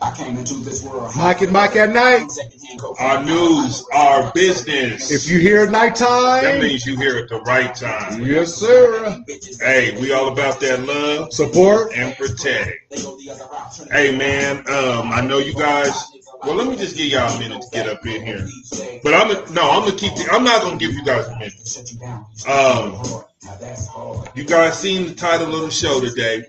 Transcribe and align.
I 0.00 0.14
came 0.14 0.36
into 0.36 0.54
this 0.56 0.82
world. 0.82 1.12
Mike 1.16 1.40
and 1.42 1.52
Mike 1.52 1.76
at 1.76 1.90
night. 1.90 2.30
Our 2.98 3.24
news, 3.24 3.84
our 3.94 4.30
business. 4.32 5.10
If 5.10 5.30
you 5.30 5.38
hear 5.38 5.62
it 5.64 5.70
nighttime, 5.70 6.44
that 6.44 6.60
means 6.60 6.84
you 6.84 6.96
hear 6.96 7.16
at 7.16 7.28
the 7.28 7.40
right 7.42 7.74
time. 7.74 8.20
yes, 8.22 8.54
sir. 8.54 9.22
Hey, 9.60 9.98
we 10.00 10.12
all 10.12 10.28
about 10.28 10.60
that 10.60 10.80
love 10.80 11.32
Support. 11.32 11.92
and 11.94 12.14
protect. 12.16 12.94
Hey 13.90 14.16
man, 14.16 14.58
um, 14.68 15.12
I 15.12 15.20
know 15.20 15.38
you 15.38 15.54
guys. 15.54 16.10
Well, 16.42 16.56
let 16.56 16.66
me 16.66 16.76
just 16.76 16.96
give 16.96 17.06
y'all 17.06 17.34
a 17.34 17.38
minute 17.38 17.62
to 17.62 17.68
get 17.70 17.88
up 17.88 18.04
in 18.04 18.26
here. 18.26 18.46
But 19.02 19.14
I'm 19.14 19.28
no, 19.54 19.70
I'm 19.70 19.84
gonna 19.84 19.96
keep. 19.96 20.14
The, 20.16 20.28
I'm 20.30 20.44
not 20.44 20.62
gonna 20.62 20.76
give 20.76 20.92
you 20.92 21.04
guys 21.04 21.26
a 21.26 21.38
minute. 21.38 22.48
Um, 22.48 23.24
you 24.34 24.44
guys 24.44 24.78
seen 24.78 25.06
the 25.06 25.14
title 25.14 25.54
of 25.54 25.62
the 25.62 25.70
show 25.70 26.00
today, 26.00 26.44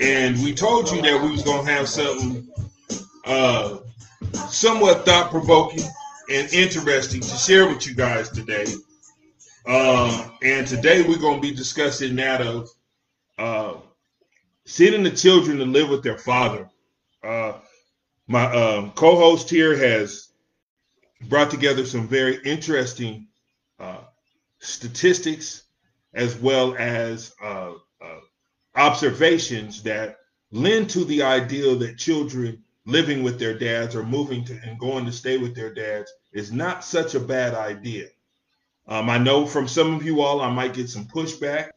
and 0.00 0.36
we 0.42 0.54
told 0.54 0.90
you 0.90 1.00
that 1.02 1.22
we 1.22 1.30
was 1.30 1.42
gonna 1.42 1.70
have 1.70 1.88
something 1.88 2.48
uh, 3.24 3.78
somewhat 4.48 5.04
thought 5.04 5.30
provoking 5.30 5.84
and 6.32 6.52
interesting 6.52 7.20
to 7.20 7.36
share 7.36 7.66
with 7.68 7.86
you 7.86 7.94
guys 7.94 8.28
today. 8.30 8.66
Um, 9.66 10.32
and 10.42 10.66
today 10.66 11.02
we're 11.02 11.18
gonna 11.18 11.40
be 11.40 11.52
discussing 11.52 12.16
that 12.16 12.40
of 12.40 12.70
uh, 13.38 13.74
sending 14.64 15.02
the 15.02 15.10
children 15.10 15.58
to 15.58 15.64
live 15.64 15.88
with 15.88 16.02
their 16.02 16.18
father. 16.18 16.68
Uh, 17.22 17.54
my 18.26 18.44
um, 18.52 18.92
co-host 18.92 19.50
here 19.50 19.76
has 19.76 20.28
brought 21.28 21.50
together 21.50 21.84
some 21.84 22.06
very 22.06 22.38
interesting 22.44 23.26
uh, 23.78 23.98
statistics 24.60 25.64
as 26.14 26.36
well 26.36 26.74
as 26.76 27.34
uh, 27.42 27.72
uh, 28.02 28.20
observations 28.74 29.82
that 29.82 30.16
lend 30.52 30.90
to 30.90 31.04
the 31.04 31.22
idea 31.22 31.74
that 31.76 31.98
children 31.98 32.62
living 32.86 33.22
with 33.22 33.38
their 33.38 33.56
dads 33.56 33.94
or 33.94 34.02
moving 34.02 34.44
to 34.44 34.58
and 34.64 34.78
going 34.78 35.04
to 35.04 35.12
stay 35.12 35.38
with 35.38 35.54
their 35.54 35.72
dads 35.72 36.12
is 36.32 36.52
not 36.52 36.84
such 36.84 37.14
a 37.14 37.20
bad 37.20 37.54
idea. 37.54 38.06
Um, 38.88 39.08
I 39.08 39.18
know 39.18 39.46
from 39.46 39.68
some 39.68 39.94
of 39.94 40.04
you 40.04 40.20
all 40.20 40.40
I 40.40 40.50
might 40.50 40.74
get 40.74 40.88
some 40.88 41.04
pushback, 41.06 41.70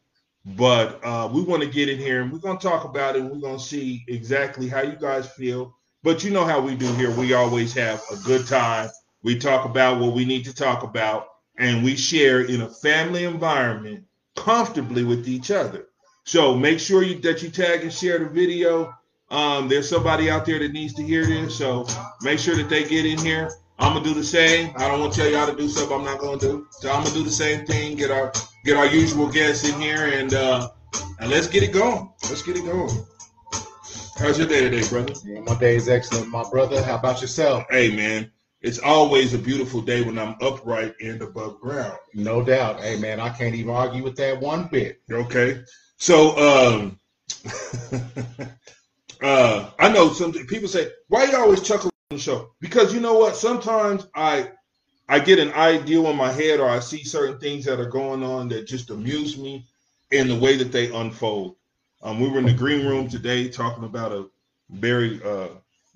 but 0.45 0.99
uh, 1.03 1.29
we 1.31 1.41
want 1.43 1.61
to 1.61 1.69
get 1.69 1.89
in 1.89 1.99
here 1.99 2.21
and 2.21 2.31
we're 2.31 2.39
going 2.39 2.57
to 2.57 2.67
talk 2.67 2.85
about 2.85 3.15
it. 3.15 3.21
And 3.21 3.31
we're 3.31 3.39
going 3.39 3.59
to 3.59 3.63
see 3.63 4.03
exactly 4.07 4.67
how 4.67 4.81
you 4.81 4.95
guys 4.95 5.29
feel. 5.29 5.75
But 6.01 6.23
you 6.23 6.31
know 6.31 6.43
how 6.43 6.59
we 6.59 6.75
do 6.75 6.91
here. 6.93 7.11
We 7.11 7.33
always 7.33 7.73
have 7.73 8.01
a 8.11 8.17
good 8.17 8.47
time. 8.47 8.89
We 9.21 9.37
talk 9.37 9.65
about 9.65 10.01
what 10.01 10.13
we 10.13 10.25
need 10.25 10.43
to 10.45 10.53
talk 10.53 10.83
about, 10.83 11.27
and 11.57 11.81
we 11.81 11.95
share 11.95 12.41
in 12.41 12.61
a 12.61 12.69
family 12.69 13.23
environment 13.23 14.03
comfortably 14.35 15.03
with 15.03 15.27
each 15.27 15.51
other. 15.51 15.87
So 16.25 16.55
make 16.55 16.79
sure 16.79 17.03
you, 17.03 17.19
that 17.19 17.43
you 17.43 17.49
tag 17.49 17.81
and 17.81 17.93
share 17.93 18.19
the 18.19 18.25
video. 18.25 18.93
Um, 19.29 19.67
there's 19.67 19.89
somebody 19.89 20.29
out 20.29 20.45
there 20.45 20.59
that 20.59 20.71
needs 20.71 20.93
to 20.95 21.03
hear 21.03 21.25
this, 21.25 21.57
so 21.57 21.85
make 22.21 22.39
sure 22.39 22.55
that 22.55 22.69
they 22.69 22.83
get 22.83 23.05
in 23.05 23.17
here. 23.17 23.49
I'm 23.79 23.93
gonna 23.93 24.05
do 24.05 24.13
the 24.13 24.23
same. 24.23 24.71
I 24.77 24.87
don't 24.87 24.99
want 24.99 25.13
to 25.13 25.21
tell 25.21 25.29
y'all 25.29 25.47
to 25.47 25.55
do 25.55 25.67
something 25.67 25.97
I'm 25.97 26.05
not 26.05 26.19
gonna 26.19 26.37
do. 26.37 26.67
So 26.71 26.91
I'm 26.91 27.03
gonna 27.03 27.15
do 27.15 27.23
the 27.23 27.31
same 27.31 27.65
thing. 27.65 27.97
Get 27.97 28.11
our 28.11 28.31
get 28.63 28.77
our 28.77 28.85
usual 28.85 29.27
guests 29.27 29.67
in 29.67 29.79
here, 29.81 30.05
and 30.05 30.33
uh, 30.33 30.69
and 31.19 31.31
let's 31.31 31.47
get 31.47 31.63
it 31.63 31.73
going. 31.73 32.11
Let's 32.23 32.43
get 32.43 32.55
it 32.55 32.65
going. 32.65 33.05
How's 34.17 34.37
your 34.37 34.47
day 34.47 34.61
today, 34.61 34.87
brother? 34.87 35.13
Yeah, 35.25 35.39
my 35.39 35.55
day 35.55 35.75
is 35.75 35.89
excellent, 35.89 36.29
my 36.29 36.47
brother. 36.49 36.83
How 36.83 36.95
about 36.95 37.19
yourself? 37.19 37.65
Hey, 37.69 37.93
man, 37.93 38.31
it's 38.63 38.79
always 38.79 39.33
a 39.33 39.37
beautiful 39.37 39.81
day 39.81 40.01
when 40.01 40.17
I'm 40.17 40.35
upright 40.41 40.95
and 41.01 41.21
above 41.21 41.59
ground. 41.59 41.97
No 42.13 42.41
doubt. 42.41 42.79
Hey, 42.79 42.97
man, 42.97 43.19
I 43.19 43.29
can't 43.29 43.53
even 43.53 43.75
argue 43.75 44.03
with 44.03 44.15
that 44.15 44.39
one 44.39 44.69
bit. 44.71 45.01
Okay, 45.11 45.61
so 45.97 46.79
um, 46.81 46.99
uh, 49.21 49.69
I 49.77 49.89
know 49.89 50.13
some 50.13 50.31
people 50.31 50.69
say, 50.69 50.89
"Why 51.09 51.25
you 51.25 51.35
always 51.37 51.61
chuckle 51.61 51.91
on 52.09 52.17
the 52.17 52.23
show?" 52.23 52.51
Because 52.61 52.93
you 52.93 53.01
know 53.01 53.15
what? 53.15 53.35
Sometimes 53.35 54.07
I 54.15 54.51
I 55.09 55.19
get 55.19 55.39
an 55.39 55.51
idea 55.51 55.99
in 55.99 56.15
my 56.15 56.31
head, 56.31 56.61
or 56.61 56.69
I 56.69 56.79
see 56.79 57.03
certain 57.03 57.39
things 57.39 57.65
that 57.65 57.81
are 57.81 57.89
going 57.89 58.23
on 58.23 58.47
that 58.49 58.65
just 58.65 58.89
amuse 58.89 59.37
me 59.37 59.67
in 60.11 60.29
the 60.29 60.39
way 60.39 60.55
that 60.55 60.71
they 60.71 60.89
unfold. 60.89 61.57
Um, 62.01 62.19
we 62.21 62.29
were 62.29 62.39
in 62.39 62.45
the 62.45 62.53
green 62.53 62.85
room 62.85 63.09
today 63.09 63.49
talking 63.49 63.83
about 63.83 64.13
a 64.13 64.29
very 64.69 65.21
uh, 65.21 65.49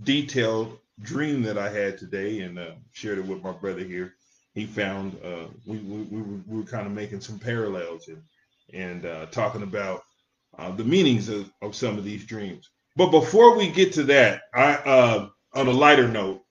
detailed 0.03 0.77
dream 1.01 1.41
that 1.43 1.57
I 1.57 1.69
had 1.69 1.97
today, 1.97 2.41
and 2.41 2.57
uh, 2.57 2.71
shared 2.91 3.19
it 3.19 3.25
with 3.25 3.43
my 3.43 3.51
brother 3.51 3.83
here. 3.83 4.15
He 4.53 4.65
found 4.65 5.17
uh, 5.23 5.47
we, 5.65 5.77
we, 5.79 6.01
we, 6.03 6.21
were, 6.21 6.39
we 6.47 6.57
were 6.57 6.63
kind 6.65 6.87
of 6.87 6.93
making 6.93 7.21
some 7.21 7.39
parallels 7.39 8.07
and 8.07 8.21
and 8.73 9.05
uh, 9.05 9.27
talking 9.27 9.63
about 9.63 10.03
uh, 10.57 10.71
the 10.71 10.83
meanings 10.83 11.29
of, 11.29 11.49
of 11.61 11.75
some 11.75 11.97
of 11.97 12.03
these 12.03 12.25
dreams. 12.25 12.69
But 12.95 13.11
before 13.11 13.55
we 13.55 13.69
get 13.69 13.93
to 13.93 14.03
that, 14.05 14.41
I 14.53 14.73
uh, 14.73 15.29
on 15.53 15.67
a 15.67 15.71
lighter 15.71 16.07
note, 16.07 16.41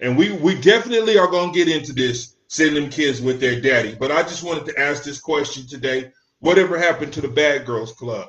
and 0.00 0.16
we 0.16 0.32
we 0.32 0.60
definitely 0.60 1.18
are 1.18 1.28
going 1.28 1.52
to 1.52 1.58
get 1.58 1.74
into 1.74 1.92
this 1.92 2.36
sending 2.48 2.82
them 2.82 2.90
kids 2.90 3.20
with 3.20 3.40
their 3.40 3.60
daddy. 3.60 3.96
But 3.98 4.12
I 4.12 4.22
just 4.22 4.44
wanted 4.44 4.66
to 4.66 4.78
ask 4.78 5.02
this 5.02 5.20
question 5.20 5.66
today: 5.66 6.12
Whatever 6.40 6.78
happened 6.78 7.12
to 7.14 7.22
the 7.22 7.28
Bad 7.28 7.64
Girls 7.64 7.92
Club? 7.92 8.28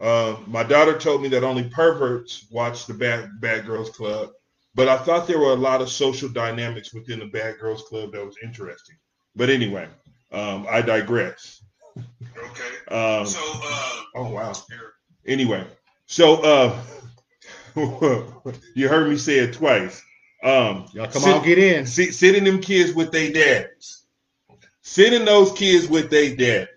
Uh, 0.00 0.36
my 0.46 0.62
daughter 0.62 0.96
told 0.96 1.22
me 1.22 1.28
that 1.28 1.42
only 1.44 1.64
perverts 1.68 2.46
watch 2.50 2.86
the 2.86 2.94
Bad 2.94 3.40
Bad 3.40 3.66
Girls 3.66 3.90
Club, 3.90 4.30
but 4.74 4.88
I 4.88 4.96
thought 4.96 5.26
there 5.26 5.38
were 5.40 5.52
a 5.52 5.56
lot 5.56 5.80
of 5.82 5.88
social 5.90 6.28
dynamics 6.28 6.94
within 6.94 7.18
the 7.18 7.26
Bad 7.26 7.58
Girls 7.58 7.82
Club 7.82 8.12
that 8.12 8.24
was 8.24 8.36
interesting. 8.42 8.94
But 9.34 9.50
anyway, 9.50 9.88
um, 10.32 10.66
I 10.70 10.82
digress. 10.82 11.62
Okay. 11.96 12.04
Um, 12.90 13.26
So, 13.26 13.40
uh, 13.42 14.02
oh 14.14 14.30
wow. 14.30 14.52
Anyway, 15.26 15.66
so 16.06 16.36
uh, 16.42 16.80
you 18.74 18.88
heard 18.88 19.08
me 19.10 19.16
say 19.16 19.38
it 19.40 19.52
twice. 19.54 20.02
Um, 20.42 20.86
Y'all 20.94 21.06
come 21.08 21.22
sit- 21.22 21.34
on, 21.34 21.44
get 21.44 21.58
in. 21.58 21.86
sit- 21.86 22.14
sitting 22.14 22.44
them 22.44 22.60
kids 22.60 22.94
with 22.94 23.10
their 23.12 23.30
daddies, 23.32 24.04
sitting 24.82 25.24
those 25.24 25.52
kids 25.52 25.88
with 25.88 26.08
their 26.10 26.34
daddies. 26.36 26.68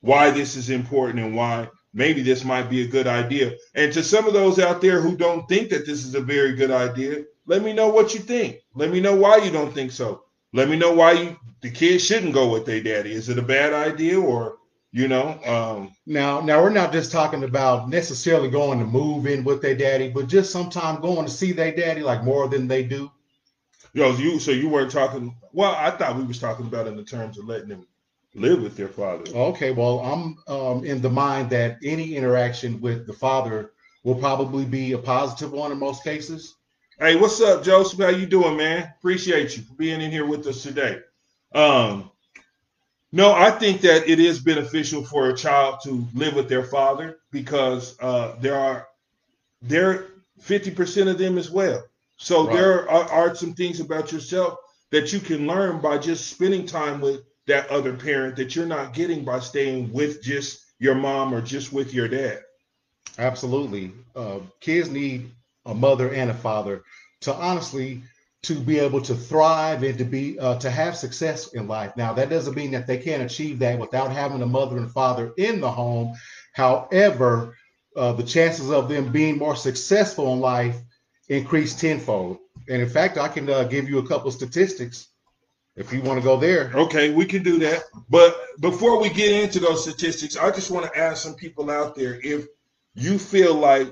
Why 0.00 0.30
this 0.30 0.56
is 0.56 0.70
important 0.70 1.18
and 1.18 1.34
why 1.36 1.68
maybe 1.92 2.22
this 2.22 2.44
might 2.44 2.70
be 2.70 2.82
a 2.82 2.88
good 2.88 3.06
idea. 3.06 3.56
And 3.74 3.92
to 3.92 4.02
some 4.02 4.26
of 4.26 4.32
those 4.32 4.58
out 4.58 4.80
there 4.80 5.00
who 5.00 5.16
don't 5.16 5.48
think 5.48 5.70
that 5.70 5.86
this 5.86 6.04
is 6.04 6.14
a 6.14 6.20
very 6.20 6.54
good 6.54 6.70
idea, 6.70 7.24
let 7.46 7.62
me 7.62 7.72
know 7.72 7.88
what 7.88 8.14
you 8.14 8.20
think. 8.20 8.60
Let 8.74 8.90
me 8.90 9.00
know 9.00 9.16
why 9.16 9.38
you 9.38 9.50
don't 9.50 9.74
think 9.74 9.92
so. 9.92 10.24
Let 10.52 10.68
me 10.68 10.76
know 10.76 10.92
why 10.92 11.12
you 11.12 11.36
the 11.62 11.70
kids 11.70 12.04
shouldn't 12.04 12.32
go 12.32 12.50
with 12.50 12.64
their 12.64 12.82
daddy. 12.82 13.12
Is 13.12 13.28
it 13.28 13.38
a 13.38 13.42
bad 13.42 13.72
idea 13.72 14.18
or 14.18 14.56
you 14.92 15.08
know? 15.08 15.38
Um, 15.44 15.92
Now, 16.06 16.40
now 16.40 16.62
we're 16.62 16.70
not 16.70 16.92
just 16.92 17.12
talking 17.12 17.44
about 17.44 17.88
necessarily 17.88 18.50
going 18.50 18.78
to 18.78 18.86
move 18.86 19.26
in 19.26 19.44
with 19.44 19.62
their 19.62 19.76
daddy, 19.76 20.08
but 20.08 20.26
just 20.26 20.50
sometime 20.50 21.00
going 21.00 21.26
to 21.26 21.32
see 21.32 21.52
their 21.52 21.74
daddy 21.74 22.02
like 22.02 22.24
more 22.24 22.48
than 22.48 22.66
they 22.66 22.82
do. 22.82 23.10
Yo, 23.92 24.12
you 24.16 24.38
so 24.38 24.52
you 24.52 24.68
weren't 24.68 24.90
talking. 24.90 25.36
Well, 25.52 25.74
I 25.76 25.90
thought 25.90 26.16
we 26.16 26.24
was 26.24 26.38
talking 26.38 26.66
about 26.66 26.86
in 26.86 26.96
the 26.96 27.02
terms 27.02 27.38
of 27.38 27.46
letting 27.46 27.68
them 27.68 27.86
live 28.34 28.62
with 28.62 28.76
their 28.76 28.88
father. 28.88 29.24
Okay, 29.34 29.70
well, 29.72 30.00
I'm 30.00 30.36
um, 30.54 30.84
in 30.84 31.00
the 31.00 31.10
mind 31.10 31.50
that 31.50 31.78
any 31.84 32.14
interaction 32.16 32.80
with 32.80 33.06
the 33.06 33.12
father 33.12 33.72
will 34.04 34.14
probably 34.14 34.64
be 34.64 34.92
a 34.92 34.98
positive 34.98 35.52
one 35.52 35.72
in 35.72 35.78
most 35.78 36.04
cases. 36.04 36.56
Hey, 36.98 37.16
what's 37.16 37.40
up, 37.40 37.64
Joseph? 37.64 37.98
How 37.98 38.08
you 38.08 38.26
doing, 38.26 38.56
man? 38.56 38.92
Appreciate 38.98 39.56
you 39.56 39.62
for 39.62 39.74
being 39.74 40.00
in 40.00 40.10
here 40.10 40.26
with 40.26 40.46
us 40.46 40.62
today. 40.62 41.00
Um, 41.54 42.10
no, 43.12 43.32
I 43.32 43.50
think 43.50 43.80
that 43.80 44.08
it 44.08 44.20
is 44.20 44.38
beneficial 44.38 45.04
for 45.04 45.30
a 45.30 45.36
child 45.36 45.80
to 45.84 46.06
live 46.14 46.34
with 46.34 46.48
their 46.48 46.62
father 46.64 47.18
because 47.32 47.98
uh, 48.00 48.36
there 48.40 48.56
are 48.56 48.86
there 49.62 50.06
fifty 50.40 50.70
percent 50.70 51.08
of 51.08 51.18
them 51.18 51.36
as 51.38 51.50
well. 51.50 51.82
So 52.18 52.46
Right. 52.46 52.56
there 52.56 52.88
are, 52.90 53.10
are 53.10 53.34
some 53.34 53.54
things 53.54 53.80
about 53.80 54.12
yourself 54.12 54.58
that 54.90 55.12
you 55.12 55.20
can 55.20 55.46
learn 55.46 55.80
by 55.80 55.98
just 55.98 56.28
spending 56.28 56.66
time 56.66 57.00
with 57.00 57.22
that 57.46 57.68
other 57.68 57.94
parent 57.94 58.36
that 58.36 58.54
you're 58.54 58.66
not 58.66 58.94
getting 58.94 59.24
by 59.24 59.40
staying 59.40 59.92
with 59.92 60.22
just 60.22 60.64
your 60.78 60.94
mom 60.94 61.34
or 61.34 61.40
just 61.40 61.72
with 61.72 61.92
your 61.92 62.08
dad. 62.08 62.40
Absolutely. 63.18 63.92
Uh, 64.14 64.40
kids 64.60 64.90
need 64.90 65.30
a 65.66 65.74
mother 65.74 66.12
and 66.12 66.30
a 66.30 66.34
father 66.34 66.82
to 67.22 67.34
honestly 67.34 68.02
to 68.42 68.58
be 68.58 68.78
able 68.78 69.02
to 69.02 69.14
thrive 69.14 69.82
and 69.82 69.98
to 69.98 70.04
be 70.04 70.38
uh, 70.38 70.58
to 70.58 70.70
have 70.70 70.96
success 70.96 71.52
in 71.52 71.68
life. 71.68 71.94
Now 71.96 72.14
that 72.14 72.30
doesn't 72.30 72.56
mean 72.56 72.70
that 72.70 72.86
they 72.86 72.96
can't 72.96 73.22
achieve 73.22 73.58
that 73.58 73.78
without 73.78 74.12
having 74.12 74.40
a 74.40 74.46
mother 74.46 74.78
and 74.78 74.90
father 74.90 75.32
in 75.36 75.60
the 75.60 75.70
home. 75.70 76.14
However, 76.54 77.56
uh, 77.96 78.12
the 78.12 78.22
chances 78.22 78.70
of 78.70 78.88
them 78.88 79.12
being 79.12 79.36
more 79.36 79.56
successful 79.56 80.32
in 80.32 80.40
life 80.40 80.76
increase 81.28 81.78
tenfold. 81.78 82.38
And 82.68 82.80
in 82.80 82.88
fact, 82.88 83.18
I 83.18 83.28
can 83.28 83.48
uh, 83.50 83.64
give 83.64 83.88
you 83.88 83.98
a 83.98 84.06
couple 84.06 84.30
statistics 84.30 85.08
if 85.80 85.92
you 85.94 86.02
want 86.02 86.20
to 86.20 86.24
go 86.24 86.36
there. 86.36 86.70
Okay, 86.74 87.10
we 87.10 87.24
can 87.24 87.42
do 87.42 87.58
that. 87.60 87.82
But 88.10 88.36
before 88.60 89.00
we 89.00 89.08
get 89.08 89.32
into 89.32 89.58
those 89.58 89.82
statistics, 89.82 90.36
I 90.36 90.50
just 90.50 90.70
want 90.70 90.84
to 90.86 90.98
ask 90.98 91.22
some 91.22 91.34
people 91.34 91.70
out 91.70 91.94
there 91.94 92.20
if 92.22 92.46
you 92.94 93.18
feel 93.18 93.54
like 93.54 93.88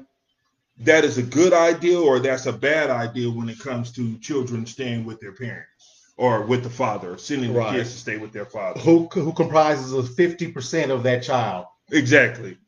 that 0.81 1.05
is 1.05 1.17
a 1.17 1.23
good 1.23 1.53
idea 1.53 1.99
or 1.99 2.21
that's 2.21 2.47
a 2.47 2.53
bad 2.53 2.91
idea 2.91 3.31
when 3.31 3.49
it 3.49 3.59
comes 3.59 3.91
to 3.93 4.19
children 4.19 4.67
staying 4.67 5.07
with 5.07 5.19
their 5.19 5.33
parents 5.33 6.13
or 6.19 6.43
with 6.43 6.63
the 6.63 6.71
father, 6.71 7.17
sending 7.17 7.55
Right. 7.55 7.73
the 7.73 7.79
kids 7.79 7.93
to 7.93 7.99
stay 7.99 8.19
with 8.19 8.33
their 8.33 8.47
father. 8.47 8.79
Who 8.81 9.09
who 9.13 9.33
comprises 9.33 9.93
of 9.93 10.15
fifty 10.15 10.53
percent 10.53 10.93
of 10.93 11.03
that 11.05 11.23
child? 11.23 11.67
Exactly. 11.91 12.59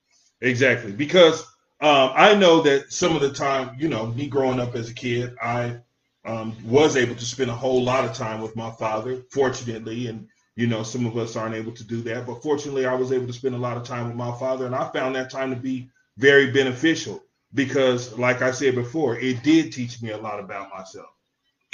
Exactly. 0.40 0.93
Because 0.93 1.43
um, 1.82 2.12
I 2.14 2.34
know 2.34 2.62
that 2.62 2.90
some 2.90 3.14
of 3.14 3.20
the 3.20 3.32
time, 3.32 3.76
you 3.78 3.88
know, 3.88 4.06
me 4.06 4.28
growing 4.28 4.61
up 4.61 4.75
as 4.75 4.88
a 4.88 4.94
kid, 4.94 5.34
I 5.43 5.81
um, 6.25 6.56
was 6.64 6.96
able 6.96 7.14
to 7.14 7.25
spend 7.25 7.50
a 7.50 7.55
whole 7.55 7.82
lot 7.82 8.05
of 8.05 8.14
time 8.14 8.40
with 8.40 8.56
my 8.56 8.70
father, 8.72 9.22
fortunately, 9.31 10.08
and 10.08 10.28
you 10.56 10.67
know, 10.67 10.82
some 10.82 11.06
of 11.06 11.17
us 11.17 11.37
aren't 11.37 11.55
able 11.55 11.72
to 11.72 11.84
do 11.84 12.02
that, 12.02 12.26
but 12.26 12.43
fortunately, 12.43 12.84
I 12.84 12.94
was 12.94 13.12
able 13.12 13.26
to 13.26 13.32
spend 13.32 13.55
a 13.55 13.58
lot 13.58 13.76
of 13.76 13.84
time 13.84 14.06
with 14.06 14.17
my 14.17 14.37
father, 14.38 14.67
and 14.67 14.75
I 14.75 14.90
found 14.90 15.14
that 15.14 15.31
time 15.31 15.50
to 15.50 15.56
be 15.56 15.88
very 16.19 16.50
beneficial 16.50 17.22
because, 17.55 18.17
like 18.19 18.43
I 18.43 18.50
said 18.50 18.75
before, 18.75 19.19
it 19.19 19.43
did 19.43 19.72
teach 19.72 20.02
me 20.02 20.11
a 20.11 20.19
lot 20.19 20.38
about 20.40 20.70
myself. 20.70 21.08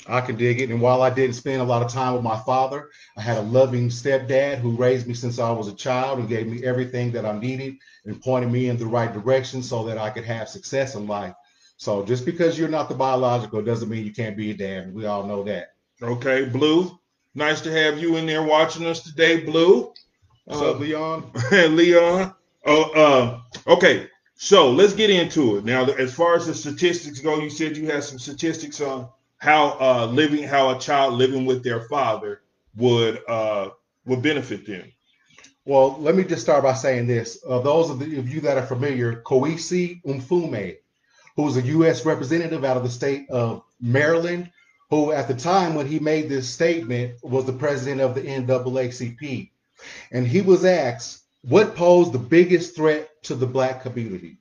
I 0.08 0.20
can 0.20 0.36
dig 0.36 0.60
it. 0.60 0.70
And 0.70 0.80
while 0.80 1.02
I 1.02 1.10
didn't 1.10 1.34
spend 1.34 1.60
a 1.60 1.64
lot 1.64 1.82
of 1.82 1.90
time 1.90 2.14
with 2.14 2.22
my 2.22 2.38
father, 2.40 2.90
I 3.16 3.22
had 3.22 3.38
a 3.38 3.42
loving 3.42 3.88
stepdad 3.88 4.58
who 4.58 4.76
raised 4.76 5.06
me 5.06 5.14
since 5.14 5.38
I 5.38 5.50
was 5.50 5.68
a 5.68 5.74
child 5.74 6.18
and 6.18 6.28
gave 6.28 6.46
me 6.46 6.64
everything 6.64 7.10
that 7.12 7.26
I 7.26 7.36
needed 7.36 7.76
and 8.04 8.22
pointed 8.22 8.52
me 8.52 8.68
in 8.68 8.76
the 8.76 8.86
right 8.86 9.12
direction 9.12 9.62
so 9.62 9.84
that 9.84 9.98
I 9.98 10.10
could 10.10 10.24
have 10.24 10.48
success 10.48 10.94
in 10.94 11.06
life. 11.06 11.34
So 11.76 12.04
just 12.04 12.24
because 12.24 12.58
you're 12.58 12.68
not 12.68 12.88
the 12.88 12.94
biological 12.94 13.62
doesn't 13.62 13.88
mean 13.88 14.04
you 14.04 14.12
can't 14.12 14.36
be 14.36 14.50
a 14.50 14.54
dad. 14.54 14.94
We 14.94 15.06
all 15.06 15.26
know 15.26 15.42
that. 15.44 15.74
Okay, 16.02 16.44
Blue. 16.44 16.98
Nice 17.34 17.60
to 17.62 17.70
have 17.70 17.98
you 17.98 18.16
in 18.16 18.26
there 18.26 18.42
watching 18.42 18.86
us 18.86 19.02
today, 19.02 19.40
Blue. 19.40 19.92
What's 20.44 20.62
uh, 20.62 20.70
up, 20.72 20.80
Leon? 20.80 21.30
Leon. 21.52 22.34
Oh, 22.64 22.90
uh, 22.92 23.40
okay. 23.72 24.08
So 24.36 24.70
let's 24.70 24.92
get 24.92 25.10
into 25.10 25.56
it 25.56 25.64
now. 25.64 25.84
As 25.84 26.14
far 26.14 26.36
as 26.36 26.46
the 26.46 26.54
statistics 26.54 27.20
go, 27.20 27.38
you 27.38 27.50
said 27.50 27.76
you 27.76 27.86
had 27.86 28.04
some 28.04 28.18
statistics 28.18 28.80
on 28.80 29.08
how 29.38 29.78
uh, 29.80 30.06
living, 30.06 30.44
how 30.44 30.76
a 30.76 30.78
child 30.78 31.14
living 31.14 31.46
with 31.46 31.62
their 31.62 31.82
father 31.82 32.42
would 32.76 33.20
uh, 33.28 33.70
would 34.04 34.22
benefit 34.22 34.66
them. 34.66 34.92
Well, 35.64 35.96
let 36.00 36.14
me 36.14 36.22
just 36.24 36.42
start 36.42 36.62
by 36.62 36.74
saying 36.74 37.06
this. 37.06 37.42
Uh, 37.46 37.58
those 37.58 37.90
of, 37.90 37.98
the, 37.98 38.18
of 38.18 38.28
you 38.28 38.40
that 38.42 38.56
are 38.56 38.66
familiar, 38.66 39.22
Kweisi 39.22 40.00
Mfume, 41.36 41.44
was 41.44 41.56
a 41.56 41.62
U.S. 41.62 42.04
representative 42.04 42.64
out 42.64 42.76
of 42.76 42.82
the 42.82 42.90
state 42.90 43.28
of 43.30 43.62
Maryland, 43.80 44.50
who 44.90 45.12
at 45.12 45.28
the 45.28 45.34
time 45.34 45.74
when 45.74 45.86
he 45.86 45.98
made 45.98 46.28
this 46.28 46.48
statement 46.48 47.22
was 47.22 47.44
the 47.44 47.52
president 47.52 48.00
of 48.00 48.14
the 48.14 48.22
NAACP. 48.22 49.50
And 50.12 50.26
he 50.26 50.40
was 50.40 50.64
asked, 50.64 51.22
what 51.42 51.76
posed 51.76 52.12
the 52.12 52.18
biggest 52.18 52.74
threat 52.74 53.10
to 53.24 53.34
the 53.34 53.46
black 53.46 53.82
community? 53.82 54.38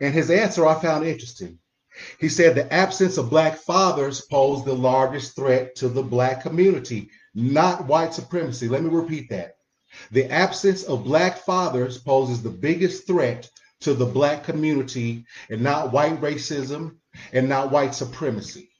And 0.00 0.14
his 0.14 0.30
answer 0.30 0.66
I 0.66 0.80
found 0.80 1.06
interesting. 1.06 1.58
He 2.18 2.28
said 2.28 2.54
the 2.54 2.72
absence 2.72 3.18
of 3.18 3.30
black 3.30 3.58
fathers 3.58 4.22
posed 4.22 4.64
the 4.64 4.74
largest 4.74 5.36
threat 5.36 5.74
to 5.76 5.88
the 5.88 6.02
black 6.02 6.42
community, 6.42 7.10
not 7.34 7.86
white 7.86 8.14
supremacy. 8.14 8.68
Let 8.68 8.82
me 8.82 8.90
repeat 8.90 9.28
that. 9.30 9.56
The 10.12 10.30
absence 10.30 10.84
of 10.84 11.04
black 11.04 11.38
fathers 11.38 11.98
poses 11.98 12.42
the 12.42 12.50
biggest 12.50 13.06
threat 13.06 13.50
to 13.80 13.94
the 13.94 14.06
black 14.06 14.44
community 14.44 15.24
and 15.48 15.62
not 15.62 15.92
white 15.92 16.20
racism 16.20 16.96
and 17.32 17.48
not 17.48 17.70
white 17.70 17.94
supremacy. 17.94 18.70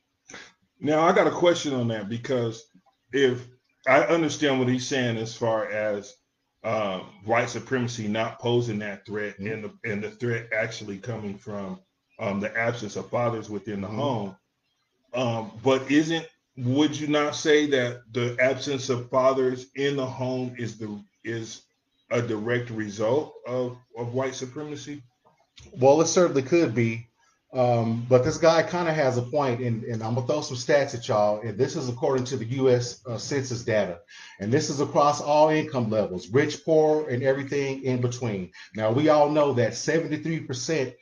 Now, 0.80 1.00
I 1.00 1.12
got 1.12 1.26
a 1.26 1.32
question 1.32 1.74
on 1.74 1.88
that 1.88 2.08
because 2.08 2.64
if 3.12 3.46
I 3.86 4.02
understand 4.02 4.58
what 4.58 4.68
he's 4.68 4.86
saying 4.86 5.16
as 5.16 5.34
far 5.34 5.70
as 5.70 6.14
um, 6.62 7.06
white 7.24 7.48
supremacy 7.48 8.08
not 8.08 8.38
posing 8.38 8.78
that 8.80 9.06
threat 9.06 9.38
mm-hmm. 9.38 9.46
and 9.46 9.64
the 9.64 9.90
and 9.90 10.04
the 10.04 10.10
threat 10.10 10.48
actually 10.54 10.98
coming 10.98 11.38
from 11.38 11.80
um, 12.18 12.40
the 12.40 12.54
absence 12.56 12.96
of 12.96 13.08
fathers 13.08 13.48
within 13.48 13.80
the 13.80 13.88
mm-hmm. 13.88 13.96
home. 13.96 14.36
Um, 15.14 15.52
but 15.62 15.90
isn't 15.90 16.26
would 16.56 16.98
you 16.98 17.06
not 17.06 17.34
say 17.34 17.66
that 17.66 18.02
the 18.12 18.36
absence 18.40 18.90
of 18.90 19.08
fathers 19.08 19.66
in 19.74 19.96
the 19.96 20.06
home 20.06 20.54
is 20.58 20.78
the 20.78 21.02
is 21.24 21.62
a 22.10 22.22
direct 22.22 22.70
result 22.70 23.34
of, 23.46 23.76
of 23.96 24.14
white 24.14 24.34
supremacy? 24.34 25.02
Well, 25.72 26.00
it 26.00 26.06
certainly 26.06 26.42
could 26.42 26.74
be. 26.74 27.06
Um, 27.52 28.06
but 28.08 28.22
this 28.22 28.38
guy 28.38 28.62
kind 28.62 28.88
of 28.88 28.94
has 28.94 29.16
a 29.16 29.22
point, 29.22 29.60
and, 29.60 29.82
and, 29.82 30.04
I'm 30.04 30.14
gonna 30.14 30.26
throw 30.26 30.40
some 30.40 30.56
stats 30.56 30.94
at 30.94 31.08
y'all. 31.08 31.40
And 31.40 31.58
this 31.58 31.74
is 31.74 31.88
according 31.88 32.24
to 32.26 32.36
the 32.36 32.44
U.S. 32.44 33.04
Uh, 33.04 33.18
Census 33.18 33.64
data, 33.64 33.98
and 34.38 34.52
this 34.52 34.70
is 34.70 34.80
across 34.80 35.20
all 35.20 35.48
income 35.48 35.90
levels, 35.90 36.28
rich, 36.28 36.64
poor, 36.64 37.08
and 37.08 37.24
everything 37.24 37.82
in 37.82 38.00
between. 38.00 38.52
Now 38.76 38.92
we 38.92 39.08
all 39.08 39.30
know 39.30 39.52
that 39.54 39.72
73% 39.72 40.94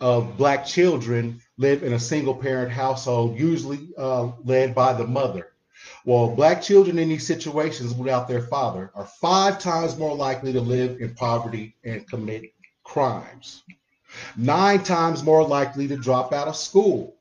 of 0.00 0.36
black 0.36 0.64
children 0.64 1.40
live 1.56 1.82
in 1.82 1.92
a 1.92 1.98
single 1.98 2.36
parent 2.36 2.70
household, 2.70 3.36
usually 3.36 3.88
uh, 3.98 4.30
led 4.44 4.76
by 4.76 4.92
the 4.92 5.06
mother. 5.06 5.47
Well, 6.08 6.34
black 6.34 6.62
children 6.62 6.98
in 6.98 7.10
these 7.10 7.26
situations 7.26 7.92
without 7.92 8.28
their 8.28 8.40
father 8.40 8.90
are 8.94 9.04
five 9.20 9.58
times 9.58 9.98
more 9.98 10.16
likely 10.16 10.54
to 10.54 10.60
live 10.62 11.02
in 11.02 11.14
poverty 11.14 11.76
and 11.84 12.08
commit 12.08 12.44
crimes, 12.82 13.62
nine 14.34 14.82
times 14.82 15.22
more 15.22 15.46
likely 15.46 15.86
to 15.86 15.98
drop 15.98 16.32
out 16.32 16.48
of 16.48 16.56
school, 16.56 17.18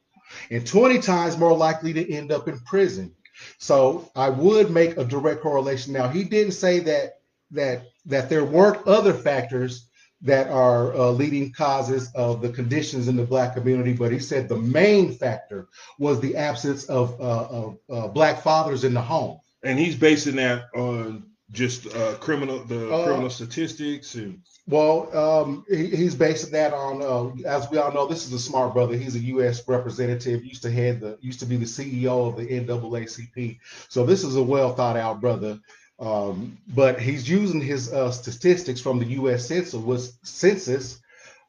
and 0.52 0.66
20 0.66 1.00
times 1.00 1.38
more 1.38 1.54
likely 1.54 1.92
to 1.92 2.14
end 2.14 2.32
up 2.32 2.48
in 2.48 2.58
prison. 2.60 3.14
So 3.58 4.10
I 4.16 4.30
would 4.30 4.72
make 4.72 4.96
a 4.96 5.04
direct 5.04 5.42
correlation. 5.42 5.92
Now, 5.92 6.08
he 6.08 6.24
didn't 6.24 6.54
say 6.54 6.80
that 6.80 7.20
that 7.52 7.88
that 8.06 8.30
there 8.30 8.46
weren't 8.46 8.88
other 8.88 9.14
factors 9.14 9.87
that 10.22 10.48
are 10.48 10.94
uh, 10.96 11.10
leading 11.12 11.52
causes 11.52 12.12
of 12.16 12.42
the 12.42 12.50
conditions 12.50 13.08
in 13.08 13.16
the 13.16 13.24
black 13.24 13.54
community, 13.54 13.94
but 13.94 14.12
he 14.12 14.20
said 14.20 14.50
the 14.50 14.58
main 14.58 15.14
factor 15.14 15.68
was 16.00 16.20
the 16.20 16.36
absence 16.36 16.86
of, 16.86 17.20
uh, 17.22 17.48
of 17.50 17.78
uh, 17.90 18.08
black 18.08 18.42
fathers 18.42 18.84
in 18.84 18.94
the 18.94 19.02
home. 19.02 19.40
And 19.64 19.78
he's 19.78 19.96
basing 19.96 20.38
that 20.38 20.66
on 20.76 21.24
just 21.52 21.94
uh, 21.96 22.16
criminal 22.16 22.60
the 22.66 22.94
uh, 22.94 23.06
criminal 23.06 23.30
statistics 23.30 24.16
and. 24.16 24.42
Well, 24.70 25.18
um, 25.18 25.66
he, 25.70 25.88
he's 25.88 26.14
basing 26.14 26.52
that 26.52 26.74
on, 26.74 27.02
uh, 27.02 27.48
as 27.48 27.70
we 27.70 27.78
all 27.78 27.94
know, 27.94 28.06
this 28.06 28.28
is 28.28 28.34
a 28.34 28.40
smart 28.40 28.74
brother. 28.74 28.98
He's 28.98 29.16
a 29.16 29.20
U.S. 29.20 29.66
representative. 29.66 30.44
Used 30.44 30.64
to 30.64 30.70
head 30.70 31.00
the, 31.00 31.18
used 31.22 31.40
to 31.40 31.46
be 31.46 31.56
the 31.56 31.64
CEO 31.64 32.28
of 32.28 32.36
the 32.36 32.46
NAACP. 32.48 33.60
So 33.88 34.06
this 34.06 34.26
is 34.26 34.36
a 34.36 34.44
well 34.44 34.76
thought 34.76 34.98
out 34.98 35.22
brother. 35.22 35.58
Um, 36.00 36.58
but 36.68 37.00
he's 37.00 37.28
using 37.28 37.62
his 37.62 37.92
uh, 37.92 38.12
statistics 38.12 38.80
from 38.80 39.00
the 39.00 39.06
U.S. 39.06 39.48
Census, 39.48 39.74
which, 39.74 40.02
census, 40.24 41.00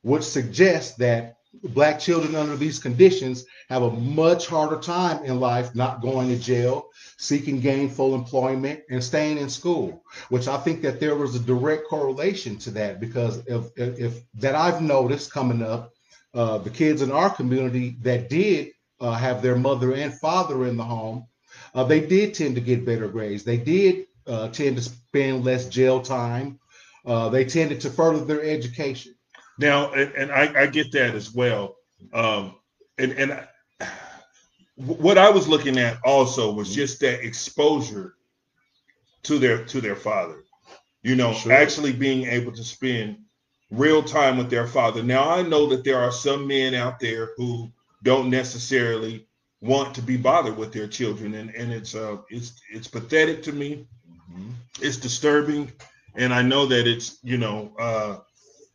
which 0.02 0.22
suggests 0.22 0.96
that 0.96 1.38
black 1.62 1.98
children 1.98 2.34
under 2.34 2.56
these 2.56 2.78
conditions 2.78 3.44
have 3.68 3.82
a 3.82 3.90
much 3.90 4.46
harder 4.46 4.78
time 4.78 5.24
in 5.24 5.40
life 5.40 5.74
not 5.74 6.00
going 6.00 6.28
to 6.28 6.38
jail, 6.38 6.88
seeking 7.18 7.60
gainful 7.60 8.14
employment, 8.14 8.80
and 8.90 9.02
staying 9.02 9.38
in 9.38 9.48
school. 9.48 10.02
Which 10.28 10.48
I 10.48 10.58
think 10.58 10.82
that 10.82 11.00
there 11.00 11.16
was 11.16 11.34
a 11.34 11.40
direct 11.40 11.88
correlation 11.88 12.58
to 12.58 12.70
that 12.72 13.00
because 13.00 13.42
if, 13.46 13.66
if, 13.76 14.22
that 14.34 14.54
I've 14.54 14.82
noticed 14.82 15.32
coming 15.32 15.62
up, 15.62 15.92
uh, 16.34 16.58
the 16.58 16.70
kids 16.70 17.02
in 17.02 17.10
our 17.10 17.31
community 17.31 17.96
that 18.02 18.28
did 18.28 18.72
uh, 19.00 19.12
have 19.12 19.43
their 19.43 19.56
mother 19.56 19.94
and 19.94 20.12
father 20.12 20.67
in 20.67 20.76
the 20.76 20.84
home, 20.84 21.26
uh, 21.74 21.84
they 21.84 22.00
did 22.00 22.34
tend 22.34 22.55
to 22.55 22.60
get 22.60 22.84
better 22.84 23.08
grades. 23.08 23.44
They 23.44 23.56
did 23.56 24.06
uh, 24.29 24.49
tend 24.49 24.77
to 24.77 24.82
spend 24.82 25.44
less 25.44 25.69
jail 25.69 26.01
time. 26.01 26.58
Uh, 27.06 27.29
they 27.29 27.44
tended 27.44 27.81
to 27.81 27.91
further 27.91 28.25
their 28.25 28.43
education. 28.43 29.15
Now, 29.58 29.93
and, 29.93 30.13
and 30.13 30.31
I, 30.31 30.63
I, 30.63 30.67
get 30.67 30.93
that 30.93 31.15
as 31.15 31.35
well. 31.35 31.77
Um, 32.13 32.55
and 32.99 33.13
and 33.13 33.32
I, 33.32 33.49
what 34.77 35.19
I 35.19 35.31
was 35.31 35.49
looking 35.49 35.79
at 35.79 35.99
also 36.05 36.53
was 36.53 36.73
just 36.73 37.01
that 37.01 37.25
exposure 37.25 38.15
to 39.25 39.39
their 39.39 39.65
to 39.65 39.81
their 39.81 39.97
father. 39.97 40.44
You 41.03 41.17
know, 41.17 41.32
sure. 41.32 41.53
actually 41.53 41.93
being 41.93 42.27
able 42.27 42.53
to 42.53 42.63
spend 42.63 43.19
real 43.70 44.03
time 44.03 44.39
with 44.39 44.51
their 44.51 44.67
father. 44.67 45.03
Now, 45.03 45.31
I 45.31 45.43
know 45.43 45.67
that 45.69 45.85
there 45.85 45.99
are 45.99 46.13
some 46.13 46.47
men 46.47 46.75
out 46.75 47.01
there 47.01 47.31
who 47.37 47.70
don't 48.03 48.31
necessarily 48.31 49.27
want 49.61 49.94
to 49.94 50.03
be 50.03 50.17
bothered 50.17 50.56
with 50.56 50.73
their 50.73 50.87
children, 50.87 51.35
and 51.35 51.51
and 51.51 51.73
it's 51.73 51.94
uh 51.94 52.19
it's 52.31 52.61
it's 52.70 52.89
pathetic 52.89 53.43
to 53.44 53.53
me. 53.53 53.87
It's 54.81 54.97
disturbing, 54.97 55.73
and 56.15 56.32
I 56.32 56.43
know 56.43 56.67
that 56.67 56.87
it's 56.87 57.19
you 57.23 57.39
know 57.39 57.73
uh, 57.79 58.19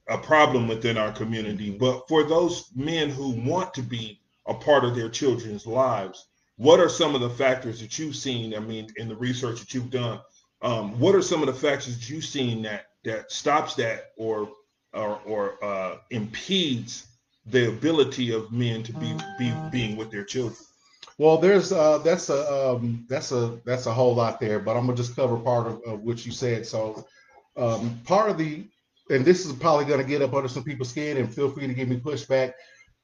a 0.08 0.18
problem 0.18 0.68
within 0.68 0.98
our 0.98 1.12
community. 1.12 1.72
But 1.72 2.08
for 2.08 2.24
those 2.24 2.70
men 2.76 3.10
who 3.10 3.32
want 3.32 3.74
to 3.76 3.82
be 3.82 4.20
a 4.48 4.54
part 4.54 4.84
of 4.84 4.96
their 4.96 5.10
children's 5.10 5.66
lives, 5.66 6.28
what 6.58 6.80
are 6.80 6.90
some 6.90 7.16
of 7.16 7.22
the 7.22 7.30
factors 7.30 7.80
that 7.80 7.98
you've 7.98 8.16
seen? 8.16 8.56
I 8.56 8.60
mean, 8.60 8.90
in 8.98 9.08
the 9.08 9.16
research 9.16 9.60
that 9.60 9.74
you've 9.74 9.90
done, 9.90 10.20
um, 10.62 11.00
what 11.00 11.16
are 11.16 11.22
some 11.22 11.42
of 11.42 11.48
the 11.48 11.54
factors 11.54 11.98
that 11.98 12.10
you've 12.10 12.26
seen 12.26 12.62
that 12.64 12.88
that 13.04 13.32
stops 13.32 13.76
that 13.76 14.12
or 14.18 14.50
or, 14.94 15.20
or 15.26 15.64
uh, 15.64 15.98
impedes 16.12 17.08
the 17.46 17.70
ability 17.70 18.32
of 18.32 18.52
men 18.52 18.84
to 18.84 18.94
be, 18.94 19.16
be 19.38 19.52
being 19.72 19.98
with 19.98 20.12
their 20.12 20.24
children? 20.24 20.58
Well, 21.18 21.38
there's 21.38 21.72
uh, 21.72 22.00
that's 22.00 22.30
a 22.30 22.72
um, 22.72 23.06
that's 23.08 23.32
a 23.32 23.60
that's 23.66 23.86
a 23.86 23.94
whole 23.94 24.16
lot 24.16 24.40
there, 24.40 24.60
but 24.60 24.76
I'm 24.76 24.86
gonna 24.86 24.98
just 24.98 25.16
cover 25.16 25.38
part 25.38 25.68
of, 25.68 25.82
of 25.84 26.02
what 26.02 26.26
you 26.26 26.32
said. 26.32 26.66
So, 26.66 27.06
um, 27.56 28.00
part 28.06 28.30
of 28.30 28.38
the 28.38 28.66
and 29.10 29.24
this 29.24 29.46
is 29.46 29.54
probably 29.54 29.86
gonna 29.86 30.04
get 30.04 30.22
up 30.22 30.34
under 30.34 30.50
some 30.50 30.64
people's 30.64 30.90
skin, 30.90 31.18
and 31.18 31.34
feel 31.34 31.50
free 31.50 31.68
to 31.68 31.74
give 31.74 31.88
me 31.90 31.98
pushback. 31.98 32.54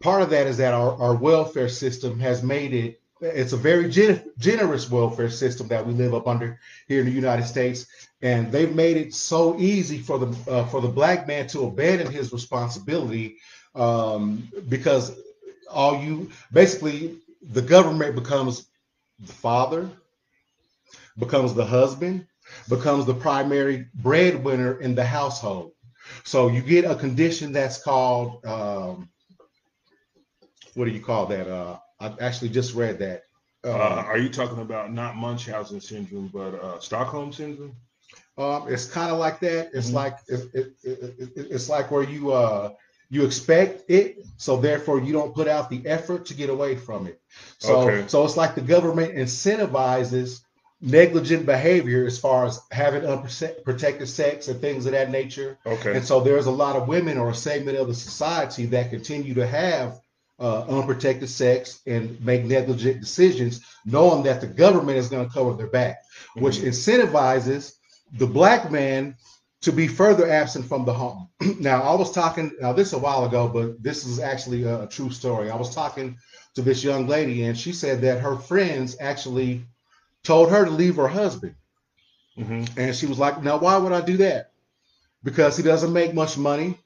Part 0.01 0.21
of 0.21 0.29
that 0.29 0.47
is 0.47 0.57
that 0.57 0.73
our, 0.73 0.93
our 0.95 1.15
welfare 1.15 1.69
system 1.69 2.19
has 2.19 2.41
made 2.41 2.73
it 2.73 2.99
it's 3.21 3.53
a 3.53 3.57
very 3.57 3.89
gen- 3.89 4.31
generous 4.37 4.89
welfare 4.89 5.29
system 5.29 5.67
that 5.67 5.85
we 5.85 5.93
live 5.93 6.13
up 6.13 6.27
under 6.27 6.59
here 6.87 7.01
in 7.01 7.05
the 7.05 7.11
United 7.11 7.45
States, 7.45 7.85
and 8.21 8.51
they've 8.51 8.73
made 8.73 8.97
it 8.97 9.13
so 9.13 9.57
easy 9.59 9.97
for 9.97 10.17
the 10.19 10.51
uh, 10.51 10.65
for 10.67 10.81
the 10.81 10.87
black 10.87 11.27
man 11.27 11.47
to 11.47 11.65
abandon 11.65 12.11
his 12.11 12.31
responsibility 12.31 13.37
um, 13.75 14.47
because 14.69 15.19
all 15.69 16.01
you 16.01 16.31
basically 16.51 17.17
the 17.41 17.61
government 17.61 18.15
becomes 18.15 18.67
the 19.19 19.33
father, 19.33 19.89
becomes 21.17 21.53
the 21.53 21.65
husband, 21.65 22.27
becomes 22.67 23.05
the 23.05 23.13
primary 23.13 23.87
breadwinner 23.93 24.79
in 24.79 24.95
the 24.95 25.05
household. 25.05 25.73
So 26.23 26.47
you 26.47 26.61
get 26.61 26.85
a 26.85 26.95
condition 26.95 27.51
that's 27.51 27.81
called 27.83 28.45
um, 28.45 29.09
what 30.73 30.85
do 30.85 30.91
you 30.91 31.01
call 31.01 31.25
that? 31.27 31.47
Uh, 31.47 31.77
I 31.99 32.13
actually 32.21 32.49
just 32.49 32.73
read 32.73 32.99
that. 32.99 33.23
Uh, 33.65 33.71
uh, 33.71 34.03
are 34.07 34.17
you 34.17 34.29
talking 34.29 34.59
about 34.59 34.93
not 34.93 35.17
Munchausen 35.17 35.81
syndrome, 35.81 36.29
but 36.33 36.55
uh, 36.55 36.79
Stockholm 36.79 37.33
syndrome? 37.33 37.75
Um, 38.37 38.71
it's 38.71 38.85
kind 38.85 39.11
of 39.11 39.19
like 39.19 39.41
that. 39.41 39.71
It's 39.73 39.87
mm-hmm. 39.87 39.95
like 39.97 40.17
it, 40.29 40.49
it, 40.53 40.73
it, 40.83 41.31
it's 41.35 41.67
like 41.67 41.91
where 41.91 42.03
you 42.03 42.31
uh, 42.31 42.71
you 43.09 43.25
expect 43.25 43.89
it, 43.89 44.25
so 44.37 44.57
therefore 44.57 45.01
you 45.01 45.13
don't 45.13 45.33
put 45.33 45.47
out 45.47 45.69
the 45.69 45.85
effort 45.87 46.27
to 46.27 46.33
get 46.33 46.49
away 46.49 46.75
from 46.75 47.07
it. 47.07 47.19
So 47.57 47.81
okay. 47.81 48.07
so 48.07 48.23
it's 48.23 48.37
like 48.37 48.55
the 48.55 48.61
government 48.61 49.15
incentivizes 49.15 50.41
negligent 50.81 51.45
behavior 51.45 52.05
as 52.05 52.17
far 52.17 52.45
as 52.45 52.59
having 52.71 53.05
unprotected 53.05 54.07
sex 54.07 54.47
and 54.47 54.61
things 54.61 54.85
of 54.85 54.93
that 54.93 55.11
nature. 55.11 55.57
Okay. 55.65 55.97
And 55.97 56.05
so 56.05 56.21
there's 56.21 56.45
a 56.45 56.51
lot 56.51 56.75
of 56.75 56.87
women 56.87 57.17
or 57.17 57.29
a 57.29 57.35
segment 57.35 57.77
of 57.77 57.87
the 57.87 57.93
society 57.93 58.65
that 58.67 58.89
continue 58.89 59.33
to 59.33 59.45
have 59.45 59.99
uh, 60.39 60.63
unprotected 60.69 61.29
sex 61.29 61.81
and 61.85 62.23
make 62.23 62.45
negligent 62.45 63.01
decisions, 63.01 63.61
knowing 63.85 64.23
that 64.23 64.39
the 64.39 64.47
government 64.47 64.97
is 64.97 65.09
going 65.09 65.27
to 65.27 65.33
cover 65.33 65.53
their 65.53 65.67
back, 65.67 65.97
mm-hmm. 65.97 66.45
which 66.45 66.57
incentivizes 66.57 67.73
the 68.13 68.27
black 68.27 68.71
man 68.71 69.15
to 69.61 69.71
be 69.71 69.87
further 69.87 70.29
absent 70.29 70.65
from 70.65 70.85
the 70.85 70.93
home. 70.93 71.29
now, 71.59 71.81
I 71.81 71.95
was 71.95 72.11
talking, 72.11 72.51
now 72.61 72.73
this 72.73 72.93
a 72.93 72.97
while 72.97 73.25
ago, 73.25 73.47
but 73.47 73.81
this 73.83 74.05
is 74.05 74.19
actually 74.19 74.63
a, 74.63 74.83
a 74.83 74.87
true 74.87 75.11
story. 75.11 75.49
I 75.49 75.55
was 75.55 75.73
talking 75.73 76.17
to 76.55 76.61
this 76.61 76.83
young 76.83 77.07
lady, 77.07 77.43
and 77.43 77.57
she 77.57 77.73
said 77.73 78.01
that 78.01 78.21
her 78.21 78.37
friends 78.37 78.97
actually 78.99 79.63
told 80.23 80.49
her 80.49 80.65
to 80.65 80.71
leave 80.71 80.95
her 80.95 81.07
husband. 81.07 81.55
Mm-hmm. 82.37 82.79
And 82.79 82.95
she 82.95 83.05
was 83.05 83.19
like, 83.19 83.43
Now, 83.43 83.57
why 83.57 83.77
would 83.77 83.91
I 83.91 84.01
do 84.01 84.17
that? 84.17 84.51
Because 85.23 85.57
he 85.57 85.63
doesn't 85.63 85.91
make 85.91 86.13
much 86.13 86.37
money. 86.37 86.77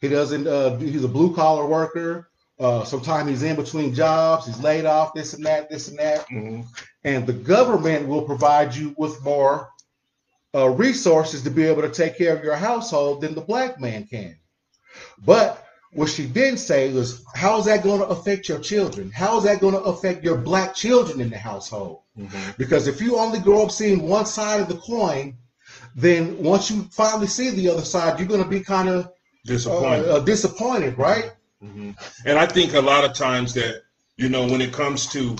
He 0.00 0.08
doesn't, 0.08 0.46
uh, 0.46 0.76
he's 0.76 1.04
a 1.04 1.08
blue 1.08 1.34
collar 1.34 1.66
worker. 1.66 2.28
Uh, 2.60 2.84
sometimes 2.84 3.30
he's 3.30 3.42
in 3.42 3.56
between 3.56 3.94
jobs, 3.94 4.46
he's 4.46 4.60
laid 4.60 4.84
off, 4.84 5.14
this 5.14 5.32
and 5.34 5.44
that, 5.44 5.70
this 5.70 5.88
and 5.88 5.98
that. 5.98 6.28
Mm-hmm. 6.28 6.62
And 7.04 7.26
the 7.26 7.32
government 7.32 8.06
will 8.06 8.22
provide 8.22 8.74
you 8.74 8.94
with 8.98 9.22
more 9.24 9.71
uh, 10.54 10.68
resources 10.68 11.42
to 11.42 11.50
be 11.50 11.64
able 11.64 11.82
to 11.82 11.90
take 11.90 12.16
care 12.18 12.36
of 12.36 12.44
your 12.44 12.56
household 12.56 13.20
than 13.20 13.34
the 13.34 13.40
black 13.40 13.80
man 13.80 14.04
can. 14.04 14.36
But 15.24 15.66
what 15.92 16.08
she 16.08 16.26
didn't 16.26 16.58
say 16.58 16.92
was, 16.92 17.24
how 17.34 17.58
is 17.58 17.66
that 17.66 17.82
going 17.82 18.00
to 18.00 18.06
affect 18.06 18.48
your 18.48 18.58
children? 18.58 19.10
How 19.10 19.38
is 19.38 19.44
that 19.44 19.60
going 19.60 19.74
to 19.74 19.82
affect 19.82 20.24
your 20.24 20.36
black 20.36 20.74
children 20.74 21.20
in 21.20 21.30
the 21.30 21.38
household? 21.38 22.00
Mm-hmm. 22.18 22.50
Because 22.58 22.86
if 22.86 23.00
you 23.00 23.18
only 23.18 23.38
grow 23.38 23.64
up 23.64 23.70
seeing 23.70 24.08
one 24.08 24.26
side 24.26 24.60
of 24.60 24.68
the 24.68 24.76
coin, 24.76 25.36
then 25.94 26.42
once 26.42 26.70
you 26.70 26.82
finally 26.90 27.26
see 27.26 27.50
the 27.50 27.68
other 27.68 27.84
side, 27.84 28.18
you're 28.18 28.28
going 28.28 28.42
to 28.42 28.48
be 28.48 28.60
kind 28.60 28.88
of 28.88 29.10
disappointed. 29.44 30.08
Uh, 30.08 30.16
uh, 30.16 30.20
disappointed, 30.20 30.96
right? 30.98 31.32
Mm-hmm. 31.62 31.90
And 32.26 32.38
I 32.38 32.46
think 32.46 32.74
a 32.74 32.80
lot 32.80 33.04
of 33.04 33.14
times 33.14 33.54
that 33.54 33.82
you 34.16 34.28
know 34.28 34.46
when 34.46 34.60
it 34.60 34.72
comes 34.72 35.06
to 35.08 35.36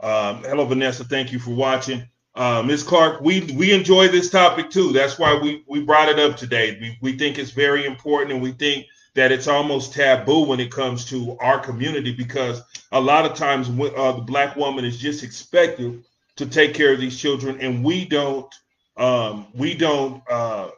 um, 0.00 0.42
hello 0.42 0.64
Vanessa, 0.64 1.04
thank 1.04 1.32
you 1.32 1.38
for 1.38 1.50
watching. 1.50 2.08
Uh, 2.36 2.62
Ms. 2.62 2.82
Clark, 2.82 3.22
we 3.22 3.40
we 3.54 3.72
enjoy 3.72 4.08
this 4.08 4.28
topic 4.28 4.68
too. 4.68 4.92
That's 4.92 5.18
why 5.18 5.38
we 5.38 5.64
we 5.66 5.80
brought 5.80 6.10
it 6.10 6.18
up 6.18 6.36
today. 6.36 6.76
We 6.78 6.98
we 7.00 7.18
think 7.18 7.38
it's 7.38 7.50
very 7.50 7.86
important, 7.86 8.32
and 8.32 8.42
we 8.42 8.52
think 8.52 8.86
that 9.14 9.32
it's 9.32 9.48
almost 9.48 9.94
taboo 9.94 10.44
when 10.44 10.60
it 10.60 10.70
comes 10.70 11.06
to 11.06 11.38
our 11.40 11.58
community 11.58 12.12
because 12.12 12.60
a 12.92 13.00
lot 13.00 13.24
of 13.24 13.34
times 13.34 13.70
uh, 13.70 14.12
the 14.12 14.22
black 14.22 14.54
woman 14.54 14.84
is 14.84 14.98
just 14.98 15.24
expected 15.24 16.04
to 16.36 16.44
take 16.44 16.74
care 16.74 16.92
of 16.92 17.00
these 17.00 17.18
children, 17.18 17.58
and 17.58 17.82
we 17.82 18.04
don't 18.04 18.54
um, 18.98 19.46
we 19.54 19.72
don't 19.72 20.22
uh, 20.30 20.68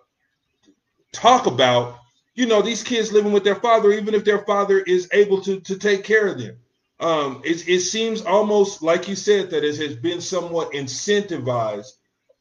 talk 1.13 1.47
about 1.47 1.99
you 2.37 2.47
know 2.47 2.63
these 2.63 2.85
kids 2.85 3.13
living 3.13 3.33
with 3.33 3.43
their 3.43 3.57
father, 3.57 3.91
even 3.91 4.15
if 4.15 4.25
their 4.25 4.45
father 4.45 4.79
is 4.79 5.09
able 5.13 5.41
to 5.41 5.59
to 5.59 5.77
take 5.77 6.05
care 6.05 6.29
of 6.29 6.39
them. 6.39 6.57
Um, 7.01 7.43
it, 7.45 7.69
it 7.69 7.81
seems 7.81 8.23
almost 8.23 8.83
like 8.83 9.09
you 9.09 9.15
said 9.15 9.51
that 9.51 9.65
it 9.65 9.77
has 9.77 9.97
been 9.97 10.21
somewhat 10.21 10.73
incentivized, 10.73 11.93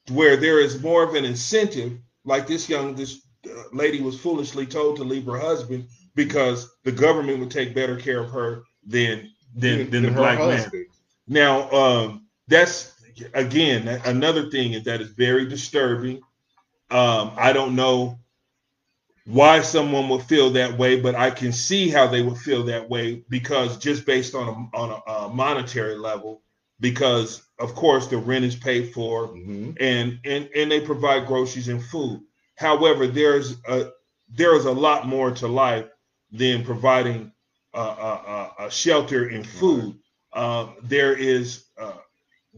where 0.10 0.36
there 0.36 0.60
is 0.60 0.82
more 0.82 1.04
of 1.04 1.16
an 1.16 1.26
incentive, 1.26 2.00
like 2.26 2.48
this 2.48 2.68
young 2.68 2.96
this 2.96 3.22
uh, 3.46 3.64
lady 3.72 4.02
was 4.02 4.20
foolishly 4.20 4.66
told 4.66 4.98
to 4.98 5.04
leave 5.04 5.26
her 5.26 5.38
husband 5.38 5.88
because 6.16 6.76
the 6.84 6.92
government 6.92 7.40
would 7.40 7.52
take 7.52 7.76
better 7.76 7.96
care 7.96 8.22
of 8.22 8.32
her 8.32 8.64
than 8.86 9.30
than, 9.56 9.90
than 9.90 10.04
the 10.04 10.12
black 10.12 10.40
husband. 10.40 10.74
man. 10.74 10.86
Now, 11.28 11.70
um, 11.72 12.28
that's 12.48 12.94
again 13.34 13.88
another 14.06 14.50
thing 14.50 14.82
that 14.84 15.02
is 15.02 15.10
very 15.10 15.48
disturbing. 15.48 16.22
Um, 16.90 17.32
I 17.36 17.54
don't 17.54 17.76
know 17.76 18.18
why 19.28 19.62
someone 19.62 20.08
would 20.08 20.24
feel 20.24 20.52
that 20.52 20.78
way, 20.78 21.02
but 21.02 21.14
I 21.14 21.32
can 21.32 21.52
see 21.52 21.90
how 21.90 22.08
they 22.08 22.22
would 22.22 22.38
feel 22.38 22.64
that 22.64 22.90
way 22.90 23.26
because 23.28 23.78
just 23.78 24.06
based 24.06 24.34
on 24.34 24.48
a, 24.48 24.78
on 24.78 25.02
a, 25.06 25.12
a 25.12 25.30
monetary 25.30 25.96
level, 25.96 26.44
because 26.80 27.44
of 27.60 27.76
course 27.76 28.08
the 28.08 28.18
rent 28.18 28.46
is 28.46 28.56
paid 28.56 28.94
for 28.94 29.28
mm-hmm. 29.28 29.72
and, 29.82 30.20
and 30.24 30.50
and 30.56 30.72
they 30.72 30.80
provide 30.80 31.28
groceries 31.28 31.68
and 31.68 31.84
food. 31.84 32.22
However, 32.56 33.06
there's 33.06 33.58
a 33.68 33.90
there 34.30 34.56
is 34.56 34.64
a 34.64 34.72
lot 34.72 35.06
more 35.06 35.32
to 35.32 35.48
life 35.50 35.88
than 36.32 36.64
providing 36.64 37.34
a, 37.74 37.80
a, 37.82 38.54
a 38.60 38.72
shelter 38.72 39.28
and 39.28 39.46
food. 39.46 40.00
Uh, 40.32 40.68
there 40.84 41.14
is, 41.14 41.66
uh, 41.78 41.98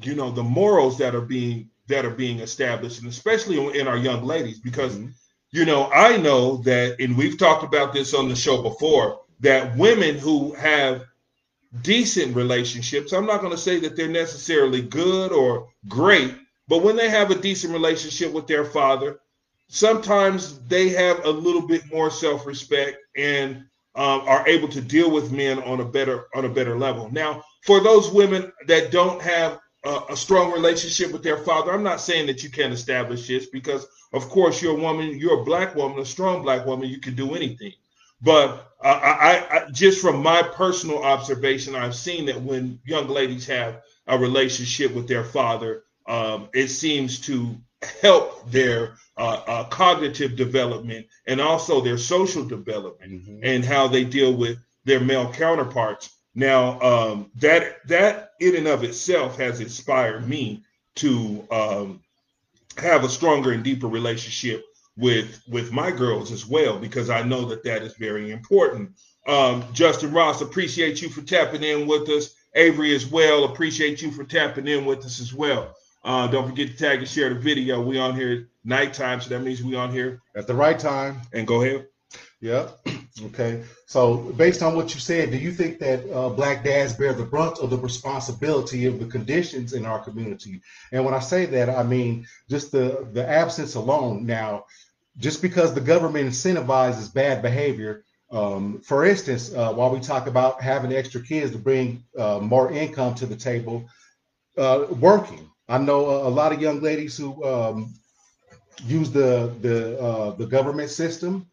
you 0.03 0.13
know, 0.13 0.29
the 0.29 0.43
morals 0.43 0.99
that 0.99 1.15
are 1.15 1.21
being 1.21 1.71
that 1.87 2.05
are 2.05 2.11
being 2.11 2.41
established, 2.41 2.99
and 2.99 3.09
especially 3.09 3.79
in 3.79 3.87
our 3.87 3.97
young 3.97 4.23
ladies, 4.23 4.59
because 4.59 4.95
mm-hmm 4.95 5.07
you 5.51 5.65
know, 5.65 5.89
I 5.91 6.17
know 6.17 6.57
that, 6.57 6.97
and 6.99 7.17
we've 7.17 7.37
talked 7.37 7.63
about 7.63 7.93
this 7.93 8.13
on 8.13 8.29
the 8.29 8.35
show 8.35 8.61
before, 8.61 9.21
that 9.39 9.75
women 9.77 10.17
who 10.17 10.53
have 10.53 11.05
decent 11.81 12.35
relationships, 12.35 13.13
I'm 13.13 13.25
not 13.25 13.41
going 13.41 13.51
to 13.53 13.57
say 13.57 13.79
that 13.79 13.95
they're 13.95 14.07
necessarily 14.07 14.81
good 14.81 15.31
or 15.31 15.69
great, 15.87 16.35
but 16.67 16.83
when 16.83 16.95
they 16.95 17.09
have 17.09 17.31
a 17.31 17.35
decent 17.35 17.73
relationship 17.73 18.31
with 18.31 18.47
their 18.47 18.65
father, 18.65 19.19
sometimes 19.69 20.59
they 20.67 20.89
have 20.89 21.25
a 21.25 21.29
little 21.29 21.65
bit 21.65 21.83
more 21.91 22.11
self-respect 22.11 22.97
and 23.15 23.63
um, 23.95 24.21
are 24.21 24.47
able 24.47 24.67
to 24.67 24.81
deal 24.81 25.09
with 25.09 25.31
men 25.31 25.61
on 25.63 25.79
a 25.79 25.85
better 25.85 26.27
on 26.35 26.45
a 26.45 26.49
better 26.49 26.77
level. 26.77 27.09
Now, 27.11 27.43
for 27.65 27.79
those 27.79 28.11
women 28.11 28.51
that 28.67 28.91
don't 28.91 29.21
have 29.21 29.59
a, 29.83 30.01
a 30.11 30.15
strong 30.15 30.51
relationship 30.51 31.11
with 31.11 31.23
their 31.23 31.37
father, 31.37 31.71
I'm 31.71 31.83
not 31.83 32.01
saying 32.01 32.27
that 32.27 32.43
you 32.43 32.49
can't 32.49 32.73
establish 32.73 33.27
this 33.27 33.47
because 33.47 33.87
of 34.13 34.29
course, 34.29 34.61
you're 34.61 34.77
a 34.77 34.81
woman, 34.81 35.19
you're 35.19 35.41
a 35.41 35.45
black 35.45 35.75
woman, 35.75 35.99
a 35.99 36.05
strong 36.05 36.41
black 36.41 36.65
woman, 36.65 36.89
you 36.89 36.99
can 36.99 37.15
do 37.15 37.35
anything. 37.35 37.73
But 38.21 38.73
I, 38.81 38.89
I, 38.89 39.55
I, 39.55 39.71
just 39.71 40.01
from 40.01 40.21
my 40.21 40.41
personal 40.41 41.03
observation, 41.03 41.75
I've 41.75 41.95
seen 41.95 42.25
that 42.25 42.41
when 42.41 42.79
young 42.85 43.07
ladies 43.07 43.45
have 43.47 43.81
a 44.07 44.17
relationship 44.17 44.93
with 44.93 45.07
their 45.07 45.23
father, 45.23 45.83
um, 46.07 46.49
it 46.53 46.69
seems 46.69 47.19
to 47.21 47.55
help 48.01 48.49
their 48.49 48.95
uh, 49.17 49.41
uh, 49.47 49.63
cognitive 49.65 50.35
development 50.35 51.07
and 51.27 51.39
also 51.39 51.81
their 51.81 51.97
social 51.97 52.43
development 52.43 53.11
mm-hmm. 53.11 53.39
and 53.43 53.63
how 53.63 53.87
they 53.87 54.03
deal 54.03 54.33
with 54.33 54.57
their 54.85 54.99
male 54.99 55.31
counterparts. 55.31 56.17
Now, 56.35 56.79
um, 56.81 57.31
that 57.35 57.87
that 57.87 58.31
in 58.39 58.55
and 58.55 58.67
of 58.67 58.83
itself 58.83 59.37
has 59.37 59.59
inspired 59.61 60.27
me 60.27 60.63
to 60.95 61.47
um, 61.51 62.01
have 62.79 63.03
a 63.03 63.09
stronger 63.09 63.51
and 63.51 63.63
deeper 63.63 63.87
relationship 63.87 64.65
with 64.97 65.41
with 65.47 65.71
my 65.71 65.91
girls 65.91 66.31
as 66.31 66.45
well 66.45 66.77
because 66.77 67.09
I 67.09 67.23
know 67.23 67.45
that 67.45 67.63
that 67.63 67.83
is 67.83 67.93
very 67.95 68.31
important. 68.31 68.91
Um, 69.27 69.63
Justin 69.73 70.11
Ross, 70.11 70.41
appreciate 70.41 71.01
you 71.01 71.09
for 71.09 71.21
tapping 71.21 71.63
in 71.63 71.87
with 71.87 72.09
us. 72.09 72.35
Avery 72.55 72.95
as 72.95 73.05
well, 73.05 73.45
appreciate 73.45 74.01
you 74.01 74.11
for 74.11 74.23
tapping 74.23 74.67
in 74.67 74.85
with 74.85 75.05
us 75.05 75.19
as 75.19 75.33
well. 75.33 75.75
Uh, 76.03 76.27
don't 76.27 76.49
forget 76.49 76.67
to 76.67 76.75
tag 76.75 76.99
and 76.99 77.07
share 77.07 77.29
the 77.33 77.39
video. 77.39 77.81
We 77.81 77.99
on 77.99 78.15
here 78.15 78.49
nighttime, 78.63 79.21
so 79.21 79.29
that 79.29 79.41
means 79.41 79.61
we 79.61 79.75
on 79.75 79.91
here 79.91 80.21
at 80.35 80.47
the 80.47 80.55
right 80.55 80.79
time. 80.79 81.21
And 81.33 81.45
go 81.45 81.61
ahead. 81.61 81.87
Yeah. 82.41 82.69
Okay. 83.21 83.63
So, 83.85 84.15
based 84.37 84.63
on 84.63 84.75
what 84.77 84.93
you 84.93 85.01
said, 85.01 85.31
do 85.31 85.37
you 85.37 85.51
think 85.51 85.79
that 85.79 86.09
uh, 86.09 86.29
black 86.29 86.63
dads 86.63 86.93
bear 86.93 87.11
the 87.11 87.25
brunt 87.25 87.59
of 87.59 87.69
the 87.69 87.77
responsibility 87.77 88.85
of 88.85 88.97
the 88.99 89.07
conditions 89.07 89.73
in 89.73 89.85
our 89.85 89.99
community? 89.99 90.61
And 90.93 91.03
when 91.03 91.13
I 91.13 91.19
say 91.19 91.45
that, 91.47 91.69
I 91.69 91.83
mean 91.83 92.25
just 92.49 92.71
the 92.71 93.09
the 93.11 93.27
absence 93.27 93.75
alone. 93.75 94.25
Now, 94.25 94.65
just 95.17 95.41
because 95.41 95.73
the 95.73 95.81
government 95.81 96.29
incentivizes 96.29 97.13
bad 97.13 97.41
behavior 97.41 98.05
Um, 98.31 98.81
for 98.81 99.05
instance, 99.05 99.51
uh, 99.53 99.73
while 99.73 99.89
we 99.89 99.99
talk 99.99 100.27
about 100.27 100.61
having 100.61 100.93
extra 100.93 101.21
kids 101.21 101.51
to 101.51 101.57
bring 101.57 102.03
uh, 102.17 102.39
more 102.39 102.71
income 102.71 103.15
to 103.15 103.25
the 103.25 103.35
table, 103.35 103.89
uh, 104.57 104.85
working. 104.99 105.49
I 105.67 105.77
know 105.79 106.05
a, 106.09 106.27
a, 106.27 106.29
lot 106.39 106.53
of 106.53 106.61
young 106.61 106.79
ladies 106.81 107.17
who 107.17 107.43
um, 107.43 107.93
use 108.85 109.11
the 109.11 109.53
the 109.61 109.99
uh, 109.99 110.31
the 110.31 110.45
government 110.45 110.89
system, 110.89 111.47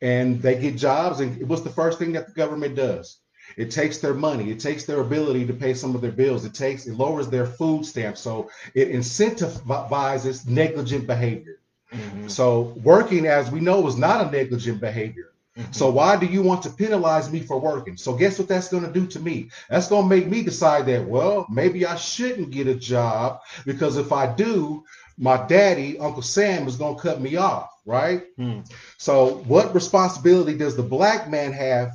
and 0.00 0.40
they 0.40 0.58
get 0.58 0.76
jobs. 0.76 1.20
And 1.20 1.48
what's 1.48 1.62
the 1.62 1.70
first 1.70 1.98
thing 1.98 2.12
that 2.12 2.26
the 2.26 2.32
government 2.34 2.76
does? 2.76 3.18
It 3.56 3.70
takes 3.70 3.98
their 3.98 4.14
money. 4.14 4.50
It 4.50 4.60
takes 4.60 4.84
their 4.84 5.00
ability 5.00 5.46
to 5.46 5.52
pay 5.52 5.74
some 5.74 5.94
of 5.94 6.00
their 6.00 6.12
bills. 6.12 6.44
It 6.44 6.54
takes 6.54 6.86
it 6.86 6.94
lowers 6.94 7.28
their 7.28 7.46
food 7.46 7.84
stamps. 7.84 8.20
So 8.20 8.50
it 8.74 8.90
incentivizes 8.90 10.46
negligent 10.46 11.06
behavior. 11.06 11.60
Mm-hmm. 11.92 12.28
So 12.28 12.74
working, 12.82 13.26
as 13.26 13.50
we 13.50 13.60
know, 13.60 13.86
is 13.86 13.96
not 13.96 14.26
a 14.26 14.30
negligent 14.30 14.80
behavior. 14.80 15.32
Mm-hmm. 15.56 15.72
So 15.72 15.90
why 15.90 16.16
do 16.16 16.26
you 16.26 16.42
want 16.42 16.62
to 16.64 16.70
penalize 16.70 17.32
me 17.32 17.40
for 17.40 17.58
working? 17.58 17.96
So 17.96 18.14
guess 18.14 18.38
what 18.38 18.48
that's 18.48 18.68
going 18.68 18.84
to 18.84 18.92
do 18.92 19.06
to 19.06 19.20
me? 19.20 19.50
That's 19.70 19.88
going 19.88 20.08
to 20.08 20.14
make 20.14 20.28
me 20.28 20.42
decide 20.42 20.86
that 20.86 21.06
well, 21.06 21.46
maybe 21.50 21.86
I 21.86 21.96
shouldn't 21.96 22.50
get 22.50 22.68
a 22.68 22.74
job 22.74 23.40
because 23.64 23.96
if 23.96 24.12
I 24.12 24.32
do, 24.32 24.84
my 25.16 25.46
daddy, 25.46 25.98
Uncle 25.98 26.22
Sam, 26.22 26.68
is 26.68 26.76
going 26.76 26.94
to 26.94 27.02
cut 27.02 27.20
me 27.20 27.36
off, 27.36 27.70
right? 27.88 28.24
Mm. 28.38 28.70
So 28.98 29.38
what 29.46 29.74
responsibility 29.74 30.56
does 30.56 30.76
the 30.76 30.82
black 30.82 31.28
man 31.30 31.52
have 31.52 31.92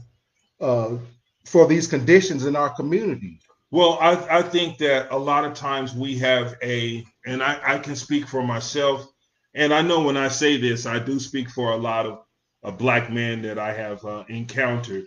uh, 0.60 0.98
for 1.46 1.68
these 1.68 1.88
conditions 1.88 2.46
in 2.46 2.56
our 2.56 2.72
community? 2.72 3.40
Well, 3.70 4.00
I, 4.02 4.40
I 4.40 4.42
think 4.42 4.80
that 4.80 5.12
a 5.12 5.18
lot 5.18 5.46
of 5.46 5.54
times 5.54 5.94
we 5.94 6.18
have 6.18 6.56
a, 6.64 7.06
and 7.26 7.44
I, 7.44 7.60
I 7.64 7.78
can 7.78 7.96
speak 7.96 8.28
for 8.28 8.44
myself, 8.44 9.08
and 9.54 9.72
I 9.72 9.84
know 9.84 10.02
when 10.02 10.18
I 10.18 10.30
say 10.30 10.58
this, 10.58 10.88
I 10.88 10.98
do 10.98 11.20
speak 11.20 11.50
for 11.50 11.72
a 11.72 11.78
lot 11.78 12.08
of 12.08 12.24
a 12.64 12.72
black 12.72 13.12
men 13.12 13.44
that 13.44 13.60
I 13.60 13.74
have 13.74 14.04
uh, 14.04 14.24
encountered. 14.30 15.06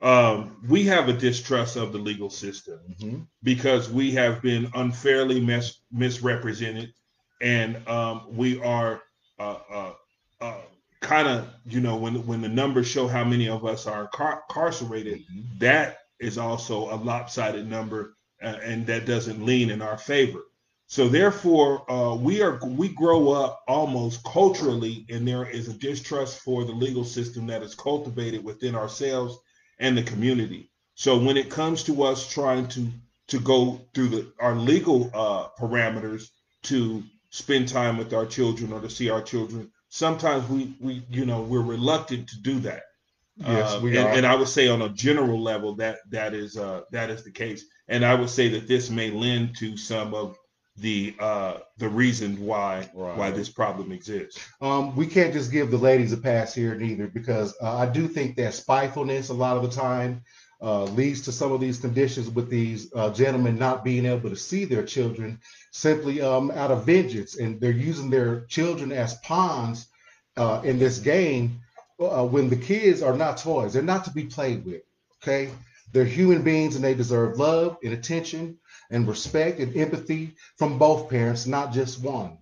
Um, 0.00 0.56
we 0.66 0.84
have 0.84 1.08
a 1.08 1.12
distrust 1.12 1.76
of 1.76 1.92
the 1.92 1.98
legal 1.98 2.30
system 2.30 2.80
mm-hmm. 2.90 3.20
because 3.42 3.90
we 3.90 4.12
have 4.12 4.40
been 4.40 4.70
unfairly 4.74 5.40
mis- 5.40 5.80
misrepresented, 5.92 6.92
and 7.40 7.86
um, 7.86 8.26
we 8.30 8.60
are 8.62 9.02
uh, 9.38 9.92
uh, 10.42 10.60
kind 11.00 11.28
of, 11.28 11.48
you 11.66 11.80
know, 11.80 11.96
when 11.96 12.26
when 12.26 12.40
the 12.40 12.48
numbers 12.48 12.86
show 12.86 13.06
how 13.06 13.24
many 13.24 13.48
of 13.48 13.64
us 13.64 13.86
are 13.86 14.08
incar- 14.08 14.40
incarcerated, 14.48 15.20
mm-hmm. 15.20 15.58
that 15.58 15.98
is 16.20 16.38
also 16.38 16.92
a 16.94 16.96
lopsided 16.96 17.68
number, 17.68 18.16
uh, 18.42 18.58
and 18.62 18.86
that 18.86 19.06
doesn't 19.06 19.44
lean 19.44 19.70
in 19.70 19.82
our 19.82 19.98
favor. 19.98 20.40
So 20.86 21.08
therefore, 21.08 21.90
uh, 21.90 22.14
we 22.14 22.42
are 22.42 22.60
we 22.64 22.88
grow 22.88 23.30
up 23.30 23.62
almost 23.66 24.22
culturally, 24.24 25.06
and 25.08 25.26
there 25.26 25.48
is 25.48 25.68
a 25.68 25.72
distrust 25.72 26.40
for 26.40 26.64
the 26.64 26.72
legal 26.72 27.04
system 27.04 27.46
that 27.46 27.62
is 27.62 27.74
cultivated 27.74 28.44
within 28.44 28.74
ourselves 28.74 29.38
and 29.78 29.96
the 29.96 30.02
community. 30.02 30.70
So 30.94 31.18
when 31.18 31.36
it 31.36 31.50
comes 31.50 31.82
to 31.84 32.02
us 32.02 32.28
trying 32.28 32.68
to 32.68 32.88
to 33.28 33.40
go 33.40 33.80
through 33.94 34.08
the 34.08 34.32
our 34.38 34.54
legal 34.54 35.10
uh, 35.14 35.48
parameters 35.58 36.28
to 36.64 37.02
spend 37.30 37.68
time 37.68 37.96
with 37.96 38.12
our 38.12 38.26
children 38.26 38.72
or 38.72 38.80
to 38.80 38.90
see 38.90 39.08
our 39.08 39.22
children, 39.22 39.72
sometimes 39.92 40.48
we 40.48 40.74
we 40.80 41.04
you 41.10 41.24
know 41.24 41.42
we're 41.42 41.62
reluctant 41.62 42.28
to 42.30 42.40
do 42.40 42.58
that. 42.60 42.82
Yes, 43.36 43.74
uh, 43.74 43.80
we 43.82 43.96
and, 43.96 44.08
are. 44.08 44.12
And 44.14 44.26
I 44.26 44.34
would 44.34 44.48
say 44.48 44.68
on 44.68 44.82
a 44.82 44.88
general 44.88 45.40
level 45.40 45.74
that 45.76 45.98
that 46.10 46.34
is 46.34 46.56
uh, 46.56 46.82
that 46.90 47.10
is 47.10 47.22
the 47.22 47.30
case. 47.30 47.64
And 47.88 48.04
I 48.04 48.14
would 48.14 48.30
say 48.30 48.48
that 48.48 48.66
this 48.66 48.90
may 48.90 49.10
lend 49.10 49.56
to 49.58 49.76
some 49.76 50.14
of 50.14 50.36
the 50.78 51.14
uh 51.20 51.58
the 51.76 51.88
reason 51.88 52.40
why 52.40 52.88
right. 52.94 53.16
why 53.16 53.30
this 53.30 53.50
problem 53.50 53.92
exists. 53.92 54.42
Um, 54.62 54.96
we 54.96 55.06
can't 55.06 55.34
just 55.34 55.52
give 55.52 55.70
the 55.70 55.76
ladies 55.76 56.12
a 56.12 56.16
pass 56.16 56.54
here 56.54 56.74
neither 56.74 57.08
because 57.08 57.54
uh, 57.60 57.76
I 57.76 57.86
do 57.86 58.08
think 58.08 58.36
that 58.36 58.54
spitefulness 58.54 59.28
a 59.28 59.34
lot 59.34 59.58
of 59.58 59.62
the 59.62 59.68
time 59.68 60.22
uh, 60.62 60.84
leads 60.84 61.22
to 61.22 61.32
some 61.32 61.52
of 61.52 61.60
these 61.60 61.78
conditions 61.78 62.30
with 62.30 62.48
these 62.48 62.92
uh, 62.94 63.12
gentlemen 63.12 63.58
not 63.58 63.84
being 63.84 64.06
able 64.06 64.30
to 64.30 64.36
see 64.36 64.64
their 64.64 64.84
children 64.84 65.40
simply 65.72 66.20
um, 66.22 66.50
out 66.52 66.70
of 66.70 66.86
vengeance, 66.86 67.36
and 67.36 67.60
they're 67.60 67.72
using 67.72 68.08
their 68.08 68.42
children 68.42 68.92
as 68.92 69.14
pawns 69.16 69.88
uh, 70.36 70.60
in 70.64 70.78
this 70.78 70.98
game 70.98 71.60
uh, 72.00 72.24
when 72.24 72.48
the 72.48 72.56
kids 72.56 73.02
are 73.02 73.16
not 73.16 73.38
toys; 73.38 73.72
they're 73.72 73.82
not 73.82 74.04
to 74.04 74.12
be 74.12 74.24
played 74.24 74.64
with. 74.64 74.82
Okay, 75.22 75.50
they're 75.92 76.04
human 76.04 76.42
beings 76.42 76.76
and 76.76 76.84
they 76.84 76.94
deserve 76.94 77.38
love 77.38 77.76
and 77.82 77.92
attention 77.92 78.58
and 78.90 79.08
respect 79.08 79.58
and 79.58 79.76
empathy 79.76 80.34
from 80.56 80.78
both 80.78 81.10
parents, 81.10 81.46
not 81.46 81.72
just 81.72 82.02
one. 82.02 82.38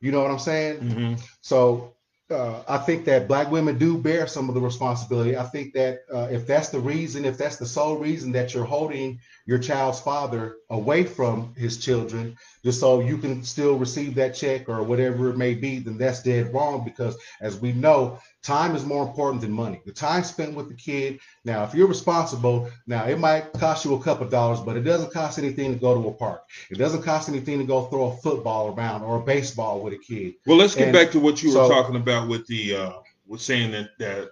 You 0.00 0.12
know 0.12 0.22
what 0.22 0.30
I'm 0.30 0.38
saying? 0.38 0.80
Mm-hmm. 0.80 1.14
So 1.40 1.94
uh, 2.30 2.62
I 2.68 2.78
think 2.78 3.04
that 3.06 3.28
black 3.28 3.50
women 3.50 3.78
do 3.78 3.98
bear 3.98 4.26
some 4.26 4.48
of 4.48 4.54
the 4.54 4.60
responsibility. 4.60 5.36
I 5.36 5.44
think 5.44 5.72
that 5.74 6.00
uh, 6.12 6.28
if 6.30 6.46
that's 6.46 6.68
the 6.68 6.80
reason, 6.80 7.24
if 7.24 7.36
that's 7.36 7.56
the 7.56 7.66
sole 7.66 7.96
reason 7.96 8.32
that 8.32 8.54
you're 8.54 8.64
holding 8.64 9.18
your 9.46 9.58
child's 9.58 10.00
father 10.00 10.56
away 10.70 11.04
from 11.04 11.54
his 11.56 11.78
children, 11.78 12.36
just 12.64 12.80
so 12.80 13.00
you 13.00 13.18
can 13.18 13.42
still 13.42 13.78
receive 13.78 14.14
that 14.14 14.34
check 14.34 14.68
or 14.68 14.82
whatever 14.82 15.30
it 15.30 15.36
may 15.36 15.54
be, 15.54 15.78
then 15.78 15.98
that's 15.98 16.22
dead 16.22 16.52
wrong 16.54 16.84
because 16.84 17.16
as 17.40 17.60
we 17.60 17.72
know, 17.72 18.18
time 18.42 18.74
is 18.74 18.84
more 18.84 19.06
important 19.06 19.40
than 19.42 19.52
money. 19.52 19.80
The 19.84 19.92
time 19.92 20.24
spent 20.24 20.54
with 20.54 20.68
the 20.68 20.74
kid. 20.74 21.20
Now, 21.44 21.64
if 21.64 21.74
you're 21.74 21.86
responsible, 21.86 22.70
now 22.86 23.06
it 23.06 23.18
might 23.18 23.52
cost 23.54 23.84
you 23.84 23.94
a 23.94 24.02
couple 24.02 24.26
dollars, 24.28 24.60
but 24.60 24.76
it 24.76 24.82
doesn't 24.82 25.12
cost 25.12 25.38
anything 25.38 25.72
to 25.72 25.78
go 25.78 26.00
to 26.00 26.08
a 26.08 26.12
park. 26.12 26.42
It 26.70 26.78
doesn't 26.78 27.02
cost 27.02 27.28
anything 27.28 27.58
to 27.58 27.64
go 27.64 27.86
throw 27.86 28.12
a 28.12 28.16
football 28.18 28.74
around 28.74 29.02
or 29.02 29.16
a 29.16 29.22
baseball 29.22 29.80
with 29.80 29.92
a 29.92 29.98
kid. 29.98 30.34
Well, 30.46 30.56
let's 30.56 30.74
get 30.74 30.88
and 30.88 30.92
back 30.92 31.10
to 31.12 31.20
what 31.20 31.42
you 31.42 31.50
so, 31.50 31.68
were 31.68 31.74
talking 31.74 31.96
about 31.96 32.28
with 32.28 32.46
the 32.46 32.76
uh, 32.76 32.92
with 33.26 33.40
saying 33.40 33.72
that 33.72 33.90
that 33.98 34.30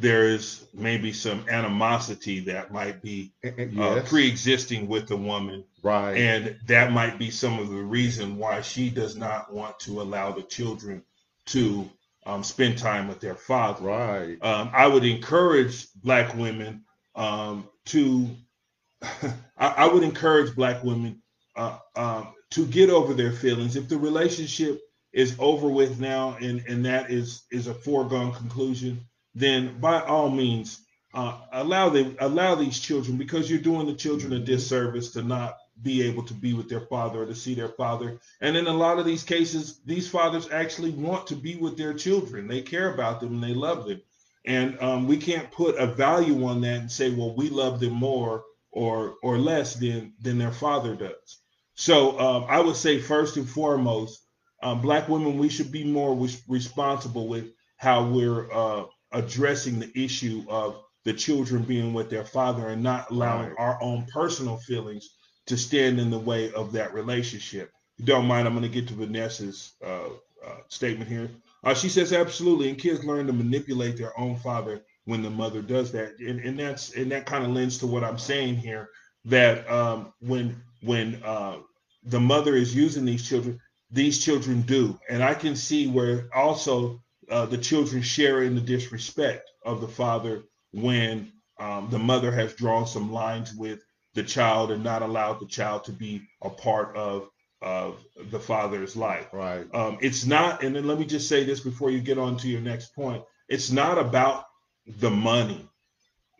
there 0.00 0.28
is 0.28 0.66
maybe 0.72 1.12
some 1.12 1.44
animosity 1.50 2.40
that 2.40 2.72
might 2.72 3.02
be 3.02 3.32
uh, 3.78 4.00
pre-existing 4.06 4.88
with 4.88 5.06
the 5.06 5.16
woman 5.16 5.62
right 5.82 6.14
and 6.14 6.56
that 6.66 6.90
might 6.90 7.18
be 7.18 7.30
some 7.30 7.58
of 7.58 7.68
the 7.68 7.76
reason 7.76 8.38
why 8.38 8.62
she 8.62 8.88
does 8.88 9.14
not 9.14 9.52
want 9.52 9.78
to 9.78 10.00
allow 10.00 10.32
the 10.32 10.42
children 10.42 11.02
to 11.44 11.88
um, 12.26 12.42
spend 12.44 12.78
time 12.78 13.08
with 13.08 13.20
their 13.20 13.34
father. 13.34 13.84
Right. 13.84 14.36
Um, 14.42 14.70
I 14.72 14.86
would 14.86 15.04
encourage 15.04 15.92
black 15.94 16.34
women 16.34 16.84
um, 17.14 17.68
to. 17.86 18.28
I, 19.02 19.68
I, 19.68 19.86
would 19.86 20.02
encourage 20.02 20.54
black 20.54 20.84
women 20.84 21.22
uh, 21.56 21.78
um, 21.96 22.34
to 22.50 22.66
get 22.66 22.90
over 22.90 23.14
their 23.14 23.32
feelings. 23.32 23.76
If 23.76 23.88
the 23.88 23.96
relationship 23.96 24.78
is 25.12 25.34
over 25.38 25.68
with 25.68 25.98
now, 25.98 26.36
and 26.40 26.62
and 26.68 26.84
that 26.84 27.10
is 27.10 27.44
is 27.50 27.66
a 27.66 27.74
foregone 27.74 28.32
conclusion, 28.32 29.00
then 29.34 29.80
by 29.80 30.02
all 30.02 30.30
means 30.30 30.84
uh, 31.14 31.38
allow 31.52 31.88
them 31.88 32.16
allow 32.20 32.54
these 32.54 32.78
children 32.78 33.16
because 33.16 33.50
you're 33.50 33.58
doing 33.58 33.86
the 33.86 33.94
children 33.94 34.32
a 34.32 34.38
disservice 34.38 35.12
to 35.12 35.22
not 35.22 35.56
be 35.82 36.02
able 36.02 36.22
to 36.24 36.34
be 36.34 36.52
with 36.52 36.68
their 36.68 36.80
father 36.82 37.22
or 37.22 37.26
to 37.26 37.34
see 37.34 37.54
their 37.54 37.68
father. 37.68 38.20
And 38.40 38.56
in 38.56 38.66
a 38.66 38.72
lot 38.72 38.98
of 38.98 39.06
these 39.06 39.22
cases, 39.22 39.80
these 39.84 40.08
fathers 40.08 40.48
actually 40.50 40.90
want 40.90 41.26
to 41.28 41.36
be 41.36 41.56
with 41.56 41.76
their 41.76 41.94
children. 41.94 42.48
They 42.48 42.62
care 42.62 42.92
about 42.92 43.20
them 43.20 43.34
and 43.34 43.42
they 43.42 43.54
love 43.54 43.86
them. 43.86 44.00
And 44.46 44.80
um, 44.80 45.06
we 45.06 45.16
can't 45.16 45.50
put 45.50 45.76
a 45.76 45.86
value 45.86 46.44
on 46.46 46.60
that 46.62 46.80
and 46.80 46.90
say, 46.90 47.10
well, 47.10 47.34
we 47.34 47.50
love 47.50 47.80
them 47.80 47.92
more 47.92 48.44
or 48.72 49.16
or 49.22 49.38
less 49.38 49.74
than 49.74 50.14
than 50.20 50.38
their 50.38 50.52
father 50.52 50.94
does. 50.94 51.38
So 51.74 52.18
um, 52.18 52.46
I 52.48 52.60
would 52.60 52.76
say 52.76 53.00
first 53.00 53.36
and 53.36 53.48
foremost, 53.48 54.22
um, 54.62 54.80
black 54.80 55.08
women, 55.08 55.38
we 55.38 55.48
should 55.48 55.72
be 55.72 55.84
more 55.84 56.14
res- 56.14 56.42
responsible 56.48 57.28
with 57.28 57.52
how 57.76 58.06
we're 58.06 58.50
uh, 58.52 58.84
addressing 59.12 59.78
the 59.78 59.90
issue 59.98 60.44
of 60.48 60.82
the 61.04 61.12
children 61.12 61.62
being 61.62 61.94
with 61.94 62.10
their 62.10 62.24
father 62.24 62.68
and 62.68 62.82
not 62.82 63.10
allowing 63.10 63.48
right. 63.48 63.58
our 63.58 63.82
own 63.82 64.06
personal 64.12 64.58
feelings 64.58 65.16
to 65.50 65.56
stand 65.56 65.98
in 65.98 66.10
the 66.10 66.18
way 66.18 66.52
of 66.52 66.70
that 66.72 66.94
relationship. 66.94 67.72
You 67.98 68.04
don't 68.04 68.26
mind, 68.26 68.46
I'm 68.46 68.54
going 68.54 68.62
to 68.62 68.68
get 68.68 68.88
to 68.88 68.94
Vanessa's 68.94 69.72
uh, 69.84 70.10
uh, 70.46 70.56
statement 70.68 71.10
here. 71.10 71.28
Uh, 71.64 71.74
she 71.74 71.88
says 71.88 72.12
absolutely, 72.12 72.68
and 72.68 72.78
kids 72.78 73.04
learn 73.04 73.26
to 73.26 73.32
manipulate 73.32 73.96
their 73.98 74.18
own 74.18 74.36
father 74.36 74.82
when 75.06 75.22
the 75.22 75.30
mother 75.30 75.60
does 75.60 75.90
that, 75.92 76.18
and, 76.20 76.38
and 76.40 76.58
that's 76.58 76.94
and 76.94 77.10
that 77.10 77.26
kind 77.26 77.44
of 77.44 77.50
lends 77.50 77.78
to 77.78 77.86
what 77.88 78.04
I'm 78.04 78.16
saying 78.16 78.56
here 78.56 78.90
that 79.24 79.68
um, 79.68 80.12
when 80.20 80.62
when 80.82 81.20
uh, 81.24 81.56
the 82.04 82.20
mother 82.20 82.54
is 82.54 82.74
using 82.74 83.04
these 83.04 83.28
children, 83.28 83.58
these 83.90 84.24
children 84.24 84.62
do, 84.62 84.98
and 85.08 85.22
I 85.22 85.34
can 85.34 85.56
see 85.56 85.88
where 85.88 86.28
also 86.32 87.02
uh, 87.28 87.46
the 87.46 87.58
children 87.58 88.02
share 88.02 88.44
in 88.44 88.54
the 88.54 88.60
disrespect 88.60 89.50
of 89.64 89.80
the 89.80 89.88
father 89.88 90.44
when 90.72 91.32
um, 91.58 91.88
the 91.90 91.98
mother 91.98 92.30
has 92.30 92.54
drawn 92.54 92.86
some 92.86 93.12
lines 93.12 93.52
with 93.52 93.80
the 94.14 94.22
child 94.22 94.70
and 94.70 94.82
not 94.82 95.02
allow 95.02 95.34
the 95.34 95.46
child 95.46 95.84
to 95.84 95.92
be 95.92 96.22
a 96.42 96.50
part 96.50 96.96
of 96.96 97.28
of 97.62 98.02
the 98.30 98.40
father's 98.40 98.96
life. 98.96 99.26
Right. 99.32 99.66
Um, 99.74 99.98
it's 100.00 100.24
not, 100.24 100.62
and 100.62 100.74
then 100.74 100.86
let 100.86 100.98
me 100.98 101.04
just 101.04 101.28
say 101.28 101.44
this 101.44 101.60
before 101.60 101.90
you 101.90 102.00
get 102.00 102.16
on 102.16 102.38
to 102.38 102.48
your 102.48 102.62
next 102.62 102.94
point. 102.94 103.22
It's 103.48 103.70
not 103.70 103.98
about 103.98 104.46
the 104.86 105.10
money. 105.10 105.68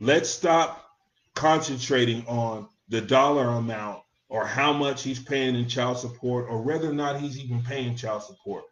Let's 0.01 0.31
stop 0.31 0.83
concentrating 1.35 2.27
on 2.27 2.69
the 2.89 3.03
dollar 3.03 3.49
amount 3.49 4.03
or 4.31 4.47
how 4.47 4.73
much 4.73 5.03
he's 5.03 5.23
paying 5.23 5.57
in 5.57 5.69
child 5.69 5.99
support 5.99 6.47
or 6.49 6.63
whether 6.63 6.89
or 6.89 6.95
not 6.95 7.21
he's 7.21 7.39
even 7.39 7.63
paying 7.63 7.97
child 7.97 8.23
support. 8.23 8.65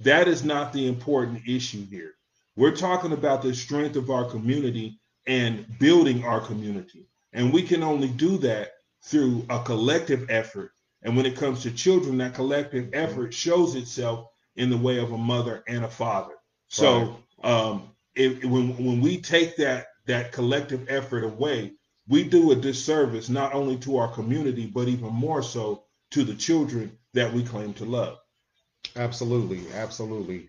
That 0.00 0.26
is 0.26 0.42
not 0.42 0.72
the 0.72 0.88
important 0.88 1.46
issue 1.46 1.86
here. 1.86 2.14
We're 2.56 2.74
talking 2.74 3.12
about 3.12 3.42
the 3.42 3.54
strength 3.54 3.96
of 3.96 4.10
our 4.10 4.24
community 4.24 4.98
and 5.26 5.66
building 5.78 6.24
our 6.24 6.40
community. 6.40 7.06
And 7.32 7.52
we 7.52 7.62
can 7.62 7.82
only 7.82 8.08
do 8.08 8.38
that 8.38 8.72
through 9.04 9.46
a 9.48 9.62
collective 9.62 10.26
effort. 10.30 10.72
And 11.02 11.16
when 11.16 11.26
it 11.26 11.36
comes 11.36 11.62
to 11.62 11.70
children, 11.70 12.18
that 12.18 12.34
collective 12.34 12.90
effort 12.92 13.34
shows 13.34 13.74
itself 13.74 14.28
in 14.56 14.70
the 14.70 14.76
way 14.76 14.98
of 14.98 15.12
a 15.12 15.18
mother 15.18 15.64
and 15.66 15.84
a 15.84 15.88
father. 15.88 16.34
So 16.68 17.18
um, 17.42 17.90
if, 18.14 18.44
when 18.44 18.76
when 18.76 19.00
we 19.00 19.20
take 19.20 19.56
that 19.56 19.86
that 20.06 20.32
collective 20.32 20.86
effort 20.88 21.24
away, 21.24 21.72
we 22.08 22.24
do 22.24 22.52
a 22.52 22.56
disservice 22.56 23.28
not 23.28 23.54
only 23.54 23.76
to 23.78 23.96
our 23.96 24.12
community, 24.12 24.66
but 24.66 24.88
even 24.88 25.12
more 25.12 25.42
so 25.42 25.84
to 26.10 26.24
the 26.24 26.34
children 26.34 26.96
that 27.14 27.32
we 27.32 27.42
claim 27.42 27.72
to 27.74 27.84
love. 27.84 28.18
Absolutely, 28.96 29.64
absolutely. 29.74 30.48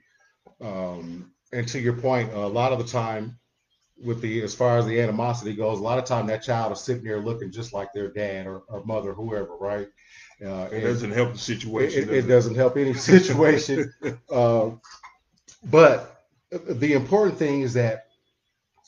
Um, 0.61 1.31
and 1.51 1.67
to 1.67 1.79
your 1.79 1.93
point, 1.93 2.33
a 2.33 2.47
lot 2.47 2.71
of 2.71 2.79
the 2.79 2.85
time, 2.85 3.37
with 4.01 4.21
the 4.21 4.41
as 4.41 4.55
far 4.55 4.77
as 4.77 4.85
the 4.85 4.99
animosity 4.99 5.53
goes, 5.53 5.79
a 5.79 5.83
lot 5.83 5.99
of 5.99 6.05
time 6.05 6.27
that 6.27 6.43
child 6.43 6.71
is 6.71 6.79
sitting 6.81 7.03
there 7.03 7.19
looking 7.19 7.51
just 7.51 7.73
like 7.73 7.93
their 7.93 8.09
dad 8.09 8.47
or, 8.47 8.63
or 8.67 8.83
mother, 8.85 9.13
whoever, 9.13 9.55
right? 9.57 9.87
Uh, 10.43 10.67
it 10.71 10.81
doesn't 10.81 11.11
help 11.11 11.33
the 11.33 11.39
situation. 11.39 12.03
It, 12.03 12.09
it, 12.09 12.25
it 12.25 12.27
doesn't 12.27 12.55
help 12.55 12.77
any 12.77 12.93
situation. 12.93 13.93
uh, 14.31 14.71
but 15.69 16.25
the 16.51 16.93
important 16.93 17.37
thing 17.37 17.61
is 17.61 17.73
that, 17.73 18.07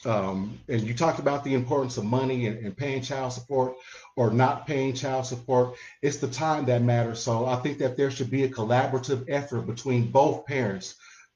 um, 0.05 0.59
and 0.67 0.81
you 0.81 0.93
talked 0.93 1.19
about 1.19 1.43
the 1.43 1.53
importance 1.53 1.97
of 1.97 2.03
money 2.03 2.47
and, 2.47 2.63
and 2.63 2.77
paying 2.77 3.01
child 3.01 3.33
support 3.33 3.75
or 4.15 4.31
not 4.31 4.67
paying 4.67 4.93
child 4.93 5.25
support. 5.25 5.75
It's 6.01 6.17
the 6.17 6.27
time 6.27 6.65
that 6.65 6.81
matters. 6.81 7.21
So 7.21 7.45
I 7.45 7.55
think 7.57 7.77
that 7.79 7.97
there 7.97 8.11
should 8.11 8.29
be 8.29 8.43
a 8.43 8.49
collaborative 8.49 9.25
effort 9.29 9.61
between 9.61 10.11
both 10.11 10.45
parents 10.45 10.95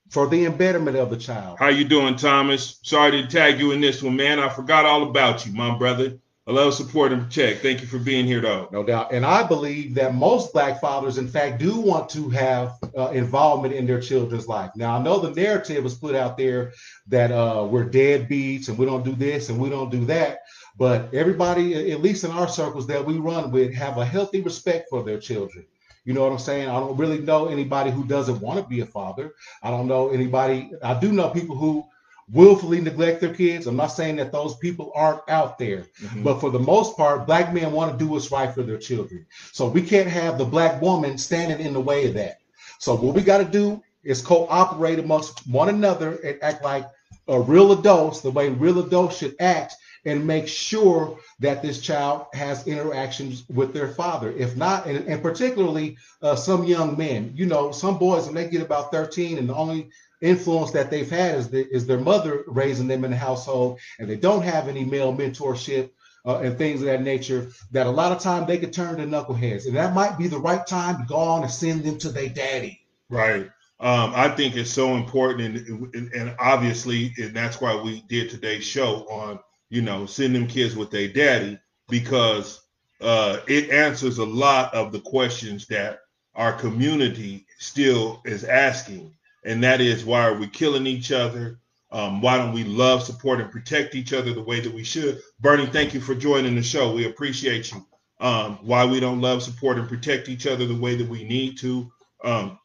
for 0.10 0.28
the 0.28 0.46
embedment 0.46 0.98
of 0.98 1.10
the 1.10 1.18
child. 1.18 1.58
How 1.60 1.70
you 1.70 1.86
doing, 1.86 2.16
Thomas? 2.16 2.80
Sorry 2.84 3.12
to 3.12 3.28
tag 3.28 3.60
you 3.60 3.72
in 3.72 3.82
this 3.82 4.02
one, 4.02 4.16
man. 4.16 4.40
I 4.40 4.50
forgot 4.50 4.86
all 4.86 5.04
about 5.04 5.46
you, 5.46 5.54
my 5.54 5.78
brother. 5.78 6.18
I 6.48 6.52
love 6.52 6.74
support 6.74 7.12
and 7.12 7.22
protect. 7.22 7.62
Thank 7.62 7.82
you 7.82 7.86
for 7.86 8.00
being 8.00 8.26
here, 8.26 8.42
though. 8.42 8.68
No 8.72 8.84
doubt. 8.84 9.14
And 9.14 9.24
I 9.24 9.44
believe 9.44 9.94
that 9.94 10.16
most 10.16 10.52
black 10.52 10.82
fathers, 10.82 11.20
in 11.20 11.28
fact, 11.28 11.60
do 11.60 11.80
want 11.80 12.10
to 12.10 12.28
have 12.30 12.74
uh, 12.98 13.10
involvement 13.10 13.76
in 13.76 13.86
their 13.86 14.02
children's 14.02 14.48
life. 14.48 14.72
Now, 14.76 14.98
I 14.98 15.04
know 15.04 15.20
the 15.20 15.30
narrative 15.40 15.86
is 15.86 15.94
put 15.94 16.16
out 16.16 16.38
there 16.38 16.74
that 17.08 17.32
uh, 17.32 17.68
we're 17.70 17.88
deadbeats 17.88 18.68
and 18.68 18.80
we 18.80 18.88
don't 18.88 19.06
do 19.06 19.14
this 19.14 19.50
and 19.50 19.60
we 19.60 19.70
don't 19.70 19.92
do 19.92 20.06
that. 20.06 20.40
But 20.76 21.14
everybody, 21.14 21.92
at 21.92 22.02
least 22.02 22.24
in 22.24 22.32
our 22.32 22.48
circles 22.48 22.88
that 22.88 23.06
we 23.06 23.20
run 23.20 23.52
with, 23.52 23.76
have 23.76 24.00
a 24.00 24.06
healthy 24.06 24.42
respect 24.42 24.88
for 24.90 25.04
their 25.04 25.20
children. 25.20 25.68
You 26.10 26.16
know 26.16 26.24
what 26.24 26.32
I'm 26.32 26.40
saying? 26.40 26.68
I 26.68 26.80
don't 26.80 26.98
really 26.98 27.20
know 27.20 27.50
anybody 27.50 27.92
who 27.92 28.04
doesn't 28.04 28.42
want 28.42 28.58
to 28.58 28.68
be 28.68 28.80
a 28.80 28.86
father. 28.88 29.36
I 29.62 29.70
don't 29.70 29.86
know 29.86 30.10
anybody. 30.10 30.72
I 30.82 31.00
do 31.00 31.12
know 31.12 31.30
people 31.30 31.56
who 31.56 31.86
willfully 32.32 32.82
neglect 32.82 33.22
their 33.22 33.32
kids. 33.32 33.68
I'm 33.68 33.76
not 33.76 33.92
saying 33.92 34.16
that 34.16 34.32
those 34.32 34.56
people 34.56 34.92
aren't 34.96 35.22
out 35.30 35.60
there, 35.60 35.86
mm-hmm. 36.02 36.24
but 36.24 36.40
for 36.40 36.50
the 36.50 36.58
most 36.58 36.98
part, 36.98 37.28
black 37.28 37.54
men 37.54 37.72
want 37.72 37.92
to 37.92 37.98
do 38.04 38.10
what's 38.10 38.32
right 38.32 38.52
for 38.52 38.64
their 38.64 38.80
children. 38.80 39.28
So 39.52 39.70
we 39.70 39.84
can't 39.84 40.10
have 40.10 40.40
the 40.40 40.46
black 40.46 40.82
woman 40.82 41.20
standing 41.20 41.64
in 41.64 41.74
the 41.74 41.80
way 41.80 42.08
of 42.08 42.16
that. 42.16 42.40
So 42.80 42.96
what 42.96 43.14
we 43.14 43.22
got 43.22 43.38
to 43.38 43.46
do 43.46 43.80
is 44.04 44.24
cooperate 44.24 44.98
amongst 44.98 45.48
one 45.48 45.70
another 45.70 46.16
and 46.26 46.42
act 46.42 46.64
like 46.64 46.88
a 47.28 47.40
real 47.40 47.72
adults, 47.72 48.22
the 48.22 48.32
way 48.32 48.50
real 48.50 48.80
adults 48.80 49.18
should 49.18 49.36
act, 49.40 49.76
and 50.10 50.26
make 50.26 50.48
sure 50.48 51.20
that 51.40 51.62
this 51.62 51.80
child 51.80 52.26
has 52.34 52.68
interactions 52.68 53.46
with 53.48 53.74
their 53.74 53.90
father. 53.90 54.32
If 54.32 54.58
not, 54.58 54.88
and, 54.88 55.08
and 55.08 55.22
particularly 55.22 55.98
uh, 56.24 56.36
some 56.36 56.64
young 56.64 56.98
men, 56.98 57.32
you 57.36 57.46
know, 57.46 57.72
some 57.72 58.00
boys 58.00 58.26
when 58.26 58.34
they 58.34 58.50
get 58.50 58.64
about 58.64 58.92
13 58.92 59.38
and 59.38 59.48
the 59.48 59.54
only 59.54 59.92
influence 60.22 60.72
that 60.72 60.90
they've 60.90 61.10
had 61.10 61.36
is, 61.36 61.50
the, 61.50 61.68
is 61.70 61.86
their 61.86 62.00
mother 62.00 62.44
raising 62.48 62.88
them 62.88 63.06
in 63.06 63.12
the 63.12 63.18
household 63.18 63.80
and 64.00 64.10
they 64.10 64.16
don't 64.16 64.42
have 64.42 64.68
any 64.68 64.84
male 64.84 65.16
mentorship 65.16 65.92
uh, 66.26 66.40
and 66.40 66.58
things 66.58 66.82
of 66.82 66.88
that 66.88 67.04
nature 67.04 67.52
that 67.72 67.86
a 67.86 67.92
lot 67.92 68.12
of 68.12 68.20
time 68.20 68.48
they 68.48 68.58
could 68.58 68.74
turn 68.74 68.98
to 68.98 69.06
knuckleheads. 69.06 69.68
And 69.68 69.76
that 69.76 69.94
might 69.94 70.18
be 70.18 70.28
the 70.28 70.40
right 70.40 70.66
time 70.66 70.98
to 70.98 71.06
go 71.08 71.18
on 71.18 71.44
and 71.44 71.52
send 71.52 71.84
them 71.84 72.00
to 72.00 72.10
their 72.10 72.30
daddy. 72.30 72.82
Right. 73.10 73.50
Um, 73.82 74.12
i 74.14 74.28
think 74.28 74.58
it's 74.58 74.70
so 74.70 74.96
important 74.96 75.56
and, 75.70 75.96
and, 75.96 76.14
and 76.14 76.36
obviously 76.38 77.14
and 77.18 77.34
that's 77.34 77.62
why 77.62 77.82
we 77.82 78.04
did 78.10 78.30
today's 78.30 78.66
show 78.66 79.08
on 79.10 79.40
you 79.70 79.82
know 79.82 80.06
send 80.06 80.36
them 80.36 80.48
kids 80.48 80.76
with 80.76 80.92
their 80.92 81.08
daddy 81.08 81.60
because 81.90 82.62
uh, 83.02 83.40
it 83.48 83.70
answers 83.70 84.18
a 84.18 84.26
lot 84.26 84.74
of 84.74 84.92
the 84.92 85.00
questions 85.00 85.68
that 85.68 86.00
our 86.36 86.54
community 86.54 87.46
still 87.58 88.22
is 88.26 88.44
asking 88.44 89.14
and 89.44 89.64
that 89.64 89.82
is 89.82 90.06
why 90.06 90.28
are 90.28 90.36
we 90.36 90.48
killing 90.48 90.88
each 90.88 91.12
other? 91.12 91.60
Um, 91.92 92.22
why 92.22 92.38
don't 92.38 92.54
we 92.54 92.64
love, 92.64 93.04
support, 93.04 93.40
and 93.40 93.52
protect 93.52 93.96
each 93.96 94.14
other 94.14 94.34
the 94.34 94.44
way 94.44 94.60
that 94.60 94.74
we 94.74 94.84
should? 94.84 95.22
Bernie, 95.40 95.66
thank 95.66 95.94
you 95.94 96.00
for 96.00 96.14
joining 96.14 96.56
the 96.56 96.62
show. 96.62 96.94
We 96.94 97.08
appreciate 97.08 97.72
you. 97.72 97.86
Um, 98.20 98.60
why 98.62 98.86
we 98.86 99.00
don't 99.00 99.22
love, 99.22 99.42
support, 99.42 99.80
and 99.80 99.88
protect 99.88 100.30
each 100.30 100.46
other 100.46 100.68
the 100.68 100.76
way 100.76 100.96
that 100.96 101.08
we 101.08 101.24
need 101.24 101.58
to? 101.60 101.92
Um, 102.24 102.60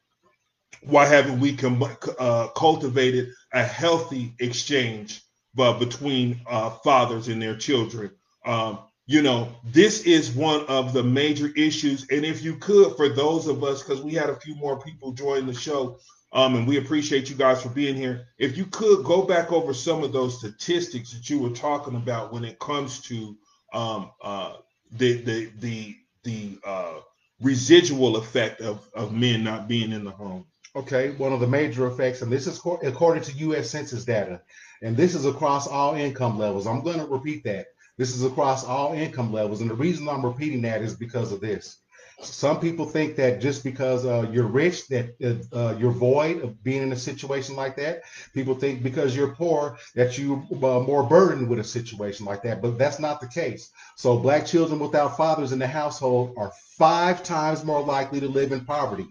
why 0.83 1.07
haven't 1.07 1.41
we 1.41 1.57
com- 1.57 1.97
uh, 2.19 2.49
cultivated 2.49 3.31
a 3.53 3.63
healthy 3.63 4.35
exchange 4.41 5.23
uh, 5.59 5.79
between 5.79 6.41
uh, 6.47 6.71
fathers 6.71 7.29
and 7.29 7.41
their 7.41 7.57
children? 7.57 8.11
Um, 8.45 8.79
you 9.07 9.21
know, 9.21 9.55
this 9.65 10.03
is 10.03 10.31
one 10.31 10.65
of 10.67 10.93
the 10.93 11.03
major 11.03 11.53
issues. 11.57 12.07
And 12.11 12.25
if 12.25 12.43
you 12.43 12.57
could, 12.57 12.97
for 12.97 13.09
those 13.09 13.47
of 13.47 13.63
us, 13.63 13.83
because 13.83 14.01
we 14.01 14.15
had 14.15 14.31
a 14.31 14.37
few 14.37 14.55
more 14.55 14.81
people 14.81 15.13
join 15.13 15.47
the 15.47 15.55
show, 15.55 15.99
um, 16.33 16.57
and 16.57 16.67
we 16.67 16.79
appreciate 16.79 17.31
you 17.31 17.37
guys 17.37 17.63
for 17.63 17.69
being 17.69 17.95
here. 17.95 18.27
If 18.39 18.57
you 18.57 18.67
could 18.67 19.05
go 19.05 19.23
back 19.23 19.53
over 19.53 19.73
some 19.73 20.03
of 20.03 20.13
those 20.13 20.39
statistics 20.39 21.13
that 21.13 21.31
you 21.31 21.39
were 21.39 21.51
talking 21.51 21.95
about 21.95 22.33
when 22.33 22.45
it 22.45 22.59
comes 22.59 23.01
to 23.03 23.37
um, 23.73 24.11
uh, 24.21 24.55
the 24.93 25.21
the 25.23 25.53
the 25.61 25.97
the 26.25 26.59
uh, 26.65 26.95
residual 27.41 28.17
effect 28.17 28.61
of, 28.63 28.89
of 28.95 29.13
men 29.13 29.45
not 29.45 29.69
being 29.69 29.93
in 29.93 30.05
the 30.05 30.11
home. 30.11 30.45
Okay, 30.77 31.11
one 31.11 31.33
of 31.33 31.39
the 31.39 31.47
major 31.47 31.87
effects, 31.87 32.23
and 32.23 32.33
this 32.33 32.49
is 32.49 32.59
according 32.83 33.23
to 33.23 33.33
U.S. 33.39 33.71
Census 33.71 34.05
data, 34.05 34.41
and 34.83 34.97
this 34.97 35.15
is 35.15 35.25
across 35.25 35.67
all 35.67 35.95
income 35.95 36.39
levels. 36.39 36.67
I'm 36.67 36.83
going 36.83 36.99
to 36.99 37.07
repeat 37.07 37.45
that. 37.45 37.67
This 37.97 38.15
is 38.15 38.25
across 38.25 38.65
all 38.65 38.93
income 38.93 39.33
levels, 39.33 39.61
and 39.61 39.71
the 39.71 39.75
reason 39.75 40.09
I'm 40.09 40.25
repeating 40.25 40.63
that 40.63 40.83
is 40.83 40.95
because 40.95 41.33
of 41.33 41.41
this. 41.41 41.79
Some 42.23 42.61
people 42.61 42.87
think 42.87 43.17
that 43.17 43.41
just 43.41 43.65
because 43.65 44.07
uh, 44.07 44.29
you're 44.31 44.47
rich, 44.47 44.87
that 44.89 45.15
uh, 45.23 45.57
uh, 45.57 45.77
you're 45.77 45.91
void 45.91 46.43
of 46.43 46.63
being 46.63 46.83
in 46.83 46.93
a 46.93 46.97
situation 46.97 47.57
like 47.57 47.77
that. 47.77 48.03
People 48.33 48.55
think 48.55 48.83
because 48.83 49.17
you're 49.17 49.35
poor 49.35 49.79
that 49.95 50.17
you're 50.17 50.43
uh, 50.53 50.81
more 50.81 51.03
burdened 51.03 51.49
with 51.49 51.59
a 51.59 51.65
situation 51.65 52.25
like 52.25 52.43
that, 52.43 52.63
but 52.63 52.79
that's 52.79 52.99
not 52.99 53.21
the 53.21 53.29
case. 53.29 53.71
So 53.97 54.19
black 54.19 54.47
children 54.47 54.79
without 54.79 55.17
fathers 55.17 55.53
in 55.53 55.59
the 55.59 55.67
household 55.67 56.35
are 56.37 56.53
five 56.79 57.23
times 57.23 57.65
more 57.65 57.83
likely 57.83 58.21
to 58.21 58.29
live 58.29 58.53
in 58.53 58.65
poverty 58.65 59.07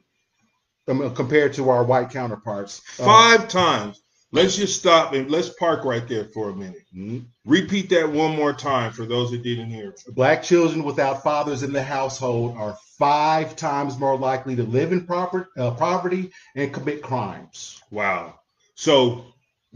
um, 0.87 1.13
compared 1.13 1.53
to 1.53 1.69
our 1.69 1.83
white 1.83 2.09
counterparts. 2.09 2.81
Uh, 2.99 3.05
five 3.05 3.47
times. 3.47 4.01
Let's 4.33 4.55
just 4.55 4.79
stop 4.79 5.13
and 5.13 5.29
let's 5.29 5.49
park 5.49 5.85
right 5.85 6.07
there 6.07 6.25
for 6.25 6.49
a 6.49 6.55
minute. 6.55 6.81
Mm-hmm. 6.95 7.19
Repeat 7.45 7.89
that 7.91 8.11
one 8.11 8.35
more 8.35 8.51
time 8.51 8.91
for 8.91 9.05
those 9.05 9.29
that 9.29 9.43
didn't 9.43 9.69
hear. 9.69 9.93
Black 10.07 10.41
children 10.41 10.83
without 10.83 11.21
fathers 11.21 11.61
in 11.61 11.71
the 11.71 11.83
household 11.83 12.57
are 12.57 12.75
five 12.97 13.55
times 13.55 13.99
more 13.99 14.17
likely 14.17 14.55
to 14.55 14.63
live 14.63 14.91
in 14.91 15.05
proper, 15.05 15.49
uh, 15.55 15.69
poverty 15.71 16.31
and 16.55 16.73
commit 16.73 17.03
crimes. 17.03 17.79
Wow. 17.91 18.39
So 18.73 19.23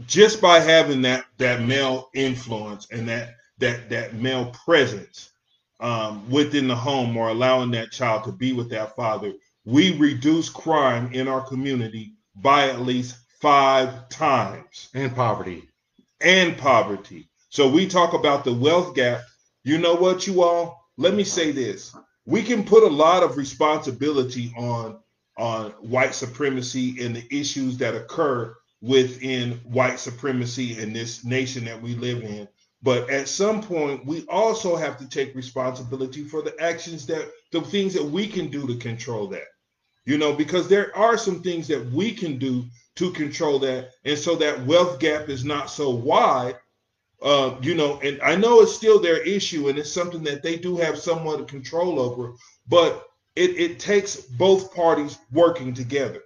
just 0.06 0.40
by 0.40 0.58
having 0.58 1.02
that 1.02 1.26
that 1.38 1.62
male 1.62 2.10
influence 2.12 2.88
and 2.90 3.08
that 3.08 3.36
that 3.58 3.88
that 3.90 4.14
male 4.14 4.46
presence 4.64 5.30
um, 5.78 6.28
within 6.28 6.66
the 6.66 6.74
home 6.74 7.16
or 7.16 7.28
allowing 7.28 7.70
that 7.70 7.92
child 7.92 8.24
to 8.24 8.32
be 8.32 8.52
with 8.52 8.70
that 8.70 8.96
father, 8.96 9.34
we 9.64 9.96
reduce 9.98 10.48
crime 10.48 11.12
in 11.12 11.28
our 11.28 11.42
community 11.42 12.14
by 12.34 12.68
at 12.68 12.80
least 12.80 13.18
five 13.40 14.08
times. 14.08 14.88
And 14.94 15.14
poverty. 15.14 15.68
And 16.20 16.56
poverty. 16.56 17.28
So 17.50 17.68
we 17.68 17.86
talk 17.86 18.12
about 18.12 18.44
the 18.44 18.52
wealth 18.52 18.94
gap. 18.94 19.22
You 19.64 19.78
know 19.78 19.94
what, 19.94 20.26
you 20.26 20.42
all? 20.42 20.84
Let 20.96 21.14
me 21.14 21.24
say 21.24 21.52
this. 21.52 21.94
We 22.26 22.42
can 22.42 22.64
put 22.64 22.82
a 22.82 22.88
lot 22.88 23.22
of 23.22 23.36
responsibility 23.36 24.52
on 24.56 24.98
on 25.38 25.70
white 25.80 26.14
supremacy 26.14 27.00
and 27.04 27.14
the 27.14 27.24
issues 27.30 27.78
that 27.78 27.94
occur 27.94 28.56
within 28.80 29.52
white 29.64 30.00
supremacy 30.00 30.76
in 30.78 30.92
this 30.92 31.24
nation 31.24 31.64
that 31.64 31.80
we 31.80 31.94
live 31.94 32.22
in. 32.22 32.48
But 32.82 33.08
at 33.08 33.28
some 33.28 33.62
point, 33.62 34.04
we 34.04 34.24
also 34.28 34.76
have 34.76 34.98
to 34.98 35.08
take 35.08 35.34
responsibility 35.34 36.24
for 36.24 36.42
the 36.42 36.60
actions 36.60 37.06
that 37.06 37.30
the 37.52 37.60
things 37.60 37.94
that 37.94 38.04
we 38.04 38.26
can 38.26 38.48
do 38.48 38.66
to 38.66 38.76
control 38.76 39.28
that. 39.28 39.46
You 40.08 40.16
know, 40.16 40.32
because 40.32 40.68
there 40.68 40.96
are 40.96 41.18
some 41.18 41.42
things 41.42 41.68
that 41.68 41.84
we 41.92 42.12
can 42.12 42.38
do 42.38 42.64
to 42.96 43.10
control 43.12 43.58
that. 43.58 43.90
And 44.06 44.18
so 44.18 44.36
that 44.36 44.64
wealth 44.64 45.00
gap 45.00 45.28
is 45.28 45.44
not 45.44 45.68
so 45.68 45.90
wide. 45.90 46.56
Uh, 47.20 47.56
you 47.60 47.74
know, 47.74 48.00
and 48.00 48.18
I 48.22 48.34
know 48.34 48.60
it's 48.60 48.74
still 48.74 48.98
their 48.98 49.18
issue 49.18 49.68
and 49.68 49.78
it's 49.78 49.92
something 49.92 50.22
that 50.22 50.42
they 50.42 50.56
do 50.56 50.78
have 50.78 50.98
somewhat 50.98 51.40
of 51.40 51.46
control 51.46 52.00
over, 52.00 52.32
but 52.66 53.06
it, 53.36 53.50
it 53.58 53.80
takes 53.80 54.16
both 54.16 54.74
parties 54.74 55.18
working 55.30 55.74
together. 55.74 56.22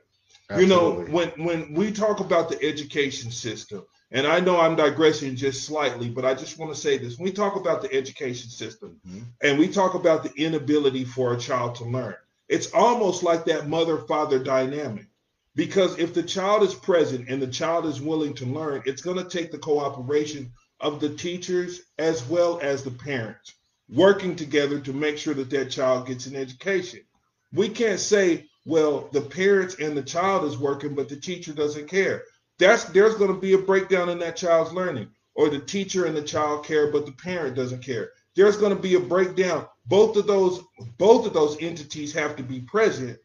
Absolutely. 0.49 0.63
You 0.63 0.69
know, 0.69 1.13
when 1.13 1.29
when 1.45 1.75
we 1.75 1.91
talk 1.91 2.21
about 2.21 2.49
the 2.51 2.63
education 2.63 3.33
system 3.33 3.85
and 4.13 4.29
I 4.29 4.39
know 4.39 4.61
I'm 4.61 4.77
digressing 4.77 5.35
just 5.35 5.65
slightly, 5.65 6.09
but 6.09 6.25
I 6.25 6.35
just 6.35 6.57
want 6.57 6.73
to 6.73 6.81
say 6.81 6.99
this. 6.99 7.19
When 7.19 7.25
we 7.25 7.33
talk 7.33 7.57
about 7.57 7.83
the 7.83 7.93
education 7.93 8.49
system 8.49 9.01
mm-hmm. 9.09 9.23
and 9.41 9.59
we 9.59 9.67
talk 9.67 9.95
about 9.95 10.23
the 10.23 10.33
inability 10.37 11.05
for 11.05 11.33
a 11.33 11.39
child 11.39 11.75
to 11.77 11.85
learn, 11.85 12.15
it's 12.49 12.73
almost 12.73 13.23
like 13.23 13.45
that 13.47 13.69
mother 13.69 13.99
father 13.99 14.39
dynamic. 14.39 15.07
Because 15.55 15.99
if 15.99 16.15
the 16.15 16.23
child 16.23 16.63
is 16.63 16.75
present 16.75 17.29
and 17.29 17.41
the 17.41 17.47
child 17.47 17.87
is 17.87 18.01
willing 18.01 18.35
to 18.35 18.47
learn, 18.47 18.83
it's 18.87 19.03
going 19.03 19.19
to 19.19 19.29
take 19.29 19.51
the 19.51 19.59
cooperation 19.59 20.53
of 20.81 20.99
the 21.01 21.11
teachers 21.11 21.83
as 21.99 22.27
well 22.27 22.59
as 22.63 22.83
the 22.83 22.91
parents 22.91 23.55
working 23.89 24.35
together 24.35 24.81
to 24.81 24.93
make 24.93 25.19
sure 25.19 25.35
that 25.35 25.51
that 25.51 25.71
child 25.71 26.07
gets 26.07 26.27
an 26.27 26.37
education. 26.37 27.01
We 27.53 27.69
can't 27.69 28.01
say, 28.01 28.47
well, 28.65 29.09
the 29.13 29.21
parents 29.21 29.77
and 29.79 29.97
the 29.97 30.03
child 30.03 30.45
is 30.45 30.57
working, 30.57 30.95
but 30.95 31.09
the 31.09 31.17
teacher 31.17 31.53
doesn't 31.53 31.89
care. 31.89 32.25
That's 32.59 32.85
there's 32.85 33.17
going 33.17 33.35
to 33.35 33.41
be 33.41 33.53
a 33.55 33.59
breakdown 33.59 34.09
in 34.09 34.19
that 34.21 34.37
child's 34.37 34.73
learning, 34.73 35.09
or 35.35 35.49
the 35.51 35.59
teacher 35.59 36.07
and 36.07 36.17
the 36.17 36.23
child 36.23 36.65
care, 36.65 36.91
but 36.91 37.07
the 37.07 37.13
parent 37.13 37.57
doesn't 37.57 37.85
care. 37.85 38.11
There's 38.35 38.57
going 38.57 38.75
to 38.75 38.81
be 38.81 38.95
a 38.95 39.01
breakdown. 39.01 39.67
Both 39.87 40.17
of 40.17 40.27
those 40.27 40.63
both 40.99 41.27
of 41.27 41.33
those 41.33 41.57
entities 41.61 42.13
have 42.13 42.37
to 42.37 42.43
be 42.43 42.61
present 42.61 43.19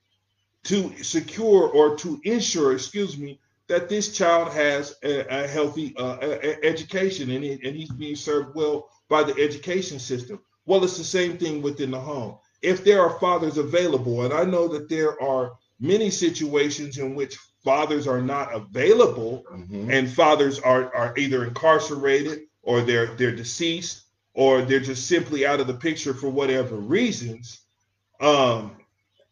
to 0.65 1.04
secure 1.04 1.70
or 1.70 1.96
to 1.98 2.20
ensure, 2.24 2.74
excuse 2.74 3.17
me, 3.17 3.39
that 3.67 3.89
this 3.89 4.15
child 4.15 4.52
has 4.52 4.96
a, 5.04 5.43
a 5.43 5.48
healthy 5.48 5.96
uh, 5.98 6.17
a, 6.22 6.65
education 6.65 7.32
and, 7.32 7.43
and 7.43 7.76
he's 7.76 7.91
being 7.91 8.15
served 8.15 8.56
well 8.56 8.89
by 9.10 9.24
the 9.24 9.39
education 9.41 10.00
system. 10.00 10.39
Well, 10.65 10.84
it's 10.84 10.98
the 10.98 11.04
same 11.04 11.38
thing 11.38 11.62
within 11.62 11.91
the 11.91 12.00
home. 12.00 12.38
If 12.62 12.84
there 12.84 13.02
are 13.02 13.20
fathers 13.20 13.58
available, 13.58 14.24
and 14.24 14.34
I 14.34 14.43
know 14.43 14.67
that 14.70 14.89
there 14.89 15.22
are 15.22 15.54
many 15.80 16.10
situations 16.10 16.98
in 16.98 17.15
which 17.15 17.38
fathers 17.63 18.08
are 18.08 18.22
not 18.22 18.54
available 18.54 19.46
mm-hmm. 19.52 19.91
and 19.91 20.12
fathers 20.12 20.60
are, 20.60 20.93
are 20.96 21.13
either 21.17 21.46
incarcerated 21.46 22.43
or 22.63 22.82
they're 22.82 23.08
they're 23.15 23.36
deceased 23.36 24.04
or 24.38 24.62
they're 24.62 24.80
just 24.80 25.08
simply 25.08 25.47
out 25.47 25.60
of 25.60 25.65
the 25.65 25.73
picture 25.73 26.13
for 26.13 26.30
whatever 26.30 26.76
reasons. 26.76 27.62
Um, 28.21 28.78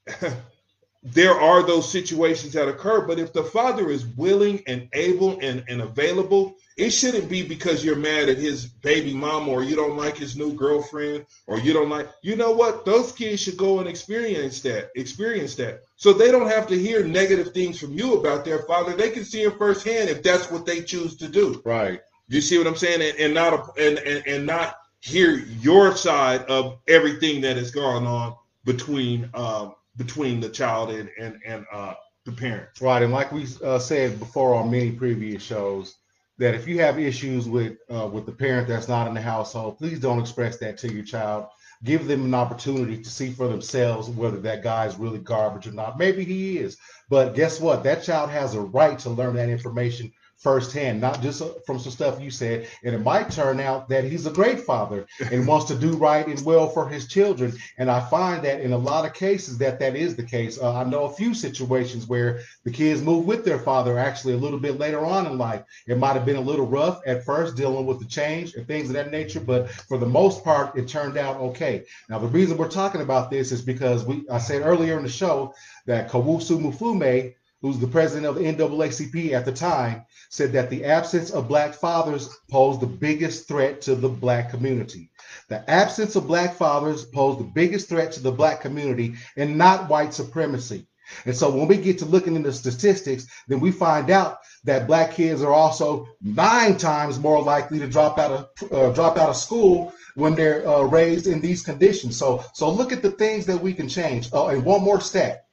there 1.04 1.40
are 1.40 1.62
those 1.62 1.92
situations 1.92 2.54
that 2.54 2.68
occur, 2.68 3.06
but 3.06 3.20
if 3.20 3.32
the 3.32 3.44
father 3.44 3.92
is 3.92 4.04
willing 4.04 4.64
and 4.66 4.90
able 4.94 5.40
and, 5.42 5.64
and 5.70 5.82
available, 5.82 6.56
it 6.76 6.90
shouldn't 6.90 7.30
be 7.30 7.44
because 7.44 7.86
you're 7.86 7.96
mad 7.96 8.30
at 8.30 8.40
his 8.40 8.66
baby 8.66 9.14
mom 9.14 9.48
or 9.48 9.64
you 9.64 9.76
don't 9.76 9.96
like 9.96 10.18
his 10.18 10.36
new 10.36 10.54
girlfriend 10.54 11.28
or 11.46 11.60
you 11.60 11.72
don't 11.72 11.90
like, 11.90 12.10
you 12.24 12.36
know 12.36 12.52
what? 12.52 12.84
Those 12.84 13.12
kids 13.12 13.44
should 13.44 13.58
go 13.58 13.78
and 13.78 13.88
experience 13.88 14.60
that, 14.62 14.90
experience 14.96 15.54
that. 15.58 15.84
So 15.98 16.14
they 16.14 16.32
don't 16.32 16.50
have 16.50 16.66
to 16.70 16.80
hear 16.80 17.04
negative 17.04 17.54
things 17.54 17.80
from 17.80 17.94
you 17.94 18.16
about 18.16 18.44
their 18.44 18.64
father. 18.64 18.96
They 18.96 19.12
can 19.12 19.24
see 19.24 19.44
it 19.44 19.56
firsthand 19.60 20.10
if 20.10 20.24
that's 20.24 20.50
what 20.50 20.66
they 20.66 20.82
choose 20.82 21.16
to 21.18 21.28
do. 21.28 21.62
Right. 21.64 22.02
You 22.28 22.42
see 22.42 22.58
what 22.58 22.66
I'm 22.66 22.76
saying? 22.76 23.04
And, 23.04 23.20
and 23.20 23.34
not 23.36 23.54
a, 23.54 23.88
and, 23.88 24.00
and, 24.00 24.26
and 24.26 24.46
not 24.48 24.78
hear 25.06 25.38
your 25.62 25.96
side 25.96 26.42
of 26.46 26.80
everything 26.88 27.42
that 27.42 27.58
has 27.58 27.70
gone 27.70 28.06
on 28.08 28.36
between 28.64 29.30
um, 29.36 29.76
between 29.98 30.40
the 30.40 30.50
child 30.50 30.90
and 30.90 31.10
and, 31.20 31.40
and 31.46 31.66
uh, 31.72 31.94
the 32.26 32.32
parents. 32.32 32.82
Right, 32.82 33.04
and 33.04 33.14
like 33.14 33.32
we 33.32 33.46
uh, 33.64 33.80
said 33.80 34.20
before 34.20 34.56
on 34.56 34.72
many 34.72 34.92
previous 34.92 35.44
shows, 35.44 35.96
that 36.40 36.56
if 36.56 36.68
you 36.68 36.80
have 36.80 36.98
issues 37.00 37.48
with 37.48 37.78
uh, 37.94 38.08
with 38.12 38.26
the 38.26 38.32
parent 38.32 38.68
that's 38.68 38.88
not 38.88 39.08
in 39.08 39.14
the 39.14 39.22
household, 39.22 39.78
please 39.78 40.00
don't 40.00 40.20
express 40.20 40.58
that 40.58 40.78
to 40.80 40.92
your 40.92 41.06
child. 41.06 41.48
Give 41.84 42.08
them 42.08 42.26
an 42.26 42.34
opportunity 42.34 43.00
to 43.04 43.10
see 43.10 43.32
for 43.32 43.48
themselves 43.48 44.10
whether 44.10 44.40
that 44.40 44.64
guy 44.64 44.88
is 44.88 44.98
really 44.98 45.20
garbage 45.20 45.68
or 45.68 45.74
not. 45.74 46.00
Maybe 46.00 46.24
he 46.24 46.58
is, 46.58 46.78
but 47.10 47.36
guess 47.36 47.60
what? 47.60 47.84
That 47.84 48.02
child 48.02 48.32
has 48.32 48.56
a 48.56 48.62
right 48.62 48.98
to 49.00 49.10
learn 49.12 49.36
that 49.36 49.50
information 49.50 50.12
firsthand, 50.38 51.02
not 51.02 51.22
just 51.22 51.42
from 51.66 51.80
some 51.80 51.92
stuff 51.92 52.22
you 52.22 52.30
said. 52.30 52.68
And 52.84 52.94
it 52.94 53.00
might 53.00 53.32
turn 53.32 53.60
out 53.60 53.90
that 53.90 54.04
he's 54.04 54.26
a 54.26 54.32
great 54.32 54.60
father 54.60 55.08
and 55.32 55.48
wants 55.48 55.66
to 55.68 55.76
do 55.76 55.96
right 55.96 56.26
and 56.28 56.44
well 56.46 56.70
for 56.70 56.88
his 56.88 57.08
children. 57.08 57.54
And 57.78 57.90
I 57.90 58.00
find 58.10 58.44
that 58.44 58.62
in 58.62 58.74
a 58.74 58.78
lot 58.78 59.06
of 59.06 59.14
cases 59.14 59.58
that 59.60 59.80
that 59.80 59.96
is 59.96 60.16
the 60.16 60.24
case. 60.24 60.60
Uh, 60.60 60.74
I 60.74 60.84
know 60.84 61.06
a 61.06 61.14
few 61.14 61.34
situations 61.34 62.08
where 62.08 62.42
the 62.64 62.72
kids 62.72 63.02
move 63.02 63.26
with 63.26 63.46
their 63.46 63.60
father 63.60 63.98
actually 63.98 64.34
a 64.34 64.38
little 64.38 64.60
bit 64.60 64.78
later 64.78 65.06
on 65.06 65.26
in 65.26 65.38
life. 65.38 65.64
It 65.88 65.98
might 65.98 66.14
have 66.14 66.26
been 66.26 66.36
a 66.36 66.42
little 66.42 66.68
rough 66.68 67.02
at 67.08 67.26
first 67.26 67.56
dealing 67.56 67.86
with 67.86 68.00
the 68.00 68.06
change 68.06 68.54
and 68.56 68.68
things 68.68 68.90
of 68.90 68.94
that 68.94 69.12
nature, 69.12 69.40
but 69.40 69.70
for 69.70 69.98
the 69.98 70.06
most 70.06 70.44
part, 70.44 70.78
it 70.78 70.88
turned 70.88 71.18
out 71.18 71.38
okay. 71.38 71.86
Now, 72.10 72.20
the 72.20 72.28
reason 72.28 72.58
we're 72.58 72.68
talking 72.68 73.02
about 73.02 73.30
this 73.32 73.52
is 73.52 73.62
because 73.62 74.06
we 74.06 74.26
I 74.30 74.38
said 74.38 74.62
earlier 74.64 74.98
in 74.98 75.04
the 75.04 75.10
show 75.10 75.54
that 75.86 76.10
Kweisi 76.10 76.60
Mfume 76.60 77.34
who's 77.66 77.80
the 77.80 77.88
president 77.88 78.28
of 78.28 78.36
the 78.36 78.42
NAACP 78.42 79.32
at 79.32 79.44
the 79.44 79.52
time, 79.52 80.06
said 80.36 80.52
that 80.52 80.70
the 80.70 80.84
absence 80.84 81.32
of 81.32 81.48
black 81.48 81.74
fathers 81.74 82.30
posed 82.52 82.82
the 82.82 82.88
biggest 82.88 83.48
threat 83.48 83.82
to 83.82 83.96
the 83.96 84.10
black 84.10 84.50
community. 84.50 85.10
The 85.48 85.68
absence 85.70 86.16
of 86.16 86.28
black 86.28 86.56
fathers 86.56 87.06
posed 87.06 87.40
the 87.40 87.52
biggest 87.56 87.88
threat 87.88 88.12
to 88.14 88.20
the 88.20 88.32
black 88.32 88.62
community 88.62 89.16
and 89.38 89.58
not 89.58 89.90
white 89.90 90.14
supremacy. 90.14 90.88
And 91.26 91.36
so 91.36 91.50
when 91.56 91.68
we 91.68 91.78
get 91.78 92.00
to 92.00 92.06
looking 92.06 92.36
into 92.36 92.52
statistics, 92.52 93.28
then 93.48 93.60
we 93.60 93.72
find 93.72 94.10
out 94.10 94.40
that 94.64 94.88
black 94.88 95.12
kids 95.14 95.42
are 95.44 95.54
also 95.54 96.08
nine 96.22 96.78
times 96.78 97.20
more 97.20 97.42
likely 97.42 97.80
to 97.80 97.88
drop 97.88 98.18
out 98.18 98.32
of 98.32 98.72
uh, 98.72 98.92
drop 98.92 99.18
out 99.18 99.30
of 99.30 99.36
school 99.38 99.94
when 100.16 100.34
they're 100.34 100.68
uh, 100.68 100.82
raised 100.82 101.28
in 101.28 101.42
these 101.42 101.62
conditions. 101.62 102.18
So 102.18 102.44
so 102.54 102.70
look 102.72 102.92
at 102.92 103.04
the 103.04 103.12
things 103.12 103.46
that 103.46 103.62
we 103.62 103.74
can 103.74 103.88
change. 103.88 104.30
Oh, 104.34 104.48
and 104.48 104.66
one 104.66 104.82
more 104.82 105.00
stat. 105.00 105.46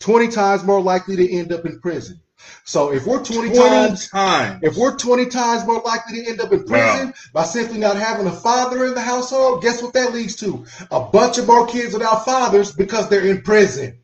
20 0.00 0.28
times 0.28 0.62
more 0.62 0.80
likely 0.80 1.16
to 1.16 1.32
end 1.32 1.52
up 1.52 1.64
in 1.64 1.80
prison. 1.80 2.20
So 2.64 2.92
if 2.92 3.06
we're 3.06 3.22
20, 3.22 3.54
20 3.54 3.54
times, 3.54 4.08
times, 4.08 4.60
if 4.62 4.76
we're 4.76 4.96
20 4.96 5.26
times 5.26 5.66
more 5.66 5.80
likely 5.82 6.22
to 6.22 6.30
end 6.30 6.40
up 6.40 6.52
in 6.52 6.64
prison 6.64 7.06
wow. 7.06 7.12
by 7.32 7.44
simply 7.44 7.78
not 7.78 7.96
having 7.96 8.26
a 8.26 8.32
father 8.32 8.86
in 8.86 8.94
the 8.94 9.00
household, 9.00 9.62
guess 9.62 9.82
what 9.82 9.92
that 9.94 10.12
leads 10.12 10.36
to? 10.36 10.64
A 10.90 11.00
bunch 11.00 11.38
of 11.38 11.46
more 11.46 11.66
kids 11.66 11.94
without 11.94 12.24
fathers 12.24 12.72
because 12.72 13.08
they're 13.08 13.26
in 13.26 13.42
prison, 13.42 13.98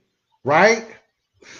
right? 0.45 0.87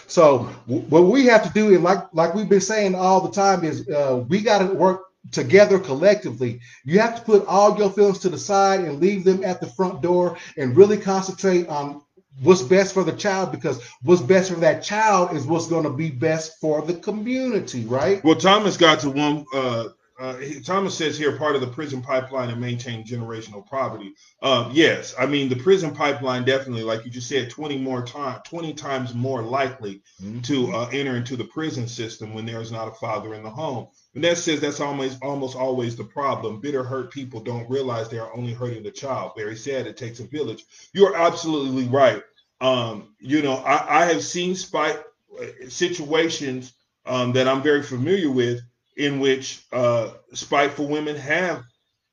So 0.07 0.41
what 0.67 1.03
we 1.03 1.27
have 1.27 1.43
to 1.45 1.53
do, 1.53 1.75
and 1.75 1.83
like 1.83 2.05
like 2.13 2.35
we've 2.35 2.49
been 2.49 2.61
saying 2.61 2.95
all 2.95 3.21
the 3.21 3.33
time, 3.33 3.65
is 3.65 3.89
uh, 3.89 4.25
we 4.29 4.43
got 4.43 4.59
to 4.59 4.73
work 4.73 5.03
together 5.31 5.79
collectively. 5.79 6.61
You 6.85 7.01
have 7.01 7.17
to 7.17 7.23
put 7.23 7.47
all 7.47 7.79
your 7.79 7.91
feelings 7.91 8.19
to 8.21 8.29
the 8.29 8.39
side 8.39 8.81
and 8.81 9.01
leave 9.01 9.25
them 9.25 9.45
at 9.45 9.61
the 9.61 9.67
front 9.67 10.03
door 10.03 10.37
and 10.57 10.77
really 10.77 10.99
concentrate 10.99 11.69
on 11.69 12.03
what's 12.41 12.63
best 12.63 12.95
for 12.95 13.05
the 13.05 13.13
child 13.13 13.53
because 13.53 13.83
what's 14.03 14.23
best 14.23 14.53
for 14.53 14.61
that 14.61 14.83
child 14.83 15.37
is 15.37 15.47
what's 15.47 15.67
going 15.69 15.85
to 15.85 15.91
be 15.91 16.11
best 16.11 16.61
for 16.61 16.83
the 16.83 16.95
community, 16.95 17.85
right? 17.85 18.23
Well, 18.25 18.37
Thomas 18.37 18.77
got 18.77 19.01
to 19.01 19.11
one. 19.11 19.45
Uh, 19.55 19.89
uh, 20.23 20.39
Thomas 20.65 20.97
says 20.97 21.19
here 21.19 21.37
part 21.37 21.57
of 21.57 21.61
the 21.61 21.67
prison 21.67 22.01
pipeline 22.01 22.51
and 22.51 22.61
maintain 22.61 23.05
generational 23.05 23.67
poverty. 23.67 24.15
Uh, 24.41 24.71
yes, 24.73 25.15
I 25.19 25.27
mean 25.27 25.49
the 25.49 25.57
prison 25.57 25.93
pipeline 25.93 26.45
definitely, 26.45 26.85
like 26.85 27.05
you 27.05 27.11
just 27.11 27.29
said, 27.29 27.51
twenty 27.51 27.77
more 27.77 28.07
time, 28.07 28.41
twenty 28.47 28.73
times 28.73 29.15
more 29.15 29.43
likely 29.43 30.01
mm-hmm. 30.23 30.41
to 30.43 30.73
uh, 30.73 30.89
enter 30.93 31.17
into 31.17 31.35
the 31.35 31.45
prison 31.45 31.89
system 31.89 32.35
when 32.35 32.47
there 32.47 32.61
is 32.61 32.71
not 32.71 32.87
a 32.87 32.93
father 32.93 33.35
in 33.35 33.43
the 33.43 33.51
home. 33.51 33.89
And 34.15 34.23
that 34.23 34.39
says 34.39 34.61
that's 34.61 34.79
almost 34.79 35.19
almost 35.23 35.57
always 35.57 35.97
the 35.97 36.05
problem. 36.05 36.61
Bitter, 36.61 36.85
hurt 36.85 37.11
people 37.11 37.41
don't 37.41 37.69
realize 37.69 38.09
they 38.09 38.21
are 38.21 38.37
only 38.37 38.53
hurting 38.53 38.85
the 38.85 38.93
child. 38.93 39.33
Very 39.37 39.57
sad. 39.57 39.89
It 39.89 39.97
takes 39.97 40.21
a 40.21 40.25
village. 40.25 40.65
You 40.93 41.07
are 41.07 41.17
absolutely 41.17 41.89
right. 41.89 42.23
Um, 42.61 43.17
you 43.19 43.43
know, 43.43 43.55
I, 43.55 44.03
I 44.03 44.07
have 44.07 44.23
seen 44.23 44.55
spite 44.55 45.01
uh, 45.41 45.47
situations 45.69 46.75
um, 47.07 47.33
that 47.33 47.49
I'm 47.49 47.63
very 47.63 47.83
familiar 47.83 48.31
with 48.31 48.61
in 48.97 49.21
which 49.21 49.65
uh, 49.73 50.11
spiteful 50.35 50.89
women 50.89 51.17
have, 51.17 51.65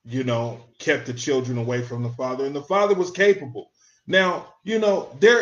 you 0.06 0.24
know, 0.24 0.62
kept 0.78 1.06
the 1.06 1.14
children 1.14 1.58
away 1.58 1.82
from 1.82 2.04
the 2.04 2.10
father, 2.10 2.46
and 2.46 2.56
the 2.56 2.64
father 2.64 2.96
was 2.96 3.12
capable. 3.12 3.72
Now, 4.08 4.54
you 4.64 4.80
know, 4.80 5.16
there, 5.20 5.42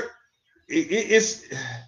it, 0.67 0.87
it's. 0.91 1.45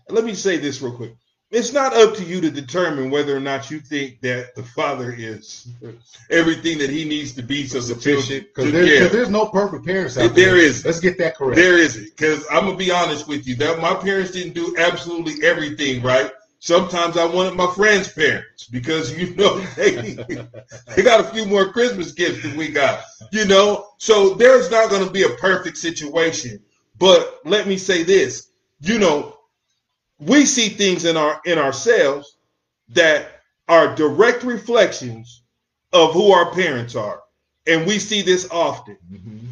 Let 0.09 0.23
me 0.23 0.33
say 0.33 0.57
this 0.57 0.81
real 0.81 0.95
quick 0.95 1.13
it's 1.51 1.73
not 1.73 1.95
up 1.95 2.15
to 2.15 2.23
you 2.23 2.41
to 2.41 2.51
determine 2.51 3.09
whether 3.09 3.35
or 3.35 3.39
not 3.39 3.71
you 3.71 3.79
think 3.79 4.21
that 4.21 4.53
the 4.55 4.62
father 4.62 5.12
is 5.12 5.67
everything 6.29 6.77
that 6.77 6.91
he 6.91 7.05
needs 7.05 7.33
to 7.33 7.41
be 7.41 7.65
so 7.65 7.79
sufficient. 7.79 8.47
Because 8.47 8.71
there's, 8.71 9.12
there's, 9.12 9.29
no 9.29 9.47
perfect 9.47 9.83
parents 9.85 10.15
out 10.17 10.35
there. 10.35 10.45
There 10.45 10.57
is. 10.57 10.85
Let's 10.85 10.99
get 10.99 11.17
that 11.17 11.35
correct. 11.35 11.55
There 11.55 11.77
isn't. 11.77 12.15
Because 12.15 12.45
I'm 12.51 12.65
gonna 12.65 12.77
be 12.77 12.91
honest 12.91 13.27
with 13.27 13.47
you, 13.47 13.55
that 13.55 13.79
my 13.79 13.95
parents 13.95 14.31
didn't 14.31 14.53
do 14.53 14.75
absolutely 14.77 15.45
everything 15.45 16.03
right. 16.03 16.31
Sometimes 16.59 17.17
I 17.17 17.25
wanted 17.25 17.55
my 17.55 17.71
friends' 17.73 18.11
parents 18.11 18.65
because 18.65 19.15
you 19.17 19.33
know 19.35 19.59
they 19.75 20.17
they 20.95 21.01
got 21.01 21.21
a 21.21 21.31
few 21.33 21.45
more 21.45 21.71
Christmas 21.71 22.11
gifts 22.11 22.43
than 22.43 22.57
we 22.57 22.69
got. 22.69 23.03
You 23.31 23.45
know, 23.45 23.87
so 23.97 24.33
there's 24.33 24.69
not 24.69 24.89
going 24.89 25.05
to 25.05 25.11
be 25.11 25.23
a 25.23 25.29
perfect 25.29 25.77
situation. 25.77 26.61
But 26.97 27.39
let 27.45 27.67
me 27.67 27.77
say 27.77 28.03
this, 28.03 28.49
you 28.81 28.99
know, 28.99 29.37
we 30.19 30.45
see 30.45 30.69
things 30.69 31.05
in 31.05 31.15
our 31.15 31.41
in 31.45 31.57
ourselves 31.57 32.37
that 32.89 33.41
are 33.67 33.95
direct 33.95 34.43
reflections 34.43 35.43
of 35.93 36.13
who 36.13 36.31
our 36.31 36.51
parents 36.51 36.95
are 36.95 37.21
and 37.69 37.85
we 37.85 37.99
see 37.99 38.21
this 38.21 38.49
often 38.51 38.97
mm-hmm. 39.11 39.45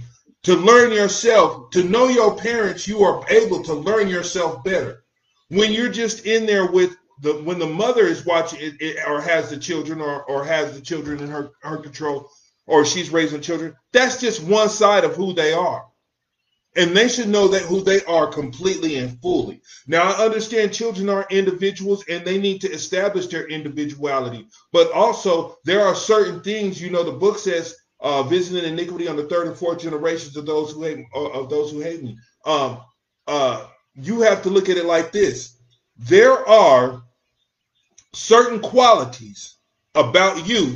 to 0.44 0.56
learn 0.56 0.92
yourself 0.92 1.70
to 1.72 1.84
know 1.84 2.08
your 2.08 2.36
parents 2.36 2.88
you 2.88 3.04
are 3.04 3.24
able 3.30 3.64
to 3.64 3.74
learn 3.74 4.08
yourself 4.08 4.64
better 4.64 5.04
when 5.50 5.72
you're 5.72 5.92
just 5.92 6.26
in 6.26 6.46
there 6.46 6.70
with 6.70 6.97
the 7.22 7.34
when 7.34 7.60
the 7.60 7.68
mother 7.68 8.06
is 8.06 8.26
watching 8.26 8.60
it, 8.62 8.76
it, 8.80 8.98
or 9.08 9.22
has 9.22 9.50
the 9.50 9.58
children 9.58 10.02
or 10.02 10.24
or 10.24 10.44
has 10.44 10.74
the 10.74 10.82
children 10.82 11.20
in 11.20 11.30
her 11.30 11.52
her 11.62 11.78
control 11.78 12.30
or 12.68 12.86
she's 12.86 13.10
raising 13.10 13.42
children, 13.42 13.76
that's 13.94 14.20
just 14.20 14.44
one 14.44 14.70
side 14.70 15.06
of 15.06 15.16
who 15.16 15.34
they 15.34 15.54
are. 15.54 15.86
And 16.76 16.96
they 16.96 17.08
should 17.08 17.30
know 17.30 17.48
that 17.48 17.64
who 17.64 17.82
they 17.82 18.04
are 18.04 18.28
completely 18.28 18.98
and 18.98 19.20
fully. 19.20 19.62
Now, 19.88 20.04
I 20.04 20.26
understand 20.26 20.74
children 20.74 21.10
are 21.10 21.26
individuals 21.32 22.04
and 22.08 22.24
they 22.24 22.38
need 22.38 22.62
to 22.62 22.72
establish 22.72 23.28
their 23.28 23.48
individuality. 23.48 24.48
But 24.72 24.92
also, 24.92 25.58
there 25.64 25.82
are 25.82 25.96
certain 25.96 26.42
things, 26.42 26.80
you 26.80 26.92
know, 26.92 27.04
the 27.04 27.12
book 27.14 27.40
says, 27.40 27.76
uh, 28.00 28.22
visiting 28.24 28.72
iniquity 28.72 29.08
on 29.08 29.16
the 29.16 29.24
third 29.24 29.48
and 29.48 29.58
fourth 29.58 29.80
generations 29.80 30.38
of 30.38 30.46
those 30.46 30.72
who 30.72 30.84
hate 30.84 31.06
uh, 31.16 31.30
of 31.30 31.50
those 31.50 31.72
who 31.72 31.80
hate 31.80 32.04
me. 32.04 32.16
Um, 32.46 32.82
uh, 33.26 33.66
you 33.96 34.22
have 34.22 34.44
to 34.44 34.50
look 34.50 34.70
at 34.70 34.78
it 34.78 34.86
like 34.86 35.12
this: 35.12 35.58
there 35.98 36.48
are 36.48 37.02
certain 38.18 38.60
qualities 38.60 39.58
about 39.96 40.48
you 40.48 40.76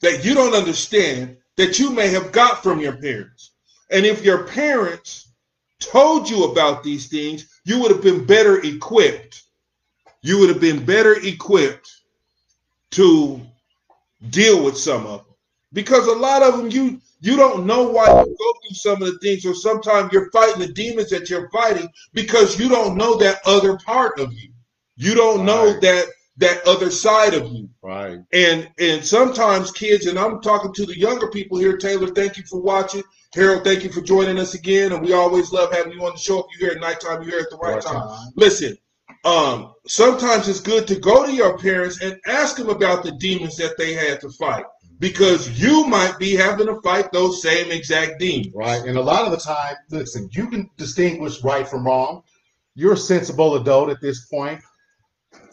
that 0.00 0.24
you 0.24 0.34
don't 0.34 0.54
understand 0.54 1.36
that 1.56 1.78
you 1.78 1.90
may 1.90 2.08
have 2.08 2.32
got 2.32 2.62
from 2.62 2.80
your 2.80 2.96
parents, 2.96 3.52
and 3.90 4.04
if 4.04 4.24
your 4.24 4.46
parents 4.46 5.32
told 5.80 6.28
you 6.28 6.44
about 6.44 6.82
these 6.82 7.08
things, 7.08 7.60
you 7.64 7.80
would 7.80 7.90
have 7.90 8.02
been 8.02 8.24
better 8.24 8.60
equipped. 8.60 9.42
You 10.22 10.38
would 10.38 10.48
have 10.50 10.60
been 10.60 10.84
better 10.84 11.16
equipped 11.26 11.90
to 12.92 13.40
deal 14.30 14.62
with 14.64 14.76
some 14.76 15.06
of 15.06 15.24
them. 15.24 15.34
Because 15.72 16.06
a 16.06 16.12
lot 16.12 16.42
of 16.42 16.56
them 16.56 16.70
you 16.70 17.00
you 17.20 17.36
don't 17.36 17.66
know 17.66 17.88
why 17.88 18.06
you 18.06 18.24
go 18.24 18.52
through 18.60 18.74
some 18.74 19.02
of 19.02 19.08
the 19.12 19.18
things, 19.20 19.46
or 19.46 19.54
sometimes 19.54 20.12
you're 20.12 20.30
fighting 20.30 20.60
the 20.60 20.72
demons 20.72 21.08
that 21.10 21.30
you're 21.30 21.48
fighting 21.50 21.88
because 22.12 22.58
you 22.58 22.68
don't 22.68 22.96
know 22.96 23.16
that 23.16 23.40
other 23.46 23.78
part 23.78 24.18
of 24.18 24.32
you. 24.32 24.50
You 24.96 25.14
don't 25.14 25.44
know 25.44 25.78
that 25.80 26.06
that 26.38 26.66
other 26.66 26.90
side 26.90 27.34
of 27.34 27.46
you. 27.52 27.68
Right. 27.82 28.18
And 28.32 28.70
and 28.78 29.04
sometimes 29.04 29.70
kids, 29.70 30.06
and 30.06 30.18
I'm 30.18 30.40
talking 30.40 30.72
to 30.72 30.86
the 30.86 30.98
younger 30.98 31.28
people 31.28 31.58
here, 31.58 31.76
Taylor, 31.76 32.08
thank 32.08 32.36
you 32.36 32.44
for 32.48 32.60
watching. 32.60 33.02
Harold, 33.34 33.64
thank 33.64 33.82
you 33.82 33.90
for 33.90 34.00
joining 34.00 34.38
us 34.38 34.54
again. 34.54 34.92
And 34.92 35.02
we 35.02 35.12
always 35.12 35.52
love 35.52 35.72
having 35.72 35.92
you 35.92 36.04
on 36.04 36.12
the 36.12 36.18
show. 36.18 36.40
If 36.40 36.60
you're 36.60 36.70
here 36.70 36.76
at 36.76 36.80
nighttime, 36.80 37.22
you're 37.22 37.32
here 37.32 37.40
at 37.40 37.50
the 37.50 37.56
right, 37.56 37.74
right 37.74 37.82
time. 37.82 38.08
time. 38.08 38.32
Listen, 38.36 38.76
um, 39.24 39.74
sometimes 39.86 40.48
it's 40.48 40.60
good 40.60 40.86
to 40.88 40.98
go 40.98 41.24
to 41.24 41.32
your 41.32 41.58
parents 41.58 42.02
and 42.02 42.18
ask 42.26 42.56
them 42.56 42.68
about 42.68 43.02
the 43.02 43.12
demons 43.12 43.56
that 43.56 43.76
they 43.78 43.94
had 43.94 44.20
to 44.20 44.30
fight 44.30 44.64
because 44.98 45.60
you 45.60 45.86
might 45.86 46.18
be 46.18 46.34
having 46.34 46.66
to 46.66 46.80
fight 46.82 47.10
those 47.12 47.42
same 47.42 47.70
exact 47.70 48.18
demons. 48.18 48.54
Right. 48.54 48.82
And 48.84 48.96
a 48.96 49.02
lot 49.02 49.24
of 49.24 49.30
the 49.32 49.36
time, 49.36 49.76
listen, 49.90 50.28
you 50.32 50.48
can 50.48 50.70
distinguish 50.76 51.42
right 51.42 51.66
from 51.66 51.86
wrong. 51.86 52.22
You're 52.74 52.94
a 52.94 52.96
sensible 52.96 53.56
adult 53.56 53.90
at 53.90 54.00
this 54.00 54.26
point. 54.26 54.60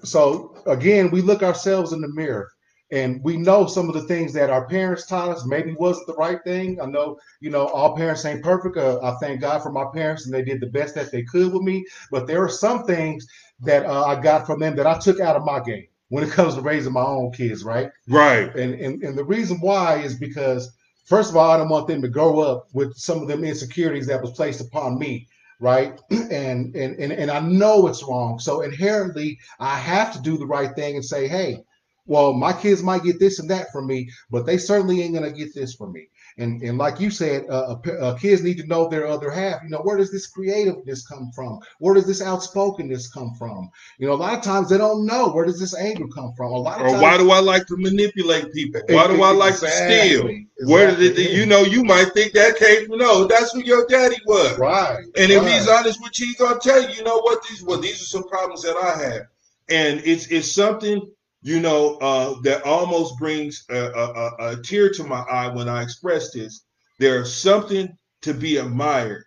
So 0.03 0.55
again, 0.65 1.11
we 1.11 1.21
look 1.21 1.43
ourselves 1.43 1.93
in 1.93 2.01
the 2.01 2.07
mirror 2.07 2.51
and 2.91 3.23
we 3.23 3.37
know 3.37 3.67
some 3.67 3.87
of 3.87 3.93
the 3.93 4.03
things 4.03 4.33
that 4.33 4.49
our 4.49 4.67
parents 4.67 5.05
taught 5.05 5.29
us 5.29 5.45
maybe 5.45 5.73
wasn't 5.73 6.07
the 6.07 6.15
right 6.15 6.43
thing. 6.43 6.81
I 6.81 6.85
know, 6.85 7.19
you 7.39 7.49
know, 7.51 7.67
all 7.67 7.95
parents 7.95 8.25
ain't 8.25 8.43
perfect. 8.43 8.77
Uh, 8.77 8.99
I 9.03 9.15
thank 9.19 9.41
God 9.41 9.61
for 9.61 9.71
my 9.71 9.85
parents 9.93 10.25
and 10.25 10.33
they 10.33 10.43
did 10.43 10.59
the 10.59 10.67
best 10.67 10.95
that 10.95 11.11
they 11.11 11.23
could 11.23 11.53
with 11.53 11.61
me. 11.61 11.85
But 12.11 12.25
there 12.25 12.43
are 12.43 12.49
some 12.49 12.85
things 12.85 13.27
that 13.61 13.85
uh, 13.85 14.05
I 14.05 14.19
got 14.19 14.47
from 14.47 14.59
them 14.59 14.75
that 14.75 14.87
I 14.87 14.97
took 14.97 15.19
out 15.19 15.35
of 15.35 15.45
my 15.45 15.59
game 15.59 15.87
when 16.09 16.23
it 16.23 16.31
comes 16.31 16.55
to 16.55 16.61
raising 16.61 16.93
my 16.93 17.03
own 17.03 17.31
kids, 17.31 17.63
right? 17.63 17.91
Right. 18.07 18.53
And 18.55 18.73
and, 18.73 19.03
and 19.03 19.17
the 19.17 19.23
reason 19.23 19.59
why 19.59 19.97
is 19.97 20.15
because 20.15 20.71
first 21.05 21.29
of 21.29 21.37
all, 21.37 21.51
I 21.51 21.57
don't 21.57 21.69
want 21.69 21.87
them 21.87 22.01
to 22.01 22.09
grow 22.09 22.39
up 22.39 22.67
with 22.73 22.95
some 22.95 23.21
of 23.21 23.27
them 23.27 23.43
insecurities 23.43 24.07
that 24.07 24.21
was 24.21 24.31
placed 24.31 24.61
upon 24.61 24.97
me 24.97 25.27
right 25.59 25.99
and, 26.11 26.75
and 26.75 26.95
and 26.99 27.11
and 27.11 27.31
i 27.31 27.39
know 27.39 27.87
it's 27.87 28.03
wrong 28.03 28.39
so 28.39 28.61
inherently 28.61 29.37
i 29.59 29.75
have 29.77 30.13
to 30.13 30.21
do 30.21 30.37
the 30.37 30.45
right 30.45 30.75
thing 30.75 30.95
and 30.95 31.05
say 31.05 31.27
hey 31.27 31.63
well, 32.09 32.33
my 32.33 32.51
kids 32.51 32.81
might 32.81 33.03
get 33.03 33.19
this 33.19 33.37
and 33.37 33.47
that 33.51 33.71
from 33.71 33.85
me, 33.85 34.09
but 34.31 34.47
they 34.47 34.57
certainly 34.57 35.03
ain't 35.03 35.13
gonna 35.13 35.31
get 35.31 35.53
this 35.53 35.75
from 35.75 35.93
me. 35.93 36.09
And 36.39 36.61
and 36.61 36.77
like 36.77 36.99
you 36.99 37.11
said, 37.11 37.45
uh, 37.49 37.75
uh, 37.99 38.15
kids 38.15 38.41
need 38.41 38.57
to 38.59 38.65
know 38.65 38.87
their 38.87 39.05
other 39.05 39.29
half. 39.29 39.61
You 39.61 39.69
know, 39.69 39.79
where 39.79 39.97
does 39.97 40.11
this 40.11 40.25
creativeness 40.25 41.05
come 41.05 41.31
from? 41.35 41.59
Where 41.79 41.93
does 41.93 42.07
this 42.07 42.21
outspokenness 42.21 43.11
come 43.11 43.35
from? 43.37 43.69
You 43.97 44.07
know, 44.07 44.13
a 44.13 44.15
lot 44.15 44.37
of 44.37 44.43
times 44.43 44.69
they 44.69 44.77
don't 44.77 45.05
know 45.05 45.29
where 45.29 45.45
does 45.45 45.59
this 45.59 45.75
anger 45.75 46.07
come 46.07 46.33
from. 46.37 46.53
A 46.53 46.57
lot 46.57 46.79
of 46.79 46.87
or 46.87 46.89
times, 46.91 47.01
why 47.01 47.17
do 47.17 47.31
I 47.31 47.39
like 47.39 47.67
to 47.67 47.75
manipulate 47.77 48.53
people? 48.53 48.81
Why 48.87 49.07
do 49.07 49.21
I 49.21 49.31
like 49.31 49.53
exactly, 49.53 49.95
to 49.95 50.05
steal? 50.05 50.27
Exactly. 50.27 50.47
Where 50.65 50.95
did 50.95 51.19
it? 51.19 51.31
You 51.31 51.45
know, 51.45 51.61
you 51.61 51.83
might 51.83 52.13
think 52.13 52.31
that 52.33 52.55
came 52.55 52.87
from 52.87 52.99
no. 52.99 53.27
That's 53.27 53.51
who 53.51 53.61
your 53.61 53.85
daddy 53.87 54.17
was, 54.25 54.57
right? 54.57 55.03
And 55.17 55.31
if 55.31 55.41
right. 55.41 55.51
he's 55.51 55.67
honest 55.67 56.01
with 56.01 56.17
you, 56.19 56.27
he's 56.27 56.37
gonna 56.37 56.59
tell 56.59 56.81
you, 56.81 56.95
you 56.95 57.03
know 57.03 57.19
what? 57.19 57.43
These 57.49 57.63
well, 57.63 57.79
these 57.79 58.01
are 58.01 58.05
some 58.05 58.23
problems 58.29 58.61
that 58.61 58.77
I 58.77 58.97
have, 59.03 59.21
and 59.69 60.01
it's 60.05 60.27
it's 60.27 60.51
something 60.51 61.01
you 61.41 61.59
know, 61.59 61.95
uh, 61.97 62.39
that 62.41 62.63
almost 62.63 63.17
brings 63.17 63.65
a, 63.69 63.75
a, 63.77 64.31
a, 64.39 64.61
tear 64.61 64.89
to 64.91 65.03
my 65.03 65.21
eye 65.21 65.47
when 65.47 65.69
I 65.69 65.83
express 65.83 66.31
this. 66.31 66.65
There's 66.99 67.33
something 67.33 67.97
to 68.21 68.33
be 68.33 68.57
admired 68.57 69.23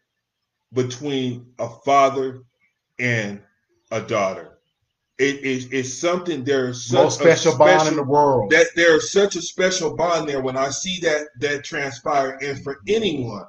between 0.72 1.46
a 1.58 1.68
father 1.84 2.42
and 2.98 3.40
a 3.90 4.02
daughter. 4.02 4.58
It 5.18 5.40
is 5.40 5.68
it's 5.70 5.92
something 5.92 6.42
there's 6.42 6.86
such 6.86 6.98
Most 6.98 7.20
special, 7.20 7.52
special 7.52 7.58
bond 7.58 7.88
in 7.88 7.96
the 7.96 8.02
world. 8.02 8.50
That 8.50 8.68
there's 8.74 9.12
such 9.12 9.36
a 9.36 9.42
special 9.42 9.94
bond 9.94 10.28
there 10.28 10.40
when 10.40 10.56
I 10.56 10.70
see 10.70 10.98
that 11.00 11.28
that 11.40 11.64
transpire, 11.64 12.38
and 12.42 12.62
for 12.62 12.80
anyone 12.88 13.44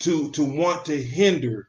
to 0.00 0.30
to 0.32 0.42
want 0.42 0.84
to 0.86 1.00
hinder 1.00 1.68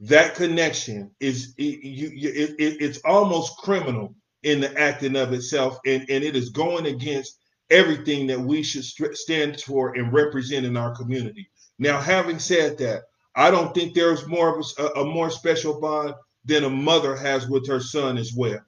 that 0.00 0.34
connection 0.34 1.10
is 1.20 1.54
it, 1.58 1.82
you, 1.82 2.10
it, 2.30 2.50
it, 2.58 2.80
it's 2.80 3.00
almost 3.04 3.56
criminal 3.58 4.14
in 4.46 4.60
the 4.60 4.80
acting 4.80 5.16
of 5.16 5.32
itself, 5.32 5.78
and, 5.84 6.02
and 6.08 6.22
it 6.22 6.36
is 6.36 6.50
going 6.50 6.86
against 6.86 7.38
everything 7.70 8.28
that 8.28 8.40
we 8.40 8.62
should 8.62 8.84
st- 8.84 9.16
stand 9.16 9.60
for 9.60 9.94
and 9.96 10.12
represent 10.12 10.64
in 10.64 10.76
our 10.76 10.94
community. 10.94 11.50
Now, 11.78 12.00
having 12.00 12.38
said 12.38 12.78
that, 12.78 13.02
I 13.34 13.50
don't 13.50 13.74
think 13.74 13.92
there's 13.92 14.26
more 14.28 14.56
of 14.56 14.64
a, 14.78 15.00
a 15.00 15.04
more 15.04 15.30
special 15.30 15.80
bond 15.80 16.14
than 16.44 16.64
a 16.64 16.70
mother 16.70 17.16
has 17.16 17.48
with 17.48 17.66
her 17.66 17.80
son 17.80 18.16
as 18.16 18.32
well. 18.34 18.60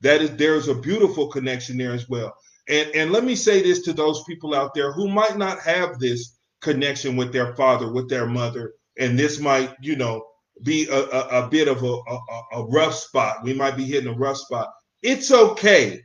That 0.00 0.22
is, 0.22 0.30
there's 0.36 0.68
a 0.68 0.74
beautiful 0.74 1.28
connection 1.28 1.76
there 1.76 1.92
as 1.92 2.08
well. 2.08 2.34
And 2.68 2.88
and 2.94 3.12
let 3.12 3.24
me 3.24 3.36
say 3.36 3.62
this 3.62 3.82
to 3.82 3.92
those 3.92 4.24
people 4.24 4.54
out 4.54 4.72
there 4.74 4.90
who 4.92 5.06
might 5.06 5.36
not 5.36 5.60
have 5.60 5.98
this 5.98 6.38
connection 6.62 7.14
with 7.14 7.30
their 7.32 7.54
father, 7.56 7.92
with 7.92 8.08
their 8.08 8.26
mother, 8.26 8.72
and 8.98 9.18
this 9.18 9.38
might, 9.38 9.74
you 9.82 9.96
know, 9.96 10.24
be 10.62 10.88
a, 10.88 11.00
a, 11.18 11.44
a 11.44 11.48
bit 11.48 11.68
of 11.68 11.82
a, 11.82 11.94
a, 11.94 12.18
a 12.54 12.64
rough 12.66 12.94
spot. 12.94 13.44
We 13.44 13.52
might 13.52 13.76
be 13.76 13.84
hitting 13.84 14.12
a 14.12 14.16
rough 14.16 14.38
spot. 14.38 14.70
It's 15.06 15.30
okay. 15.30 16.02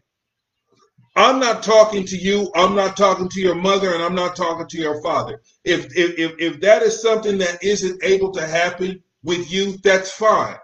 I'm 1.16 1.40
not 1.40 1.64
talking 1.64 2.06
to 2.06 2.16
you. 2.16 2.52
I'm 2.54 2.76
not 2.76 2.96
talking 2.96 3.28
to 3.30 3.42
your 3.42 3.56
mother, 3.56 3.96
and 3.96 4.04
I'm 4.04 4.14
not 4.14 4.36
talking 4.36 4.68
to 4.68 4.78
your 4.78 5.02
father. 5.02 5.42
If 5.66 5.88
if 5.98 6.36
if, 6.40 6.62
that 6.62 6.84
is 6.84 7.02
something 7.02 7.40
that 7.40 7.64
isn't 7.64 8.04
able 8.04 8.32
to 8.34 8.46
happen 8.46 9.02
with 9.24 9.52
you, 9.52 9.78
that's 9.84 10.12
fine. 10.12 10.56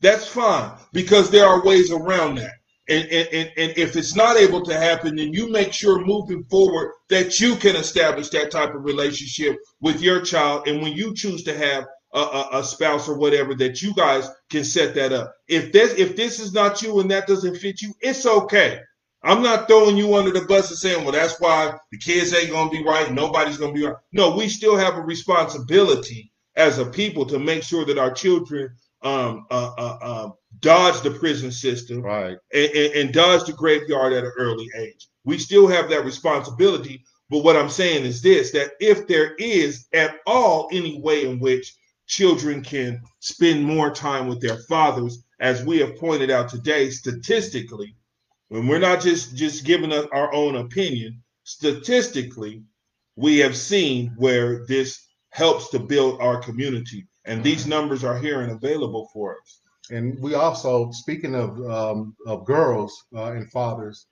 That's 0.00 0.26
fine 0.26 0.78
because 0.94 1.28
there 1.28 1.46
are 1.46 1.62
ways 1.62 1.92
around 1.92 2.36
that. 2.36 2.54
And, 2.88 3.06
and, 3.10 3.50
and 3.58 3.72
if 3.76 3.96
it's 3.96 4.16
not 4.16 4.38
able 4.38 4.62
to 4.64 4.74
happen, 4.74 5.16
then 5.16 5.34
you 5.34 5.50
make 5.50 5.74
sure 5.74 6.06
moving 6.06 6.44
forward 6.44 6.92
that 7.10 7.38
you 7.38 7.54
can 7.56 7.76
establish 7.76 8.30
that 8.30 8.50
type 8.50 8.74
of 8.74 8.82
relationship 8.82 9.58
with 9.82 10.00
your 10.00 10.22
child. 10.22 10.66
And 10.66 10.80
when 10.80 10.94
you 10.94 11.14
choose 11.14 11.42
to 11.42 11.54
have 11.54 11.84
a, 12.12 12.18
a, 12.18 12.48
a, 12.54 12.64
spouse 12.64 13.08
or 13.08 13.16
whatever 13.16 13.54
that 13.54 13.82
you 13.82 13.94
guys 13.94 14.30
can 14.50 14.64
set 14.64 14.94
that 14.94 15.12
up. 15.12 15.34
If 15.46 15.72
this 15.72 15.94
if 15.98 16.16
this 16.16 16.40
is 16.40 16.52
not 16.52 16.82
you 16.82 17.00
and 17.00 17.10
that 17.10 17.26
doesn't 17.26 17.56
fit 17.56 17.82
you, 17.82 17.92
it's 18.00 18.26
okay. 18.26 18.80
I'm 19.22 19.42
not 19.42 19.66
throwing 19.66 19.96
you 19.96 20.14
under 20.14 20.30
the 20.30 20.46
bus 20.46 20.70
and 20.70 20.78
saying, 20.78 21.02
well, 21.02 21.12
that's 21.12 21.40
why 21.40 21.74
the 21.90 21.98
kids 21.98 22.32
ain't 22.32 22.50
gonna 22.50 22.70
be 22.70 22.84
right, 22.84 23.12
nobody's 23.12 23.58
gonna 23.58 23.72
be 23.72 23.84
right. 23.84 23.96
No, 24.12 24.36
we 24.36 24.48
still 24.48 24.76
have 24.76 24.96
a 24.96 25.02
responsibility 25.02 26.32
as 26.56 26.78
a 26.78 26.86
people 26.86 27.26
to 27.26 27.38
make 27.38 27.62
sure 27.62 27.84
that 27.84 27.98
our 27.98 28.12
children 28.12 28.70
um, 29.02 29.46
uh, 29.50 29.70
uh, 29.78 29.98
uh, 30.02 30.30
dodge 30.60 31.00
the 31.02 31.10
prison 31.10 31.52
system, 31.52 32.02
right, 32.02 32.36
and, 32.52 32.70
and, 32.70 32.94
and 32.94 33.14
dodge 33.14 33.44
the 33.44 33.52
graveyard 33.52 34.12
at 34.12 34.24
an 34.24 34.32
early 34.38 34.68
age. 34.76 35.08
We 35.24 35.38
still 35.38 35.68
have 35.68 35.88
that 35.90 36.04
responsibility. 36.04 37.04
But 37.30 37.44
what 37.44 37.56
I'm 37.56 37.68
saying 37.68 38.04
is 38.04 38.22
this: 38.22 38.50
that 38.52 38.72
if 38.80 39.06
there 39.06 39.34
is 39.36 39.86
at 39.92 40.16
all 40.26 40.68
any 40.72 41.00
way 41.00 41.26
in 41.26 41.38
which 41.38 41.76
children 42.08 42.62
can 42.62 43.00
spend 43.20 43.64
more 43.64 43.90
time 43.92 44.28
with 44.28 44.40
their 44.40 44.58
fathers, 44.68 45.22
as 45.40 45.64
we 45.64 45.78
have 45.78 45.96
pointed 45.98 46.30
out 46.30 46.48
today, 46.48 46.90
statistically, 46.90 47.94
when 48.48 48.66
we're 48.66 48.80
not 48.90 49.02
just 49.02 49.36
just 49.36 49.64
giving 49.64 49.92
us 49.92 50.06
our 50.12 50.32
own 50.34 50.56
opinion, 50.56 51.22
statistically, 51.44 52.62
we 53.16 53.38
have 53.38 53.56
seen 53.56 54.14
where 54.16 54.66
this 54.66 55.06
helps 55.30 55.68
to 55.70 55.78
build 55.78 56.20
our 56.20 56.40
community, 56.42 57.06
and 57.26 57.44
these 57.44 57.66
numbers 57.66 58.04
are 58.04 58.18
here 58.18 58.40
and 58.40 58.52
available 58.52 59.08
for 59.12 59.36
us. 59.40 59.60
And 59.90 60.18
we 60.20 60.34
also, 60.34 60.90
speaking 60.92 61.34
of 61.34 61.50
um, 61.78 62.16
of 62.26 62.46
girls 62.46 62.92
uh, 63.14 63.32
and 63.32 63.50
fathers, 63.52 64.06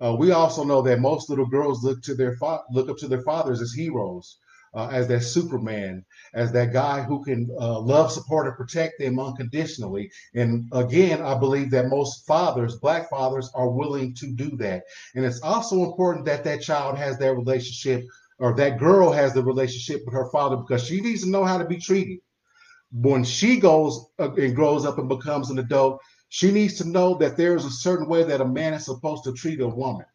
uh, 0.00 0.14
we 0.18 0.32
also 0.32 0.64
know 0.64 0.82
that 0.82 1.00
most 1.00 1.30
little 1.30 1.46
girls 1.46 1.82
look 1.82 2.02
to 2.02 2.14
their 2.14 2.36
fa- 2.36 2.64
look 2.72 2.88
up 2.90 2.98
to 2.98 3.08
their 3.08 3.22
fathers 3.22 3.60
as 3.62 3.72
heroes. 3.72 4.38
uh, 4.74 4.88
as 4.88 5.08
that 5.08 5.22
Superman, 5.22 6.04
as 6.38 6.52
that 6.52 6.72
guy 6.72 7.02
who 7.02 7.22
can 7.24 7.50
uh, 7.60 7.80
love, 7.80 8.12
support, 8.12 8.46
and 8.46 8.56
protect 8.56 9.00
them 9.00 9.18
unconditionally. 9.18 10.08
And 10.34 10.68
again, 10.72 11.20
I 11.20 11.36
believe 11.36 11.70
that 11.72 11.88
most 11.88 12.26
fathers, 12.26 12.76
black 12.76 13.10
fathers, 13.10 13.50
are 13.54 13.68
willing 13.68 14.14
to 14.14 14.28
do 14.28 14.56
that. 14.58 14.84
And 15.16 15.24
it's 15.24 15.40
also 15.40 15.82
important 15.82 16.24
that 16.26 16.44
that 16.44 16.62
child 16.62 16.96
has 16.96 17.18
that 17.18 17.34
relationship 17.34 18.04
or 18.38 18.54
that 18.54 18.78
girl 18.78 19.10
has 19.10 19.34
the 19.34 19.42
relationship 19.42 20.02
with 20.04 20.14
her 20.14 20.30
father 20.30 20.56
because 20.56 20.86
she 20.86 21.00
needs 21.00 21.24
to 21.24 21.30
know 21.30 21.44
how 21.44 21.58
to 21.58 21.66
be 21.66 21.78
treated. 21.78 22.18
When 22.92 23.24
she 23.24 23.58
goes 23.58 24.06
uh, 24.20 24.32
and 24.34 24.54
grows 24.54 24.86
up 24.86 24.98
and 24.98 25.08
becomes 25.08 25.50
an 25.50 25.58
adult, 25.58 26.00
she 26.28 26.52
needs 26.52 26.74
to 26.78 26.88
know 26.88 27.14
that 27.18 27.36
there 27.36 27.56
is 27.56 27.64
a 27.64 27.70
certain 27.70 28.08
way 28.08 28.22
that 28.22 28.40
a 28.40 28.44
man 28.44 28.74
is 28.74 28.84
supposed 28.84 29.24
to 29.24 29.32
treat 29.32 29.60
a 29.60 29.66
woman. 29.66 30.06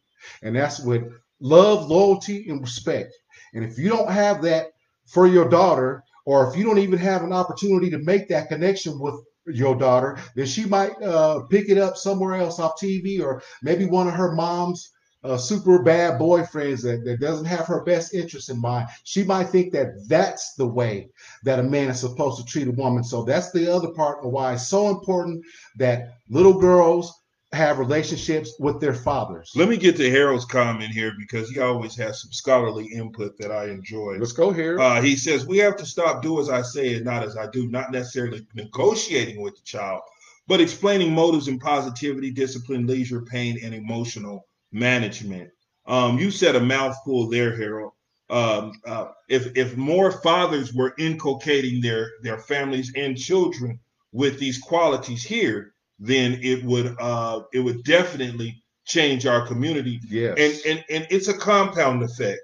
And 0.42 0.56
that's 0.56 0.80
with 0.80 1.04
love, 1.42 1.90
loyalty, 1.90 2.50
and 2.50 2.62
respect. 2.62 3.14
And 3.54 3.66
if 3.66 3.78
you 3.78 3.90
don't 3.90 4.10
have 4.10 4.42
that 4.44 4.68
for 5.06 5.28
your 5.28 5.50
daughter, 5.50 6.04
or 6.26 6.50
if 6.50 6.58
you 6.58 6.64
don't 6.64 6.80
even 6.80 7.00
have 7.00 7.24
an 7.24 7.34
opportunity 7.34 7.90
to 7.90 8.00
make 8.00 8.28
that 8.30 8.50
connection 8.50 9.00
with 9.00 9.16
your 9.46 9.76
daughter, 9.76 10.18
then 10.36 10.46
she 10.46 10.66
might 10.66 10.94
uh, 11.02 11.42
pick 11.50 11.70
it 11.70 11.78
up 11.78 11.98
somewhere 11.98 12.36
else 12.36 12.60
off 12.60 12.80
TV, 12.80 13.22
or 13.22 13.42
maybe 13.62 13.86
one 13.86 14.08
of 14.08 14.14
her 14.14 14.34
mom's 14.34 14.92
uh, 15.24 15.38
super 15.38 15.82
bad 15.82 16.20
boyfriends 16.20 16.82
that, 16.84 17.04
that 17.06 17.20
doesn't 17.20 17.46
have 17.46 17.66
her 17.66 17.84
best 17.84 18.14
interest 18.14 18.50
in 18.50 18.60
mind. 18.60 18.88
She 19.04 19.24
might 19.24 19.46
think 19.50 19.72
that 19.74 20.06
that's 20.08 20.54
the 20.56 20.68
way 20.68 21.10
that 21.44 21.60
a 21.60 21.64
man 21.64 21.90
is 21.90 22.00
supposed 22.00 22.40
to 22.40 22.46
treat 22.46 22.68
a 22.68 22.72
woman. 22.72 23.04
So 23.04 23.24
that's 23.24 23.52
the 23.52 23.74
other 23.74 23.92
part 23.92 24.24
of 24.24 24.32
why 24.32 24.54
it's 24.54 24.68
so 24.68 24.90
important 24.90 25.44
that 25.78 26.18
little 26.30 26.60
girls 26.60 27.23
have 27.54 27.78
relationships 27.78 28.56
with 28.60 28.82
their 28.82 28.94
fathers. 28.94 29.52
Let 29.56 29.70
me 29.70 29.78
get 29.78 29.96
to 29.98 30.10
Harold's 30.10 30.46
comment 30.46 30.92
here 30.92 31.14
because 31.18 31.50
he 31.50 31.60
always 31.60 31.96
has 31.98 32.22
some 32.22 32.32
scholarly 32.32 32.88
input 32.88 33.38
that 33.38 33.52
I 33.52 33.70
enjoy. 33.70 34.18
Let's 34.18 34.32
go 34.32 34.52
here. 34.52 34.80
Uh, 34.80 35.02
he 35.02 35.16
says 35.16 35.46
we 35.46 35.60
have 35.60 35.78
to 35.78 35.86
stop 35.86 36.24
do 36.24 36.40
as 36.40 36.50
I 36.50 36.64
say 36.64 36.96
and 36.96 37.06
not 37.06 37.24
as 37.24 37.38
I 37.38 37.48
do, 37.48 37.70
not 37.70 37.92
necessarily 37.92 38.46
negotiating 38.56 39.42
with 39.42 39.56
the 39.56 39.62
child, 39.64 40.02
but 40.48 40.62
explaining 40.62 41.14
motives 41.14 41.48
and 41.48 41.62
positivity, 41.62 42.32
discipline, 42.32 42.88
leisure, 42.88 43.22
pain, 43.22 43.60
and 43.64 43.74
emotional 43.74 44.48
management. 44.72 45.50
Um, 45.86 46.18
you 46.18 46.32
said 46.32 46.56
a 46.56 46.60
mouthful 46.60 47.30
there, 47.30 47.56
Harold. 47.56 47.94
Um, 48.30 48.74
uh, 48.86 49.10
if 49.30 49.56
if 49.56 49.78
more 49.78 50.12
fathers 50.12 50.74
were 50.74 50.96
inculcating 50.98 51.82
their 51.82 52.10
their 52.24 52.40
families 52.40 52.92
and 52.96 53.16
children 53.16 53.80
with 54.12 54.40
these 54.40 54.58
qualities 54.58 55.24
here, 55.24 55.73
then 56.04 56.38
it 56.42 56.64
would 56.66 56.96
uh, 57.00 57.42
it 57.54 57.60
would 57.60 57.84
definitely 57.86 58.62
change 58.86 59.26
our 59.26 59.48
community. 59.48 60.02
Yes. 60.10 60.38
And 60.38 60.78
and 60.78 60.86
and 60.90 61.08
it's 61.10 61.30
a 61.30 61.38
compound 61.38 62.04
effect. 62.04 62.42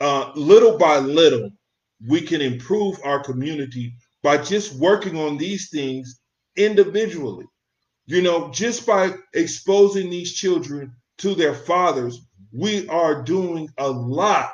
Uh, 0.00 0.32
little 0.34 0.76
by 0.76 0.98
little, 0.98 1.50
we 2.06 2.20
can 2.20 2.42
improve 2.42 2.98
our 3.02 3.22
community 3.24 3.94
by 4.22 4.36
just 4.36 4.74
working 4.74 5.16
on 5.16 5.38
these 5.38 5.70
things 5.70 6.20
individually. 6.56 7.46
You 8.06 8.20
know, 8.20 8.50
just 8.50 8.86
by 8.86 9.14
exposing 9.32 10.10
these 10.10 10.34
children 10.34 10.92
to 11.18 11.34
their 11.34 11.54
fathers, 11.54 12.20
we 12.52 12.86
are 12.88 13.22
doing 13.22 13.70
a 13.78 13.88
lot 13.88 14.52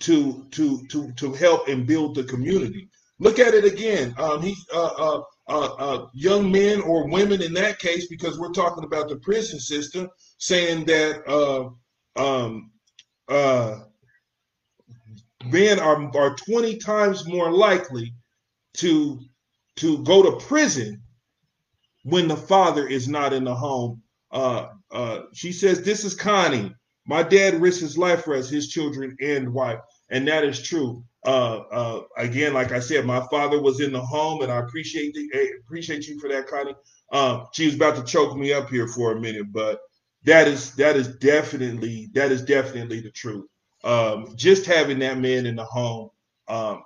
to 0.00 0.48
to 0.50 0.84
to 0.88 1.12
to 1.12 1.32
help 1.32 1.68
and 1.68 1.86
build 1.86 2.16
the 2.16 2.24
community. 2.24 2.88
Look 3.20 3.38
at 3.38 3.54
it 3.54 3.64
again. 3.64 4.14
Um, 4.18 4.42
he 4.42 4.56
uh, 4.74 4.94
uh, 4.98 5.22
uh, 5.48 5.74
uh, 5.78 6.06
young 6.12 6.50
men 6.50 6.80
or 6.80 7.08
women 7.08 7.42
in 7.42 7.52
that 7.54 7.78
case, 7.78 8.06
because 8.06 8.38
we're 8.38 8.52
talking 8.52 8.84
about 8.84 9.08
the 9.08 9.16
prison 9.16 9.58
system, 9.58 10.08
saying 10.38 10.84
that 10.86 11.26
uh, 11.28 11.68
um, 12.16 12.70
uh, 13.28 13.80
men 15.46 15.78
are, 15.78 16.16
are 16.16 16.36
20 16.36 16.76
times 16.78 17.26
more 17.26 17.50
likely 17.50 18.14
to 18.74 19.20
to 19.76 20.02
go 20.04 20.22
to 20.22 20.44
prison 20.44 21.02
when 22.04 22.28
the 22.28 22.36
father 22.36 22.86
is 22.86 23.08
not 23.08 23.32
in 23.32 23.44
the 23.44 23.54
home. 23.54 24.02
Uh, 24.30 24.68
uh, 24.90 25.20
she 25.32 25.52
says, 25.52 25.82
This 25.82 26.04
is 26.04 26.14
Connie. 26.14 26.74
My 27.06 27.22
dad 27.22 27.60
risked 27.60 27.80
his 27.80 27.98
life 27.98 28.24
for 28.24 28.34
us, 28.34 28.48
his 28.48 28.68
children 28.68 29.16
and 29.20 29.52
wife. 29.52 29.80
And 30.12 30.28
that 30.28 30.44
is 30.44 30.62
true 30.62 31.04
uh, 31.24 31.62
uh, 31.70 32.02
again, 32.16 32.52
like 32.52 32.72
I 32.72 32.80
said, 32.80 33.06
my 33.06 33.24
father 33.30 33.60
was 33.62 33.80
in 33.80 33.92
the 33.92 34.00
home, 34.00 34.42
and 34.42 34.50
I 34.50 34.58
appreciate 34.58 35.14
the 35.14 35.28
eh, 35.34 35.46
appreciate 35.64 36.08
you 36.08 36.18
for 36.18 36.28
that, 36.28 36.48
Connie. 36.48 36.74
Um, 37.12 37.46
she 37.52 37.66
was 37.66 37.76
about 37.76 37.96
to 37.96 38.04
choke 38.04 38.36
me 38.36 38.52
up 38.52 38.68
here 38.68 38.88
for 38.88 39.12
a 39.12 39.20
minute, 39.20 39.52
but 39.52 39.80
that 40.24 40.48
is 40.48 40.74
that 40.76 40.96
is 40.96 41.16
definitely 41.16 42.10
that 42.14 42.32
is 42.32 42.42
definitely 42.42 43.00
the 43.00 43.10
truth. 43.10 43.46
Um, 43.84 44.34
just 44.36 44.66
having 44.66 44.98
that 45.00 45.18
man 45.18 45.46
in 45.46 45.56
the 45.56 45.64
home 45.64 46.10
um, 46.48 46.82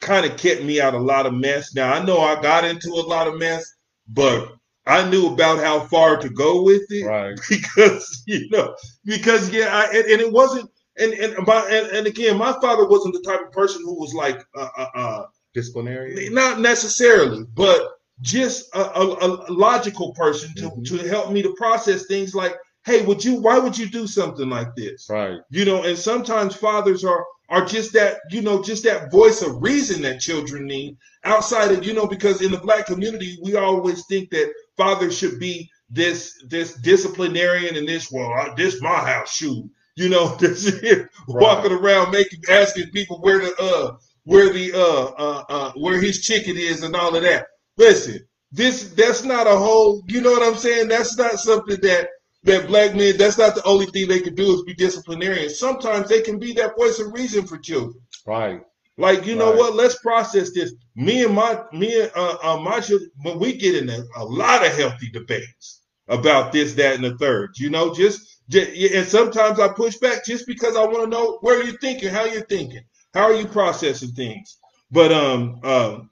kind 0.00 0.24
of 0.24 0.36
kept 0.36 0.62
me 0.62 0.80
out 0.80 0.94
a 0.94 0.98
lot 0.98 1.26
of 1.26 1.34
mess. 1.34 1.74
Now 1.74 1.92
I 1.92 2.04
know 2.04 2.20
I 2.20 2.40
got 2.40 2.64
into 2.64 2.90
a 2.90 3.06
lot 3.06 3.26
of 3.26 3.38
mess, 3.38 3.64
but 4.06 4.52
I 4.86 5.08
knew 5.08 5.32
about 5.32 5.58
how 5.58 5.80
far 5.80 6.16
to 6.16 6.28
go 6.30 6.62
with 6.62 6.82
it, 6.90 7.06
right? 7.06 7.38
Because 7.48 8.22
you 8.28 8.48
know, 8.50 8.76
because 9.04 9.50
yeah, 9.50 9.68
I, 9.72 9.86
and, 9.96 10.04
and 10.12 10.20
it 10.20 10.32
wasn't 10.32 10.70
and 11.00 11.12
and, 11.14 11.46
my, 11.46 11.60
and 11.68 11.86
and 11.88 12.06
again, 12.06 12.36
my 12.36 12.52
father 12.60 12.86
wasn't 12.86 13.14
the 13.14 13.22
type 13.22 13.40
of 13.46 13.52
person 13.52 13.82
who 13.84 13.98
was 13.98 14.14
like 14.14 14.44
uh, 14.56 14.68
uh, 14.76 14.86
uh 14.94 15.24
disciplinary, 15.54 16.28
not 16.30 16.60
necessarily, 16.60 17.44
but 17.54 17.92
just 18.20 18.72
a, 18.74 18.80
a, 18.80 19.26
a 19.26 19.52
logical 19.52 20.12
person 20.14 20.54
to 20.56 20.62
mm-hmm. 20.62 20.82
to 20.82 21.08
help 21.08 21.32
me 21.32 21.42
to 21.42 21.54
process 21.54 22.06
things 22.06 22.34
like, 22.34 22.56
hey, 22.84 23.04
would 23.04 23.24
you? 23.24 23.40
Why 23.40 23.58
would 23.58 23.76
you 23.76 23.88
do 23.88 24.06
something 24.06 24.48
like 24.48 24.74
this? 24.76 25.08
Right. 25.10 25.38
You 25.50 25.64
know, 25.64 25.84
and 25.84 25.98
sometimes 25.98 26.54
fathers 26.54 27.04
are 27.04 27.24
are 27.50 27.64
just 27.64 27.92
that 27.92 28.18
you 28.30 28.40
know 28.40 28.62
just 28.62 28.84
that 28.84 29.10
voice 29.10 29.42
of 29.42 29.60
reason 29.60 30.00
that 30.02 30.20
children 30.20 30.66
need 30.66 30.96
outside 31.24 31.72
of 31.72 31.84
you 31.84 31.92
know 31.92 32.06
because 32.06 32.40
in 32.40 32.52
the 32.52 32.58
black 32.58 32.86
community 32.86 33.38
we 33.42 33.56
always 33.56 34.06
think 34.06 34.30
that 34.30 34.52
fathers 34.76 35.18
should 35.18 35.38
be 35.38 35.68
this 35.90 36.42
this 36.46 36.74
disciplinarian 36.74 37.76
and 37.76 37.88
this 37.88 38.10
well 38.10 38.54
this 38.56 38.80
my 38.80 39.00
house 39.00 39.34
shoot 39.34 39.68
you 40.00 40.08
know, 40.08 40.36
just 40.40 40.82
right. 40.82 41.06
walking 41.26 41.72
around 41.72 42.10
making 42.10 42.40
asking 42.48 42.90
people 42.90 43.20
where 43.20 43.38
the 43.38 43.54
uh 43.60 43.96
where 44.24 44.52
the 44.52 44.72
uh, 44.72 45.12
uh 45.18 45.44
uh 45.48 45.72
where 45.76 46.00
his 46.00 46.22
chicken 46.22 46.56
is 46.56 46.82
and 46.82 46.96
all 46.96 47.14
of 47.14 47.22
that. 47.22 47.46
Listen, 47.76 48.20
this 48.50 48.90
that's 48.94 49.24
not 49.24 49.46
a 49.46 49.56
whole. 49.56 50.02
You 50.06 50.22
know 50.22 50.30
what 50.30 50.42
I'm 50.42 50.56
saying? 50.56 50.88
That's 50.88 51.16
not 51.16 51.38
something 51.38 51.78
that 51.82 52.08
that 52.44 52.66
black 52.66 52.94
men. 52.94 53.16
That's 53.18 53.38
not 53.38 53.54
the 53.54 53.64
only 53.64 53.86
thing 53.86 54.08
they 54.08 54.20
can 54.20 54.34
do 54.34 54.54
is 54.54 54.62
be 54.62 54.74
disciplinarian. 54.74 55.50
Sometimes 55.50 56.08
they 56.08 56.22
can 56.22 56.38
be 56.38 56.52
that 56.54 56.76
voice 56.76 56.98
of 56.98 57.12
reason 57.12 57.46
for 57.46 57.58
children. 57.58 58.00
Right. 58.26 58.62
Like 58.96 59.26
you 59.26 59.34
know 59.34 59.52
what? 59.52 59.74
Let's 59.74 59.98
process 60.00 60.52
this. 60.52 60.74
Me 60.94 61.24
and 61.24 61.34
my 61.34 61.62
me 61.72 62.02
and 62.02 62.10
uh, 62.14 62.36
uh, 62.42 62.56
my 62.58 62.80
children, 62.80 63.10
when 63.22 63.38
we 63.38 63.56
get 63.56 63.74
in 63.74 63.88
a, 63.88 64.02
a 64.16 64.24
lot 64.24 64.64
of 64.64 64.76
healthy 64.76 65.10
debates 65.10 65.80
about 66.08 66.52
this, 66.52 66.74
that, 66.74 66.96
and 66.96 67.04
the 67.04 67.16
third. 67.16 67.52
You 67.56 67.70
know, 67.70 67.94
just 67.94 68.39
and 68.52 69.06
sometimes 69.06 69.60
I 69.60 69.68
push 69.68 69.96
back 69.96 70.24
just 70.24 70.46
because 70.46 70.76
I 70.76 70.84
want 70.84 71.04
to 71.04 71.06
know 71.08 71.38
where 71.40 71.62
you're 71.62 71.78
thinking, 71.78 72.08
how 72.08 72.24
you're 72.24 72.46
thinking, 72.46 72.82
how 73.14 73.24
are 73.24 73.34
you 73.34 73.46
processing 73.46 74.10
things. 74.10 74.58
But 74.90 75.12
um, 75.12 75.60
um, 75.62 76.10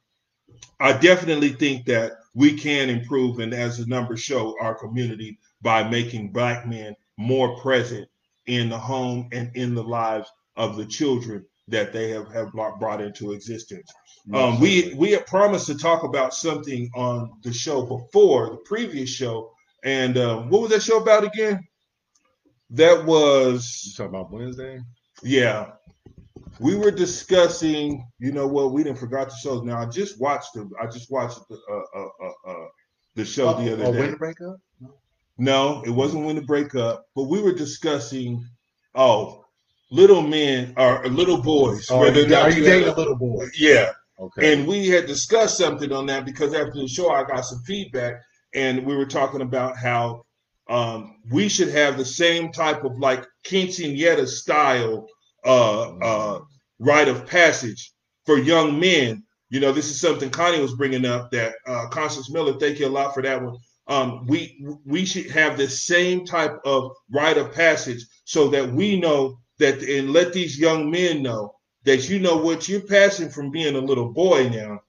I 0.80 0.92
definitely 0.92 1.50
think 1.50 1.86
that 1.86 2.12
we 2.34 2.56
can 2.56 2.88
improve, 2.88 3.40
and 3.40 3.52
as 3.52 3.78
the 3.78 3.86
numbers 3.86 4.20
show, 4.20 4.54
our 4.60 4.74
community 4.74 5.38
by 5.60 5.88
making 5.88 6.32
black 6.32 6.66
men 6.66 6.94
more 7.16 7.60
present 7.60 8.08
in 8.46 8.68
the 8.68 8.78
home 8.78 9.28
and 9.32 9.50
in 9.56 9.74
the 9.74 9.82
lives 9.82 10.30
of 10.56 10.76
the 10.76 10.86
children 10.86 11.44
that 11.66 11.92
they 11.92 12.10
have, 12.10 12.32
have 12.32 12.52
brought 12.52 13.00
into 13.00 13.32
existence. 13.32 13.92
Um, 14.32 14.60
we 14.60 14.94
we 14.94 15.12
had 15.12 15.26
promised 15.26 15.66
to 15.66 15.78
talk 15.78 16.02
about 16.02 16.34
something 16.34 16.90
on 16.94 17.30
the 17.42 17.52
show 17.52 17.82
before 17.82 18.50
the 18.50 18.56
previous 18.58 19.08
show, 19.08 19.50
and 19.84 20.16
uh, 20.18 20.42
what 20.42 20.62
was 20.62 20.70
that 20.70 20.82
show 20.82 21.00
about 21.00 21.24
again? 21.24 21.66
That 22.70 23.04
was 23.04 23.82
you 23.86 23.92
talking 23.92 24.14
about 24.14 24.30
Wednesday? 24.30 24.80
Yeah. 25.22 25.72
We 26.60 26.74
were 26.74 26.90
discussing, 26.90 28.06
you 28.18 28.32
know 28.32 28.46
what, 28.46 28.72
we 28.72 28.82
didn't 28.82 28.98
forgot 28.98 29.28
the 29.28 29.36
shows. 29.36 29.62
Now 29.62 29.78
I 29.78 29.86
just 29.86 30.20
watched 30.20 30.54
the 30.54 30.68
I 30.80 30.86
just 30.86 31.10
watched 31.10 31.40
the 31.48 31.58
uh, 31.70 31.98
uh, 31.98 32.08
uh, 32.22 32.50
uh 32.50 32.66
the 33.14 33.24
show 33.24 33.52
the 33.54 33.72
other 33.72 33.84
oh, 33.84 33.92
day. 33.92 34.00
When 34.00 34.10
to 34.12 34.16
break 34.16 34.40
up? 34.40 34.56
No. 34.80 34.94
no, 35.38 35.82
it 35.84 35.90
wasn't 35.90 36.24
when 36.24 36.36
to 36.36 36.42
break 36.42 36.74
up, 36.74 37.06
but 37.14 37.24
we 37.24 37.40
were 37.40 37.52
discussing 37.52 38.44
oh 38.94 39.44
little 39.90 40.22
men 40.22 40.74
or 40.76 41.06
little 41.06 41.40
boys. 41.40 41.90
Oh, 41.90 42.00
are 42.00 42.10
you, 42.10 42.34
are 42.34 42.50
you 42.50 42.64
dating 42.64 42.88
a 42.88 42.96
little 42.96 43.16
boy? 43.16 43.46
Yeah. 43.58 43.92
Okay. 44.20 44.52
And 44.52 44.66
we 44.66 44.88
had 44.88 45.06
discussed 45.06 45.58
something 45.58 45.92
on 45.92 46.06
that 46.06 46.24
because 46.24 46.54
after 46.54 46.74
the 46.74 46.88
show 46.88 47.10
I 47.10 47.24
got 47.24 47.42
some 47.42 47.60
feedback 47.60 48.20
and 48.54 48.84
we 48.84 48.96
were 48.96 49.06
talking 49.06 49.42
about 49.42 49.76
how 49.76 50.24
um, 50.68 51.16
we 51.30 51.48
should 51.48 51.68
have 51.68 51.96
the 51.96 52.04
same 52.04 52.52
type 52.52 52.84
of 52.84 52.98
like 52.98 53.24
quinceanera 53.46 54.26
style 54.26 55.06
uh, 55.44 55.96
uh, 55.98 56.40
rite 56.78 57.08
of 57.08 57.26
passage 57.26 57.92
for 58.26 58.38
young 58.38 58.78
men. 58.78 59.24
You 59.50 59.60
know, 59.60 59.72
this 59.72 59.90
is 59.90 60.00
something 60.00 60.28
Connie 60.30 60.60
was 60.60 60.74
bringing 60.74 61.06
up 61.06 61.30
that 61.30 61.54
uh, 61.66 61.86
Constance 61.88 62.30
Miller, 62.30 62.58
thank 62.58 62.78
you 62.78 62.86
a 62.86 62.90
lot 62.90 63.14
for 63.14 63.22
that 63.22 63.42
one. 63.42 63.56
Um, 63.86 64.26
we 64.26 64.62
we 64.84 65.06
should 65.06 65.30
have 65.30 65.56
the 65.56 65.68
same 65.68 66.26
type 66.26 66.58
of 66.66 66.92
rite 67.10 67.38
of 67.38 67.54
passage 67.54 68.04
so 68.24 68.48
that 68.48 68.70
we 68.70 69.00
know 69.00 69.38
that 69.58 69.82
and 69.82 70.12
let 70.12 70.34
these 70.34 70.58
young 70.58 70.90
men 70.90 71.22
know 71.22 71.54
that 71.84 72.08
you 72.10 72.18
know 72.18 72.36
what 72.36 72.68
you're 72.68 72.82
passing 72.82 73.30
from 73.30 73.50
being 73.50 73.76
a 73.76 73.80
little 73.80 74.12
boy 74.12 74.48
now 74.50 74.80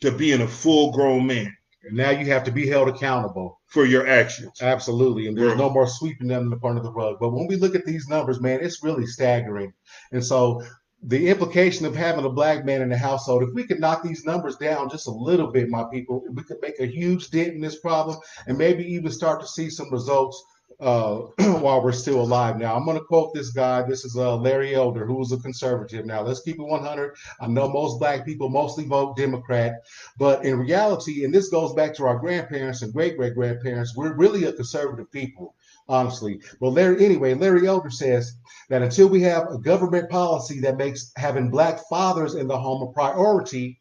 to 0.00 0.10
being 0.10 0.40
a 0.40 0.48
full 0.48 0.92
grown 0.92 1.26
man. 1.26 1.54
And 1.86 1.96
now 1.96 2.10
you 2.10 2.26
have 2.26 2.44
to 2.44 2.50
be 2.50 2.66
held 2.66 2.88
accountable 2.88 3.60
for 3.66 3.84
your 3.84 4.06
actions. 4.06 4.60
Absolutely. 4.60 5.28
And 5.28 5.36
there's 5.36 5.52
yeah. 5.52 5.58
no 5.58 5.70
more 5.70 5.86
sweeping 5.86 6.28
them 6.28 6.44
in 6.44 6.50
the 6.50 6.58
front 6.58 6.78
of 6.78 6.84
the 6.84 6.92
rug. 6.92 7.16
But 7.20 7.30
when 7.30 7.46
we 7.46 7.56
look 7.56 7.74
at 7.74 7.84
these 7.84 8.08
numbers, 8.08 8.40
man, 8.40 8.60
it's 8.60 8.82
really 8.82 9.06
staggering. 9.06 9.72
And 10.12 10.24
so 10.24 10.62
the 11.02 11.28
implication 11.28 11.86
of 11.86 11.94
having 11.94 12.24
a 12.24 12.30
black 12.30 12.64
man 12.64 12.82
in 12.82 12.88
the 12.88 12.96
household, 12.98 13.42
if 13.42 13.54
we 13.54 13.64
could 13.64 13.80
knock 13.80 14.02
these 14.02 14.24
numbers 14.24 14.56
down 14.56 14.90
just 14.90 15.06
a 15.06 15.12
little 15.12 15.52
bit, 15.52 15.68
my 15.68 15.84
people, 15.92 16.24
we 16.32 16.42
could 16.42 16.58
make 16.60 16.80
a 16.80 16.86
huge 16.86 17.30
dent 17.30 17.54
in 17.54 17.60
this 17.60 17.78
problem 17.78 18.18
and 18.46 18.58
maybe 18.58 18.84
even 18.84 19.10
start 19.10 19.40
to 19.40 19.46
see 19.46 19.70
some 19.70 19.92
results 19.92 20.42
uh, 20.80 21.16
while 21.38 21.82
we're 21.82 21.92
still 21.92 22.20
alive. 22.20 22.58
Now, 22.58 22.76
I'm 22.76 22.84
going 22.84 22.98
to 22.98 23.04
quote 23.04 23.32
this 23.34 23.50
guy. 23.50 23.82
This 23.82 24.04
is 24.04 24.16
uh, 24.16 24.36
Larry 24.36 24.74
Elder, 24.74 25.06
who 25.06 25.14
was 25.14 25.32
a 25.32 25.38
conservative. 25.38 26.04
Now, 26.04 26.22
let's 26.22 26.42
keep 26.42 26.58
it 26.58 26.62
100. 26.62 27.14
I 27.40 27.46
know 27.46 27.68
most 27.68 27.98
black 27.98 28.24
people 28.24 28.48
mostly 28.48 28.84
vote 28.84 29.16
Democrat, 29.16 29.74
but 30.18 30.44
in 30.44 30.58
reality, 30.58 31.24
and 31.24 31.34
this 31.34 31.48
goes 31.48 31.74
back 31.74 31.94
to 31.94 32.04
our 32.04 32.18
grandparents 32.18 32.82
and 32.82 32.92
great 32.92 33.16
great 33.16 33.34
grandparents, 33.34 33.96
we're 33.96 34.14
really 34.14 34.44
a 34.44 34.52
conservative 34.52 35.10
people, 35.10 35.54
honestly. 35.88 36.40
Well, 36.60 36.72
Larry, 36.72 37.04
anyway, 37.04 37.34
Larry 37.34 37.66
Elder 37.66 37.90
says 37.90 38.34
that 38.68 38.82
until 38.82 39.08
we 39.08 39.22
have 39.22 39.50
a 39.50 39.58
government 39.58 40.10
policy 40.10 40.60
that 40.60 40.76
makes 40.76 41.12
having 41.16 41.50
black 41.50 41.80
fathers 41.88 42.34
in 42.34 42.48
the 42.48 42.58
home 42.58 42.82
a 42.82 42.92
priority, 42.92 43.78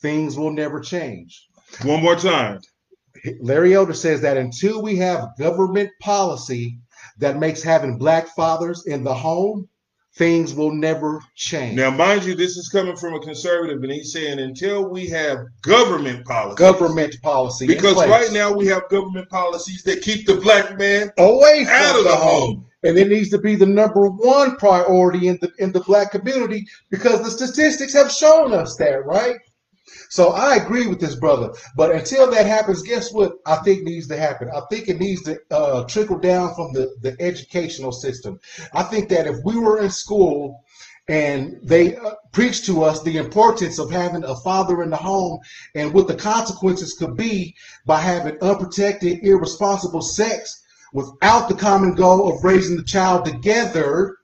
things 0.00 0.36
will 0.36 0.52
never 0.52 0.80
change. 0.80 1.48
One 1.82 2.02
more 2.02 2.16
time. 2.16 2.60
Larry 3.40 3.74
Elder 3.74 3.94
says 3.94 4.20
that 4.20 4.36
until 4.36 4.82
we 4.82 4.96
have 4.96 5.36
government 5.38 5.90
policy 6.00 6.78
that 7.18 7.38
makes 7.38 7.62
having 7.62 7.98
black 7.98 8.28
fathers 8.28 8.86
in 8.86 9.04
the 9.04 9.14
home, 9.14 9.68
things 10.16 10.54
will 10.54 10.72
never 10.72 11.20
change. 11.34 11.76
Now, 11.76 11.90
mind 11.90 12.24
you, 12.24 12.34
this 12.34 12.56
is 12.56 12.68
coming 12.68 12.96
from 12.96 13.14
a 13.14 13.20
conservative, 13.20 13.82
and 13.82 13.92
he's 13.92 14.12
saying 14.12 14.38
until 14.38 14.88
we 14.88 15.08
have 15.08 15.38
government 15.62 16.24
policy, 16.24 16.56
government 16.56 17.16
policy, 17.22 17.66
because 17.66 17.96
right 17.96 18.32
now 18.32 18.52
we 18.52 18.66
have 18.66 18.88
government 18.88 19.28
policies 19.28 19.82
that 19.84 20.02
keep 20.02 20.26
the 20.26 20.36
black 20.36 20.78
man 20.78 21.10
away 21.18 21.64
from 21.64 21.74
out 21.74 21.98
of 21.98 22.04
the, 22.04 22.10
the 22.10 22.16
home. 22.16 22.40
home. 22.40 22.66
And 22.84 22.98
it 22.98 23.08
needs 23.08 23.30
to 23.30 23.38
be 23.38 23.54
the 23.54 23.66
number 23.66 24.08
one 24.08 24.56
priority 24.56 25.28
in 25.28 25.38
the 25.40 25.50
in 25.58 25.72
the 25.72 25.80
black 25.80 26.10
community 26.10 26.66
because 26.90 27.22
the 27.22 27.30
statistics 27.30 27.94
have 27.94 28.12
shown 28.12 28.52
us 28.52 28.76
that, 28.76 29.06
right? 29.06 29.36
So 30.08 30.30
I 30.30 30.56
agree 30.56 30.86
with 30.86 31.00
this 31.00 31.14
brother. 31.14 31.52
But 31.76 31.92
until 31.92 32.30
that 32.30 32.46
happens, 32.46 32.82
guess 32.82 33.12
what 33.12 33.34
I 33.46 33.56
think 33.56 33.82
needs 33.82 34.06
to 34.08 34.16
happen? 34.16 34.48
I 34.54 34.62
think 34.70 34.88
it 34.88 34.98
needs 34.98 35.22
to 35.24 35.38
uh, 35.50 35.84
trickle 35.84 36.18
down 36.18 36.54
from 36.54 36.72
the, 36.72 36.94
the 37.02 37.16
educational 37.20 37.92
system. 37.92 38.40
I 38.72 38.82
think 38.84 39.08
that 39.10 39.26
if 39.26 39.36
we 39.44 39.58
were 39.58 39.80
in 39.80 39.90
school 39.90 40.64
and 41.08 41.58
they 41.62 41.96
uh, 41.96 42.12
preached 42.32 42.64
to 42.66 42.82
us 42.82 43.02
the 43.02 43.18
importance 43.18 43.78
of 43.78 43.90
having 43.90 44.24
a 44.24 44.36
father 44.36 44.82
in 44.82 44.90
the 44.90 44.96
home 44.96 45.38
and 45.74 45.92
what 45.92 46.08
the 46.08 46.14
consequences 46.14 46.94
could 46.94 47.16
be 47.16 47.54
by 47.84 48.00
having 48.00 48.40
unprotected, 48.40 49.18
irresponsible 49.22 50.00
sex 50.00 50.62
without 50.94 51.48
the 51.48 51.54
common 51.54 51.94
goal 51.94 52.32
of 52.32 52.42
raising 52.42 52.76
the 52.76 52.84
child 52.84 53.24
together 53.24 54.16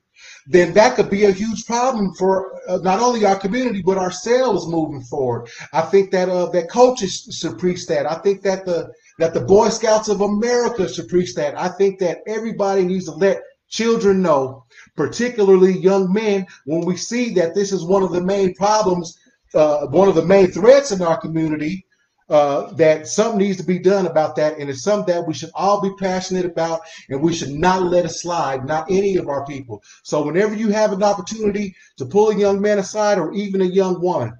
then 0.50 0.74
that 0.74 0.96
could 0.96 1.08
be 1.08 1.26
a 1.26 1.30
huge 1.30 1.64
problem 1.64 2.12
for 2.14 2.60
uh, 2.68 2.78
not 2.78 2.98
only 2.98 3.24
our 3.24 3.38
community 3.38 3.82
but 3.82 3.96
ourselves 3.96 4.66
moving 4.66 5.00
forward. 5.00 5.48
I 5.72 5.82
think 5.82 6.10
that 6.10 6.28
uh, 6.28 6.46
that 6.46 6.68
coaches 6.68 7.28
should 7.30 7.56
preach 7.56 7.86
that. 7.86 8.10
I 8.10 8.16
think 8.16 8.42
that 8.42 8.66
the 8.66 8.92
that 9.20 9.32
the 9.32 9.42
Boy 9.42 9.68
Scouts 9.68 10.08
of 10.08 10.22
America 10.22 10.92
should 10.92 11.08
preach 11.08 11.34
that. 11.36 11.56
I 11.56 11.68
think 11.68 12.00
that 12.00 12.18
everybody 12.26 12.84
needs 12.84 13.04
to 13.04 13.12
let 13.12 13.42
children 13.68 14.22
know, 14.22 14.64
particularly 14.96 15.78
young 15.78 16.12
men, 16.12 16.46
when 16.64 16.84
we 16.84 16.96
see 16.96 17.32
that 17.34 17.54
this 17.54 17.70
is 17.70 17.84
one 17.84 18.02
of 18.02 18.10
the 18.10 18.20
main 18.20 18.52
problems, 18.54 19.16
uh, 19.54 19.86
one 19.86 20.08
of 20.08 20.16
the 20.16 20.26
main 20.26 20.50
threats 20.50 20.90
in 20.90 21.00
our 21.00 21.16
community 21.16 21.86
uh, 22.30 22.72
that 22.74 23.08
something 23.08 23.40
needs 23.40 23.56
to 23.56 23.64
be 23.64 23.78
done 23.78 24.06
about 24.06 24.36
that, 24.36 24.56
and 24.58 24.70
it's 24.70 24.82
something 24.82 25.12
that 25.12 25.26
we 25.26 25.34
should 25.34 25.50
all 25.54 25.80
be 25.80 25.90
passionate 25.98 26.44
about, 26.44 26.80
and 27.08 27.20
we 27.20 27.34
should 27.34 27.50
not 27.50 27.82
let 27.82 28.04
it 28.04 28.10
slide, 28.10 28.64
not 28.64 28.90
any 28.90 29.16
of 29.16 29.28
our 29.28 29.44
people. 29.44 29.82
So 30.04 30.24
whenever 30.24 30.54
you 30.54 30.68
have 30.68 30.92
an 30.92 31.02
opportunity 31.02 31.74
to 31.98 32.06
pull 32.06 32.30
a 32.30 32.38
young 32.38 32.60
man 32.60 32.78
aside 32.78 33.18
or 33.18 33.32
even 33.32 33.60
a 33.60 33.64
young 33.64 34.00
woman, 34.00 34.32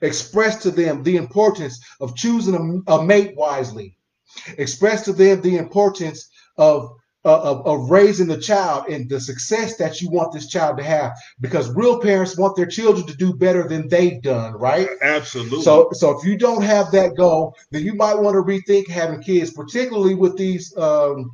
express 0.00 0.62
to 0.62 0.70
them 0.70 1.02
the 1.02 1.16
importance 1.16 1.78
of 2.00 2.16
choosing 2.16 2.82
a, 2.88 2.92
a 2.94 3.04
mate 3.04 3.36
wisely. 3.36 3.98
Express 4.58 5.02
to 5.04 5.12
them 5.12 5.40
the 5.40 5.56
importance 5.56 6.28
of 6.58 6.90
of, 7.26 7.66
of 7.66 7.90
raising 7.90 8.28
the 8.28 8.38
child 8.38 8.86
and 8.88 9.08
the 9.08 9.20
success 9.20 9.76
that 9.76 10.00
you 10.00 10.08
want 10.10 10.32
this 10.32 10.46
child 10.46 10.78
to 10.78 10.84
have. 10.84 11.12
Because 11.40 11.74
real 11.74 12.00
parents 12.00 12.38
want 12.38 12.56
their 12.56 12.66
children 12.66 13.06
to 13.06 13.16
do 13.16 13.34
better 13.34 13.66
than 13.68 13.88
they've 13.88 14.22
done 14.22 14.54
right? 14.54 14.88
Absolutely. 15.02 15.62
So 15.62 15.90
so 15.92 16.18
if 16.18 16.24
you 16.24 16.38
don't 16.38 16.62
have 16.62 16.90
that 16.92 17.16
goal 17.16 17.54
then 17.70 17.84
you 17.84 17.94
might 17.94 18.14
want 18.14 18.34
to 18.34 18.42
rethink 18.42 18.88
having 18.88 19.22
kids 19.22 19.50
particularly 19.50 20.14
with 20.14 20.36
these 20.36 20.76
um 20.76 21.32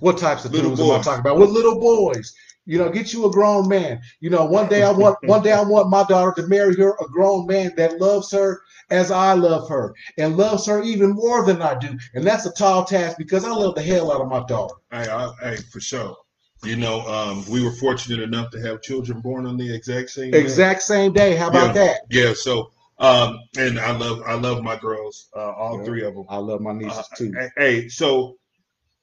what 0.00 0.18
types 0.18 0.44
of 0.44 0.52
little 0.52 0.72
am 0.72 1.00
I 1.00 1.02
talking 1.02 1.20
about? 1.20 1.38
With 1.38 1.50
little 1.50 1.80
boys. 1.80 2.34
You 2.66 2.78
know, 2.78 2.88
get 2.88 3.12
you 3.12 3.26
a 3.26 3.30
grown 3.30 3.68
man. 3.68 4.00
You 4.20 4.30
know, 4.30 4.46
one 4.46 4.68
day 4.68 4.82
I 4.82 4.90
want 4.90 5.18
one 5.24 5.42
day 5.42 5.52
I 5.52 5.62
want 5.62 5.90
my 5.90 6.04
daughter 6.04 6.32
to 6.36 6.48
marry 6.48 6.74
her 6.76 6.94
a 7.00 7.08
grown 7.08 7.46
man 7.46 7.72
that 7.76 8.00
loves 8.00 8.32
her 8.32 8.60
as 8.90 9.10
I 9.10 9.34
love 9.34 9.68
her 9.68 9.94
and 10.18 10.36
loves 10.36 10.66
her 10.66 10.82
even 10.82 11.10
more 11.10 11.44
than 11.44 11.62
I 11.62 11.78
do. 11.78 11.96
And 12.14 12.26
that's 12.26 12.46
a 12.46 12.52
tall 12.52 12.84
task 12.84 13.16
because 13.18 13.44
I 13.44 13.50
love 13.50 13.74
the 13.74 13.82
hell 13.82 14.12
out 14.12 14.20
of 14.20 14.28
my 14.28 14.44
daughter. 14.46 14.74
Hey, 14.90 15.08
I, 15.08 15.30
hey, 15.42 15.56
for 15.72 15.80
sure. 15.80 16.16
You 16.62 16.76
know, 16.76 17.02
um, 17.02 17.44
we 17.50 17.62
were 17.62 17.72
fortunate 17.72 18.20
enough 18.20 18.50
to 18.52 18.60
have 18.60 18.80
children 18.80 19.20
born 19.20 19.46
on 19.46 19.58
the 19.58 19.74
exact 19.74 20.10
same 20.10 20.30
day. 20.30 20.40
exact 20.40 20.82
same 20.82 21.12
day. 21.12 21.36
How 21.36 21.48
about 21.48 21.74
yeah. 21.74 21.84
that? 21.84 22.00
Yeah. 22.08 22.32
So, 22.34 22.70
um, 22.98 23.38
and 23.58 23.78
I 23.78 23.94
love 23.94 24.22
I 24.24 24.34
love 24.34 24.62
my 24.62 24.76
girls, 24.76 25.28
uh, 25.36 25.52
all 25.52 25.78
yeah. 25.78 25.84
three 25.84 26.04
of 26.04 26.14
them. 26.14 26.24
I 26.28 26.38
love 26.38 26.62
my 26.62 26.72
nieces 26.72 26.98
uh, 26.98 27.16
too. 27.16 27.34
Hey, 27.58 27.88
so, 27.88 28.38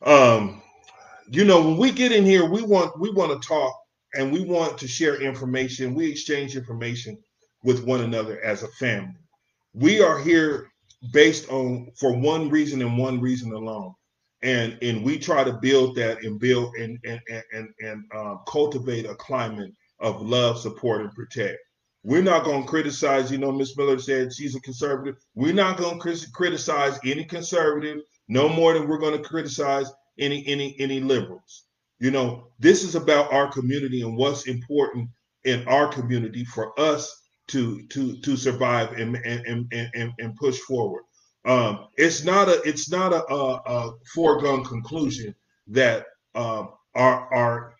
um, 0.01 0.63
you 1.29 1.45
know, 1.45 1.61
when 1.61 1.77
we 1.77 1.91
get 1.91 2.11
in 2.11 2.25
here, 2.25 2.49
we 2.49 2.63
want 2.63 2.99
we 2.99 3.11
want 3.11 3.39
to 3.39 3.47
talk 3.47 3.75
and 4.15 4.31
we 4.31 4.43
want 4.43 4.79
to 4.79 4.87
share 4.87 5.21
information. 5.21 5.93
We 5.93 6.09
exchange 6.09 6.55
information 6.55 7.19
with 7.63 7.83
one 7.83 8.01
another 8.01 8.41
as 8.41 8.63
a 8.63 8.69
family 8.69 9.20
we 9.73 10.01
are 10.01 10.19
here 10.19 10.71
based 11.11 11.49
on 11.49 11.91
for 11.97 12.15
one 12.15 12.49
reason 12.49 12.81
and 12.81 12.97
one 12.97 13.19
reason 13.19 13.51
alone. 13.53 13.93
And 14.43 14.77
and 14.81 15.03
we 15.03 15.19
try 15.19 15.43
to 15.43 15.53
build 15.53 15.95
that 15.97 16.23
and 16.23 16.39
build 16.39 16.75
and 16.75 16.97
and 17.05 17.21
and 17.53 17.69
and 17.79 18.03
uh, 18.13 18.37
cultivate 18.47 19.05
a 19.05 19.15
climate 19.15 19.71
of 19.99 20.21
love 20.21 20.59
support 20.59 21.01
and 21.01 21.11
protect. 21.13 21.59
We're 22.03 22.23
not 22.23 22.43
going 22.43 22.63
to 22.63 22.67
criticize 22.67 23.31
you 23.31 23.37
know 23.37 23.51
miss 23.51 23.77
miller 23.77 23.99
said 23.99 24.33
she's 24.33 24.55
a 24.55 24.61
conservative. 24.61 25.15
We're 25.35 25.53
not 25.53 25.77
going 25.77 25.99
to 25.99 26.31
criticize 26.33 26.99
any 27.05 27.23
conservative 27.23 27.99
no 28.27 28.49
more 28.49 28.73
than 28.73 28.87
we're 28.87 28.97
going 28.97 29.21
to 29.21 29.27
criticize 29.27 29.91
any 30.17 30.45
any 30.47 30.75
any 30.79 30.99
liberals. 30.99 31.65
You 31.99 32.09
know 32.09 32.47
this 32.59 32.83
is 32.83 32.95
about 32.95 33.31
our 33.31 33.51
community 33.51 34.01
and 34.01 34.17
what's 34.17 34.47
important 34.47 35.07
in 35.43 35.67
our 35.67 35.87
community 35.87 36.45
for 36.45 36.77
us 36.79 37.20
to 37.51 37.85
to 37.87 38.17
to 38.17 38.37
survive 38.37 38.93
and 38.93 39.15
and 39.17 39.45
and, 39.71 39.89
and 39.93 40.13
and 40.19 40.35
push 40.35 40.57
forward. 40.59 41.03
Um, 41.45 41.87
it's 41.97 42.23
not 42.23 42.49
a 42.49 42.61
it's 42.63 42.89
not 42.89 43.13
a, 43.13 43.25
a, 43.33 43.61
a 43.65 43.93
foregone 44.13 44.63
conclusion 44.63 45.35
that 45.67 46.05
um, 46.35 46.69
our 46.95 47.33
our 47.33 47.75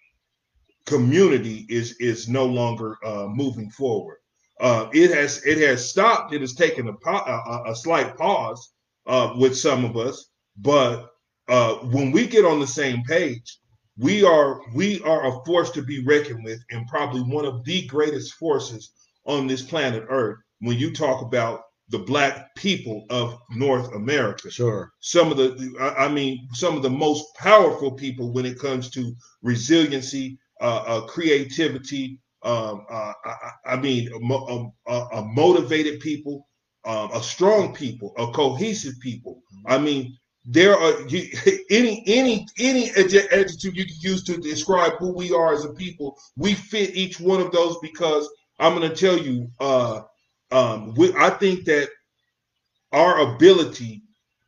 community 0.86 1.66
is 1.70 1.96
is 2.00 2.28
no 2.28 2.46
longer 2.46 2.98
uh, 3.06 3.28
moving 3.28 3.70
forward. 3.70 4.18
Uh, 4.60 4.90
it 4.94 5.12
has 5.12 5.44
it 5.46 5.58
has 5.58 5.90
stopped. 5.90 6.34
It 6.34 6.42
has 6.42 6.54
taken 6.54 6.88
a, 6.88 7.10
a, 7.10 7.64
a 7.68 7.76
slight 7.76 8.18
pause 8.18 8.74
uh, 9.08 9.34
with 9.38 9.58
some 9.58 9.86
of 9.86 9.96
us, 9.98 10.30
but 10.58 11.12
uh, 11.48 11.76
when 11.76 12.12
we 12.12 12.28
get 12.28 12.46
on 12.46 12.60
the 12.60 12.68
same 12.68 13.04
page, 13.04 13.60
we 13.98 14.24
are 14.24 14.62
we 14.74 15.02
are 15.04 15.28
a 15.28 15.46
force 15.46 15.70
to 15.72 15.82
be 15.82 16.04
reckoned 16.04 16.44
with, 16.44 16.60
and 16.72 16.88
probably 16.88 17.22
one 17.22 17.46
of 17.46 17.64
the 17.66 17.86
greatest 17.88 18.34
forces 18.36 18.92
on 19.26 19.48
this 19.48 19.62
planet 19.62 20.06
Earth 20.10 20.38
when 20.60 20.78
you 20.78 20.94
talk 20.94 21.22
about 21.22 21.62
the 21.90 22.00
black 22.00 22.56
people 22.56 23.06
of 23.10 23.38
North 23.52 23.94
America. 23.94 24.50
Sure. 24.50 24.92
Some 25.02 25.30
of 25.30 25.38
the, 25.38 25.76
I 25.98 26.08
mean, 26.08 26.48
some 26.54 26.78
of 26.78 26.84
the 26.84 26.90
most 26.90 27.26
powerful 27.36 27.92
people 27.92 28.32
when 28.32 28.46
it 28.46 28.60
comes 28.60 28.90
to 28.92 29.14
resiliency, 29.42 30.40
uh, 30.62 30.84
uh, 30.88 31.02
creativity. 31.02 32.20
Um, 32.44 32.86
uh, 32.90 33.14
I, 33.26 33.52
I, 33.66 33.76
mean, 33.76 34.10
a, 34.12 34.92
a, 34.92 35.00
a 35.18 35.26
motivated 35.26 36.00
people, 36.00 36.48
um, 36.86 37.12
a 37.14 37.22
strong 37.22 37.74
people, 37.74 38.14
a 38.18 38.28
cohesive 38.28 39.00
people. 39.02 39.42
I 39.68 39.78
mean, 39.78 40.18
there 40.46 40.76
are 40.76 41.08
you, 41.08 41.30
any 41.70 42.04
any 42.08 42.48
any 42.58 42.90
adjective 42.92 43.76
you 43.76 43.86
can 43.86 43.96
use 44.00 44.24
to 44.24 44.38
describe 44.38 44.94
who 44.98 45.14
we 45.14 45.32
are 45.34 45.54
as 45.54 45.66
a 45.66 45.74
people. 45.74 46.18
We 46.36 46.56
fit 46.56 46.96
each 46.96 47.20
one 47.20 47.42
of 47.42 47.52
those 47.52 47.78
because 47.82 48.28
I'm 48.62 48.76
going 48.76 48.90
to 48.90 48.96
tell 48.96 49.18
you, 49.18 49.50
uh, 49.60 50.02
um, 50.52 50.94
we, 50.96 51.14
I 51.16 51.32
think 51.32 51.66
that 51.66 51.90
our 52.92 53.34
ability 53.34 54.04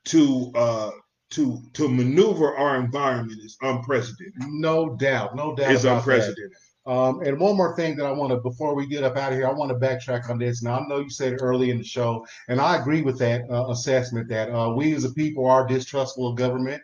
to 0.05 0.51
uh, 0.55 0.91
to 1.31 1.61
to 1.73 1.87
maneuver 1.87 2.55
our 2.55 2.75
environment 2.77 3.39
is 3.43 3.57
unprecedented. 3.61 4.33
No 4.49 4.95
doubt, 4.95 5.35
no 5.35 5.55
doubt. 5.55 5.71
It's 5.71 5.83
unprecedented. 5.83 6.51
Um, 6.85 7.21
and 7.21 7.39
one 7.39 7.55
more 7.55 7.75
thing 7.77 7.95
that 7.95 8.05
I 8.05 8.11
want 8.11 8.31
to, 8.31 8.37
before 8.37 8.75
we 8.75 8.85
get 8.85 9.05
up 9.05 9.15
out 9.15 9.31
of 9.31 9.37
here, 9.37 9.47
I 9.47 9.53
want 9.53 9.71
to 9.71 9.77
backtrack 9.77 10.29
on 10.29 10.37
this. 10.37 10.61
Now, 10.61 10.79
I 10.79 10.87
know 10.87 10.99
you 10.99 11.09
said 11.09 11.37
early 11.39 11.71
in 11.71 11.77
the 11.77 11.83
show, 11.83 12.25
and 12.49 12.59
I 12.59 12.77
agree 12.77 13.01
with 13.01 13.17
that 13.19 13.49
uh, 13.49 13.69
assessment 13.69 14.27
that 14.29 14.51
uh, 14.51 14.73
we 14.75 14.93
as 14.93 15.05
a 15.05 15.13
people 15.13 15.47
are 15.47 15.65
distrustful 15.65 16.27
of 16.27 16.35
government, 16.35 16.81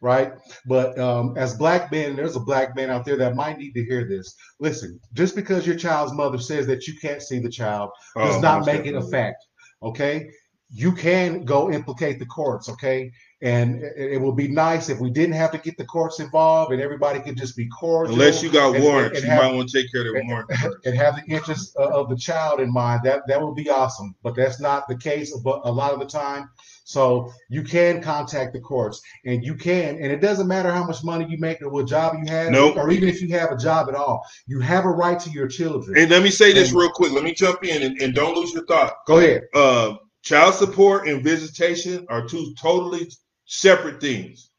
right? 0.00 0.32
But 0.66 0.98
um, 0.98 1.34
as 1.36 1.54
black 1.54 1.92
men, 1.92 2.16
there's 2.16 2.36
a 2.36 2.40
black 2.40 2.74
man 2.74 2.90
out 2.90 3.04
there 3.04 3.16
that 3.16 3.36
might 3.36 3.58
need 3.58 3.72
to 3.72 3.84
hear 3.84 4.08
this. 4.08 4.34
Listen, 4.58 5.00
just 5.12 5.36
because 5.36 5.66
your 5.66 5.76
child's 5.76 6.12
mother 6.12 6.38
says 6.38 6.66
that 6.66 6.86
you 6.86 6.94
can't 6.98 7.22
see 7.22 7.38
the 7.38 7.50
child 7.50 7.90
does 8.16 8.36
oh, 8.36 8.40
not 8.40 8.66
make 8.66 8.86
it 8.86 8.94
a 8.94 9.02
fact, 9.02 9.44
okay? 9.82 10.30
You 10.72 10.92
can 10.92 11.44
go 11.44 11.70
implicate 11.70 12.18
the 12.20 12.26
courts, 12.26 12.68
okay? 12.68 13.10
And 13.42 13.82
it, 13.96 14.20
will 14.20 14.32
be 14.32 14.46
nice 14.46 14.88
if 14.88 15.00
we 15.00 15.10
didn't 15.10 15.34
have 15.34 15.50
to 15.50 15.58
get 15.58 15.76
the 15.76 15.84
courts 15.84 16.20
involved 16.20 16.72
and 16.72 16.80
everybody 16.80 17.18
could 17.20 17.36
just 17.36 17.56
be 17.56 17.66
cordial. 17.68 18.14
Unless 18.14 18.42
you 18.42 18.50
got 18.50 18.78
warrants, 18.78 19.18
and, 19.18 19.24
and 19.24 19.24
you 19.24 19.30
have, 19.30 19.42
might 19.42 19.56
want 19.56 19.68
to 19.70 19.82
take 19.82 19.90
care 19.90 20.02
of 20.02 20.14
the 20.14 20.22
warrants 20.26 20.54
and 20.84 20.94
have 20.94 21.16
the 21.16 21.24
interest 21.24 21.74
of 21.76 22.08
the 22.08 22.16
child 22.16 22.60
in 22.60 22.72
mind. 22.72 23.00
That 23.02 23.22
that 23.26 23.42
would 23.42 23.56
be 23.56 23.68
awesome, 23.68 24.14
but 24.22 24.36
that's 24.36 24.60
not 24.60 24.86
the 24.88 24.96
case. 24.96 25.36
But 25.38 25.62
a 25.64 25.72
lot 25.72 25.92
of 25.92 26.00
the 26.00 26.06
time, 26.06 26.50
so 26.84 27.32
you 27.48 27.62
can 27.62 28.02
contact 28.02 28.52
the 28.52 28.60
courts, 28.60 29.00
and 29.24 29.44
you 29.44 29.54
can, 29.54 29.96
and 29.96 30.06
it 30.06 30.20
doesn't 30.20 30.48
matter 30.48 30.72
how 30.72 30.84
much 30.84 31.04
money 31.04 31.26
you 31.28 31.38
make 31.38 31.62
or 31.62 31.68
what 31.68 31.86
job 31.86 32.16
you 32.20 32.30
have, 32.32 32.50
nope. 32.50 32.76
or 32.76 32.90
even 32.90 33.08
if 33.08 33.22
you 33.22 33.28
have 33.30 33.52
a 33.52 33.56
job 33.56 33.88
at 33.88 33.94
all. 33.94 34.24
You 34.46 34.60
have 34.60 34.84
a 34.84 34.90
right 34.90 35.18
to 35.20 35.30
your 35.30 35.48
children. 35.48 35.98
And 35.98 36.10
let 36.10 36.22
me 36.22 36.30
say 36.30 36.52
this 36.52 36.70
and, 36.70 36.78
real 36.78 36.90
quick. 36.90 37.12
Let 37.12 37.24
me 37.24 37.32
jump 37.32 37.64
in 37.64 37.82
and, 37.82 38.00
and 38.00 38.14
don't 38.14 38.36
lose 38.36 38.52
your 38.52 38.66
thought. 38.66 38.94
Go 39.06 39.18
ahead. 39.18 39.42
Uh, 39.54 39.94
child 40.22 40.54
support 40.54 41.08
and 41.08 41.22
visitation 41.22 42.06
are 42.08 42.26
two 42.26 42.54
totally 42.60 43.10
separate 43.44 44.00
things. 44.00 44.50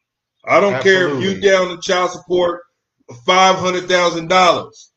I 0.45 0.59
don't 0.59 0.73
Absolutely. 0.73 1.21
care 1.21 1.29
if 1.31 1.35
you 1.35 1.41
down 1.41 1.69
to 1.69 1.81
child 1.81 2.11
support 2.11 2.61
five 3.25 3.55
hundred 3.55 3.87
thousand 3.87 4.27
dollars. 4.27 4.91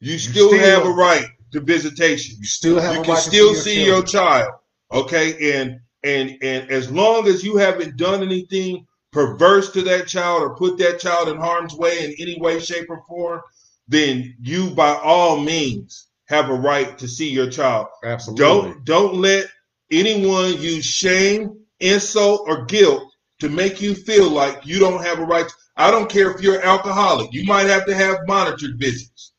You 0.00 0.18
still, 0.18 0.56
have 0.56 0.84
a 0.86 0.90
right 0.90 1.26
to 1.52 1.60
visitation. 1.60 2.36
You 2.38 2.46
still 2.46 2.80
have. 2.80 2.96
You 2.96 3.02
can 3.02 3.16
still 3.16 3.54
see, 3.54 3.84
your, 3.84 3.96
your 3.96 4.02
child. 4.02 4.52
Okay, 4.92 5.58
and 5.58 5.78
and 6.04 6.36
and 6.42 6.70
as 6.70 6.90
long 6.90 7.26
as 7.26 7.44
you 7.44 7.56
haven't 7.56 7.96
done 7.96 8.22
anything 8.22 8.86
perverse 9.12 9.72
to 9.72 9.82
that 9.82 10.06
child 10.06 10.42
or 10.42 10.54
put 10.54 10.78
that 10.78 11.00
child 11.00 11.28
in 11.28 11.36
harm's 11.36 11.74
way 11.74 12.04
in 12.04 12.14
any 12.18 12.38
way, 12.40 12.60
shape, 12.60 12.88
or 12.88 13.02
form, 13.08 13.40
then 13.88 14.34
you 14.40 14.70
by 14.70 14.94
all 15.02 15.38
means 15.40 16.08
have 16.26 16.48
a 16.48 16.54
right 16.54 16.96
to 16.98 17.08
see 17.08 17.28
your 17.28 17.50
child. 17.50 17.88
Absolutely. 18.04 18.44
Don't 18.44 18.84
don't 18.84 19.14
let 19.14 19.46
anyone 19.90 20.60
use 20.60 20.84
shame, 20.84 21.58
insult, 21.80 22.44
or 22.46 22.64
guilt 22.66 23.12
to 23.40 23.48
make 23.48 23.80
you 23.80 23.94
feel 23.94 24.30
like 24.30 24.64
you 24.64 24.78
don't 24.78 25.04
have 25.04 25.18
a 25.18 25.24
right. 25.24 25.48
To, 25.48 25.54
I 25.76 25.90
don't 25.90 26.10
care 26.10 26.30
if 26.30 26.40
you're 26.40 26.62
alcoholic. 26.62 27.32
You 27.32 27.44
might 27.44 27.66
have 27.66 27.86
to 27.86 27.94
have 27.94 28.18
monitored 28.26 28.78
visits. 28.78 29.32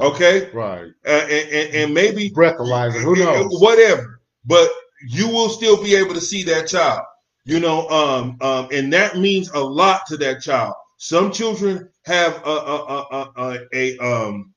Okay. 0.00 0.50
Right. 0.52 0.90
Uh, 1.06 1.10
and, 1.10 1.48
and, 1.50 1.74
and, 1.74 1.94
maybe 1.94 2.30
breathalyzer. 2.30 3.02
Who 3.02 3.16
knows? 3.16 3.60
Whatever. 3.60 4.20
But 4.44 4.70
you 5.06 5.28
will 5.28 5.48
still 5.48 5.82
be 5.82 5.94
able 5.94 6.14
to 6.14 6.20
see 6.20 6.42
that 6.44 6.68
child. 6.68 7.02
You 7.44 7.60
know, 7.60 7.88
um, 7.88 8.36
um, 8.40 8.68
and 8.72 8.92
that 8.92 9.16
means 9.16 9.50
a 9.50 9.60
lot 9.60 10.06
to 10.08 10.16
that 10.18 10.42
child. 10.42 10.74
Some 10.98 11.32
children 11.32 11.88
have 12.04 12.42
a 12.44 12.50
a, 12.50 13.06
a, 13.10 13.32
a, 13.36 13.58
a 13.72 13.98
um 13.98 14.52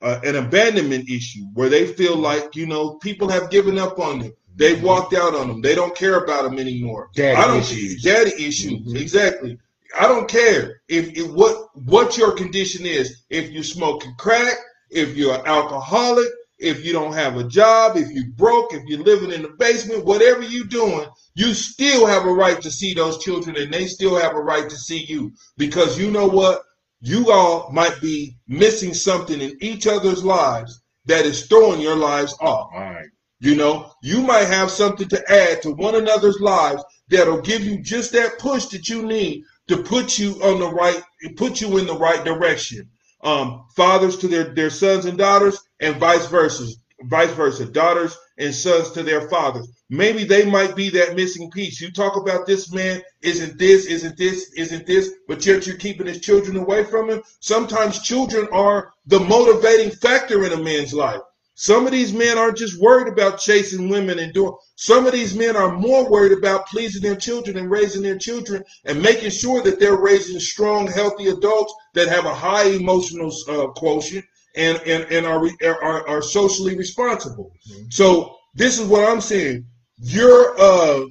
uh, 0.00 0.20
an 0.24 0.36
abandonment 0.36 1.08
issue 1.08 1.44
where 1.54 1.68
they 1.68 1.86
feel 1.86 2.16
like 2.16 2.56
you 2.56 2.66
know 2.66 2.94
people 2.94 3.28
have 3.28 3.50
given 3.50 3.78
up 3.78 3.98
on 3.98 4.18
them. 4.18 4.32
They've 4.56 4.82
walked 4.82 5.14
out 5.14 5.34
on 5.34 5.48
them. 5.48 5.60
They 5.62 5.74
don't 5.74 5.94
care 5.96 6.24
about 6.24 6.42
them 6.42 6.58
anymore. 6.58 7.10
Daddy 7.14 7.36
I 7.36 7.46
don't 7.46 7.60
issues. 7.60 8.02
Daddy 8.02 8.32
issues. 8.32 8.72
Mm-hmm. 8.72 8.96
Exactly. 8.96 9.58
I 9.98 10.06
don't 10.08 10.28
care 10.28 10.82
if, 10.88 11.16
if, 11.16 11.30
what 11.30 11.68
what 11.86 12.18
your 12.18 12.32
condition 12.32 12.84
is. 12.84 13.24
If 13.30 13.50
you're 13.50 13.62
smoking 13.62 14.14
crack, 14.18 14.56
if 14.90 15.16
you're 15.16 15.34
an 15.34 15.46
alcoholic, 15.46 16.28
if 16.62 16.84
you 16.84 16.92
don't 16.92 17.12
have 17.12 17.36
a 17.36 17.44
job, 17.44 17.96
if 17.96 18.10
you 18.10 18.30
broke, 18.36 18.72
if 18.72 18.82
you're 18.86 19.02
living 19.02 19.32
in 19.32 19.42
the 19.42 19.54
basement, 19.58 20.04
whatever 20.04 20.42
you're 20.42 20.64
doing, 20.64 21.06
you 21.34 21.54
still 21.54 22.06
have 22.06 22.24
a 22.24 22.32
right 22.32 22.60
to 22.62 22.70
see 22.70 22.94
those 22.94 23.22
children, 23.22 23.56
and 23.56 23.72
they 23.72 23.86
still 23.86 24.16
have 24.16 24.34
a 24.34 24.40
right 24.40 24.68
to 24.68 24.76
see 24.76 25.04
you. 25.04 25.32
Because 25.56 25.98
you 25.98 26.10
know 26.10 26.26
what? 26.26 26.62
You 27.00 27.32
all 27.32 27.70
might 27.72 28.00
be 28.00 28.36
missing 28.46 28.94
something 28.94 29.40
in 29.40 29.56
each 29.60 29.86
other's 29.86 30.24
lives 30.24 30.80
that 31.06 31.26
is 31.26 31.46
throwing 31.46 31.80
your 31.80 31.96
lives 31.96 32.34
off. 32.40 32.70
Right. 32.72 33.08
You 33.40 33.56
know, 33.56 33.92
you 34.04 34.22
might 34.22 34.44
have 34.44 34.70
something 34.70 35.08
to 35.08 35.32
add 35.32 35.62
to 35.62 35.72
one 35.72 35.96
another's 35.96 36.38
lives 36.40 36.84
that'll 37.08 37.40
give 37.40 37.64
you 37.64 37.82
just 37.82 38.12
that 38.12 38.38
push 38.38 38.66
that 38.66 38.88
you 38.88 39.02
need 39.04 39.42
to 39.66 39.82
put 39.82 40.16
you 40.16 40.34
on 40.44 40.60
the 40.60 40.68
right, 40.68 41.02
put 41.36 41.60
you 41.60 41.78
in 41.78 41.86
the 41.86 41.98
right 41.98 42.24
direction. 42.24 42.88
Um, 43.22 43.66
fathers 43.76 44.16
to 44.18 44.28
their, 44.28 44.44
their 44.44 44.70
sons 44.70 45.04
and 45.04 45.16
daughters, 45.16 45.60
and 45.80 45.96
vice 45.96 46.26
versa, 46.26 46.66
vice 47.02 47.32
versa, 47.32 47.66
daughters 47.66 48.16
and 48.38 48.54
sons 48.54 48.90
to 48.92 49.02
their 49.02 49.28
fathers. 49.28 49.68
Maybe 49.90 50.24
they 50.24 50.44
might 50.44 50.74
be 50.74 50.88
that 50.90 51.16
missing 51.16 51.50
piece. 51.50 51.80
You 51.80 51.92
talk 51.92 52.16
about 52.16 52.46
this 52.46 52.72
man 52.72 53.02
isn't 53.20 53.58
this, 53.58 53.86
isn't 53.86 54.16
this, 54.16 54.52
isn't 54.56 54.86
this, 54.86 55.10
but 55.28 55.44
yet 55.44 55.66
you're 55.66 55.76
keeping 55.76 56.06
his 56.06 56.20
children 56.20 56.56
away 56.56 56.84
from 56.84 57.10
him. 57.10 57.22
Sometimes 57.40 58.02
children 58.02 58.48
are 58.52 58.92
the 59.06 59.20
motivating 59.20 59.90
factor 59.90 60.44
in 60.44 60.52
a 60.52 60.62
man's 60.62 60.94
life. 60.94 61.20
Some 61.54 61.86
of 61.86 61.92
these 61.92 62.12
men 62.12 62.38
aren't 62.38 62.56
just 62.56 62.80
worried 62.80 63.12
about 63.12 63.38
chasing 63.38 63.88
women 63.88 64.18
and 64.18 64.32
doing. 64.32 64.54
Some 64.76 65.06
of 65.06 65.12
these 65.12 65.34
men 65.36 65.54
are 65.54 65.76
more 65.76 66.10
worried 66.10 66.36
about 66.36 66.66
pleasing 66.66 67.02
their 67.02 67.16
children 67.16 67.58
and 67.58 67.70
raising 67.70 68.02
their 68.02 68.18
children 68.18 68.64
and 68.84 69.02
making 69.02 69.30
sure 69.30 69.62
that 69.62 69.78
they're 69.78 70.00
raising 70.00 70.40
strong, 70.40 70.86
healthy 70.86 71.28
adults 71.28 71.74
that 71.94 72.08
have 72.08 72.24
a 72.24 72.34
high 72.34 72.68
emotional 72.68 73.30
uh, 73.48 73.66
quotient 73.68 74.24
and 74.56 74.78
and 74.86 75.04
and 75.12 75.26
are 75.26 75.46
are, 75.64 76.08
are 76.08 76.22
socially 76.22 76.76
responsible. 76.76 77.52
Mm-hmm. 77.70 77.90
So 77.90 78.36
this 78.54 78.78
is 78.78 78.86
what 78.86 79.08
I'm 79.08 79.20
saying. 79.20 79.66
You're 79.98 80.58
uh 80.58 81.06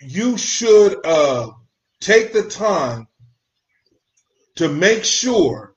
you 0.00 0.36
should 0.36 1.04
uh 1.04 1.50
take 2.00 2.32
the 2.32 2.48
time 2.48 3.06
to 4.56 4.68
make 4.68 5.04
sure 5.04 5.74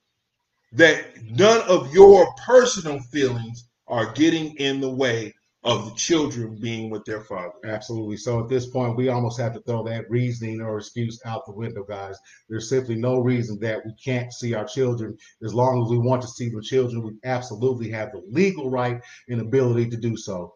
that 0.73 1.05
none 1.23 1.61
of 1.67 1.93
your 1.93 2.33
personal 2.45 2.99
feelings 3.11 3.66
are 3.87 4.11
getting 4.13 4.55
in 4.57 4.81
the 4.81 4.89
way 4.89 5.33
of 5.63 5.85
the 5.85 5.95
children 5.95 6.55
being 6.55 6.89
with 6.89 7.03
their 7.03 7.21
father. 7.21 7.51
Absolutely. 7.65 8.15
So 8.15 8.39
at 8.39 8.47
this 8.47 8.67
point, 8.67 8.95
we 8.95 9.09
almost 9.09 9.39
have 9.39 9.53
to 9.53 9.59
throw 9.61 9.83
that 9.83 10.09
reasoning 10.09 10.61
or 10.61 10.77
excuse 10.77 11.19
out 11.25 11.45
the 11.45 11.51
window, 11.51 11.83
guys. 11.83 12.17
There's 12.47 12.69
simply 12.69 12.95
no 12.95 13.19
reason 13.19 13.59
that 13.59 13.85
we 13.85 13.93
can't 14.01 14.31
see 14.31 14.53
our 14.53 14.65
children. 14.65 15.17
As 15.43 15.53
long 15.53 15.83
as 15.83 15.89
we 15.89 15.97
want 15.97 16.21
to 16.21 16.27
see 16.27 16.49
the 16.49 16.61
children, 16.61 17.03
we 17.03 17.17
absolutely 17.25 17.89
have 17.91 18.11
the 18.13 18.23
legal 18.29 18.69
right 18.69 19.01
and 19.27 19.41
ability 19.41 19.89
to 19.89 19.97
do 19.97 20.15
so. 20.15 20.53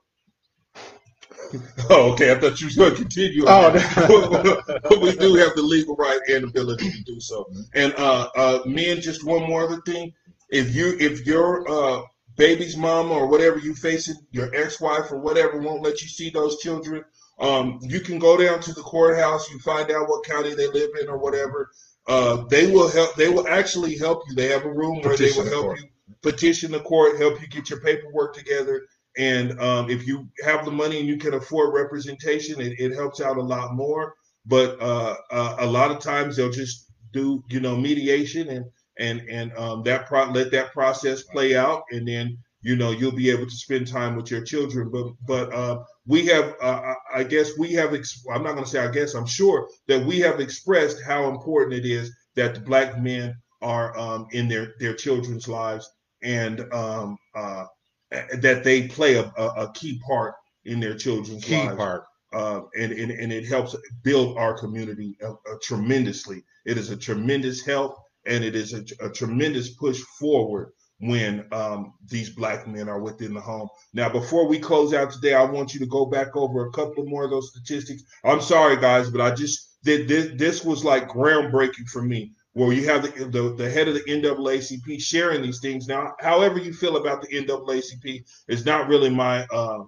Oh, 1.90 2.14
okay. 2.14 2.32
I 2.32 2.40
thought 2.40 2.62
you 2.62 2.68
were 2.68 2.90
going 2.90 2.92
to 2.92 3.02
continue. 3.02 3.44
Oh, 3.48 3.74
no. 3.74 5.00
we 5.02 5.16
do 5.18 5.36
have 5.36 5.56
the 5.56 5.62
legal 5.62 5.96
right 5.96 6.20
and 6.30 6.46
ability 6.46 6.90
to 6.90 7.04
do 7.04 7.20
so. 7.20 7.52
And 7.74 7.94
uh, 7.98 8.30
uh, 8.38 8.60
men, 8.66 9.02
just 9.02 9.26
one 9.26 9.42
more 9.48 9.64
other 9.64 9.82
thing. 9.86 10.14
If 10.50 10.74
you 10.74 10.96
if 11.00 11.26
your 11.26 11.70
uh, 11.70 12.04
baby's 12.42 12.78
mama 12.78 13.14
or 13.14 13.28
whatever 13.28 13.60
you 13.60 13.74
facing, 13.74 14.16
your 14.32 14.54
ex-wife 14.56 15.12
or 15.12 15.20
whatever 15.20 15.60
won't 15.60 15.84
let 15.84 16.02
you 16.02 16.08
see 16.08 16.30
those 16.30 16.60
children, 16.60 17.04
um, 17.40 17.80
you 17.82 18.00
can 18.00 18.20
go 18.20 18.38
down 18.38 18.60
to 18.62 18.74
the 18.74 18.82
courthouse. 18.82 19.50
You 19.52 19.60
find 19.60 19.92
out 19.92 20.10
what 20.10 20.26
county 20.26 20.54
they 20.54 20.68
live 20.68 20.90
in 21.02 21.08
or 21.08 21.18
whatever. 21.18 21.72
Uh, 22.08 22.46
they 22.50 22.72
will 22.72 22.90
help. 22.90 23.16
They 23.16 23.30
will 23.30 23.48
actually 23.48 23.98
help 23.98 24.24
you. 24.28 24.36
They 24.36 24.48
have 24.48 24.66
a 24.66 24.72
room 24.72 25.02
where 25.02 25.12
petition 25.12 25.46
they 25.46 25.52
will 25.52 25.64
help 25.64 25.80
you 25.80 25.88
petition 26.22 26.72
the 26.72 26.80
court, 26.80 27.18
help 27.18 27.42
you 27.42 27.48
get 27.48 27.70
your 27.70 27.80
paperwork 27.82 28.36
together. 28.36 28.86
And 29.18 29.60
um, 29.60 29.90
if 29.90 30.08
you 30.08 30.30
have 30.44 30.66
the 30.66 30.72
money 30.72 31.00
and 31.00 31.08
you 31.08 31.18
can 31.18 31.34
afford 31.34 31.74
representation, 31.74 32.62
it, 32.62 32.80
it 32.80 32.96
helps 32.96 33.22
out 33.22 33.38
a 33.38 33.42
lot 33.42 33.74
more. 33.74 34.16
But 34.46 34.82
uh, 34.82 35.16
uh, 35.32 35.56
a 35.60 35.66
lot 35.66 35.92
of 35.92 36.00
times 36.00 36.36
they'll 36.36 36.52
just 36.52 36.88
do, 37.12 37.44
you 37.50 37.60
know, 37.60 37.76
mediation 37.76 38.50
and 38.50 38.66
and 39.02 39.28
and 39.30 39.52
um, 39.58 39.84
that 39.84 40.06
pro- 40.06 40.32
let 40.32 40.52
that 40.52 40.72
process 40.72 41.24
play 41.24 41.56
out, 41.56 41.84
and 41.92 42.08
then 42.08 42.38
you 42.62 42.76
know 42.76 42.92
you'll 42.92 43.12
be 43.12 43.32
able 43.32 43.46
to 43.46 43.56
spend 43.56 43.88
time 43.88 44.16
with 44.16 44.30
your 44.32 44.44
children. 44.44 44.90
But 44.92 45.08
but 45.26 45.54
uh, 45.54 45.84
we 46.06 46.26
have, 46.28 46.56
uh, 46.62 46.94
I 47.14 47.24
guess 47.24 47.58
we 47.58 47.74
have. 47.74 47.94
Ex- 47.94 48.24
I'm 48.32 48.44
not 48.44 48.54
going 48.54 48.66
to 48.66 48.70
say 48.70 48.80
I 48.80 48.92
guess. 48.92 49.16
I'm 49.16 49.26
sure 49.26 49.68
that 49.88 50.06
we 50.06 50.20
have 50.20 50.40
expressed 50.40 51.04
how 51.04 51.30
important 51.30 51.74
it 51.74 51.86
is 51.86 52.16
that 52.36 52.54
the 52.54 52.62
black 52.62 53.02
men 53.02 53.36
are 53.62 53.98
um, 53.98 54.28
in 54.32 54.48
their 54.48 54.74
their 54.80 54.94
children's 54.94 55.48
lives 55.48 55.90
and 56.24 56.62
um, 56.72 57.18
uh, 57.36 57.66
that 58.12 58.64
they 58.64 58.88
play 58.88 59.16
a, 59.16 59.32
a, 59.38 59.72
key 59.74 60.00
part 60.06 60.36
in 60.66 60.80
their 60.80 60.96
children's 60.96 61.44
key 61.44 61.58
lives. 61.58 61.76
part. 61.76 62.04
Uh, 62.34 62.62
and, 62.80 62.94
and, 62.94 63.12
and 63.12 63.34
it 63.34 63.46
helps 63.46 63.76
build 64.04 64.38
our 64.38 64.58
community 64.58 65.18
uh, 65.22 65.32
uh, 65.32 65.56
tremendously. 65.62 66.42
It 66.66 66.78
is 66.78 66.90
a 66.90 66.96
tremendous 66.96 67.66
help 67.66 67.98
and 68.26 68.44
it 68.44 68.56
is 68.56 68.74
a, 68.74 68.84
a 69.06 69.10
tremendous 69.10 69.70
push 69.70 70.00
forward 70.20 70.72
when 71.00 71.46
um, 71.52 71.94
these 72.08 72.30
black 72.30 72.68
men 72.68 72.88
are 72.88 73.00
within 73.00 73.34
the 73.34 73.42
home. 73.42 73.68
Now, 73.94 74.10
before 74.10 74.48
we 74.48 74.60
close 74.60 74.94
out 74.94 75.12
today, 75.12 75.34
I 75.34 75.44
want 75.44 75.74
you 75.74 75.80
to 75.80 75.88
go 75.88 76.06
back 76.06 76.36
over 76.36 76.66
a 76.66 76.72
couple 76.72 77.06
more 77.06 77.24
of 77.24 77.32
those 77.32 77.50
statistics. 77.50 78.04
I'm 78.24 78.42
sorry, 78.42 78.78
guys, 78.78 79.10
but 79.10 79.22
I 79.22 79.34
just 79.34 79.78
did 79.84 80.08
this. 80.08 80.32
This 80.36 80.64
was 80.64 80.86
like 80.86 81.10
groundbreaking 81.10 81.90
for 81.92 82.04
me. 82.04 82.34
where 82.54 82.74
you 82.74 82.88
have 82.88 83.02
the, 83.02 83.26
the, 83.26 83.56
the 83.56 83.70
head 83.70 83.88
of 83.88 83.96
the 83.96 84.02
NAACP 84.02 85.02
sharing 85.02 85.42
these 85.42 85.60
things. 85.60 85.88
Now, 85.88 86.14
however 86.20 86.60
you 86.60 86.74
feel 86.74 86.98
about 86.98 87.22
the 87.22 87.30
NAACP 87.30 88.24
is 88.48 88.66
not 88.66 88.88
really 88.88 89.10
my 89.10 89.46
uh, 89.52 89.84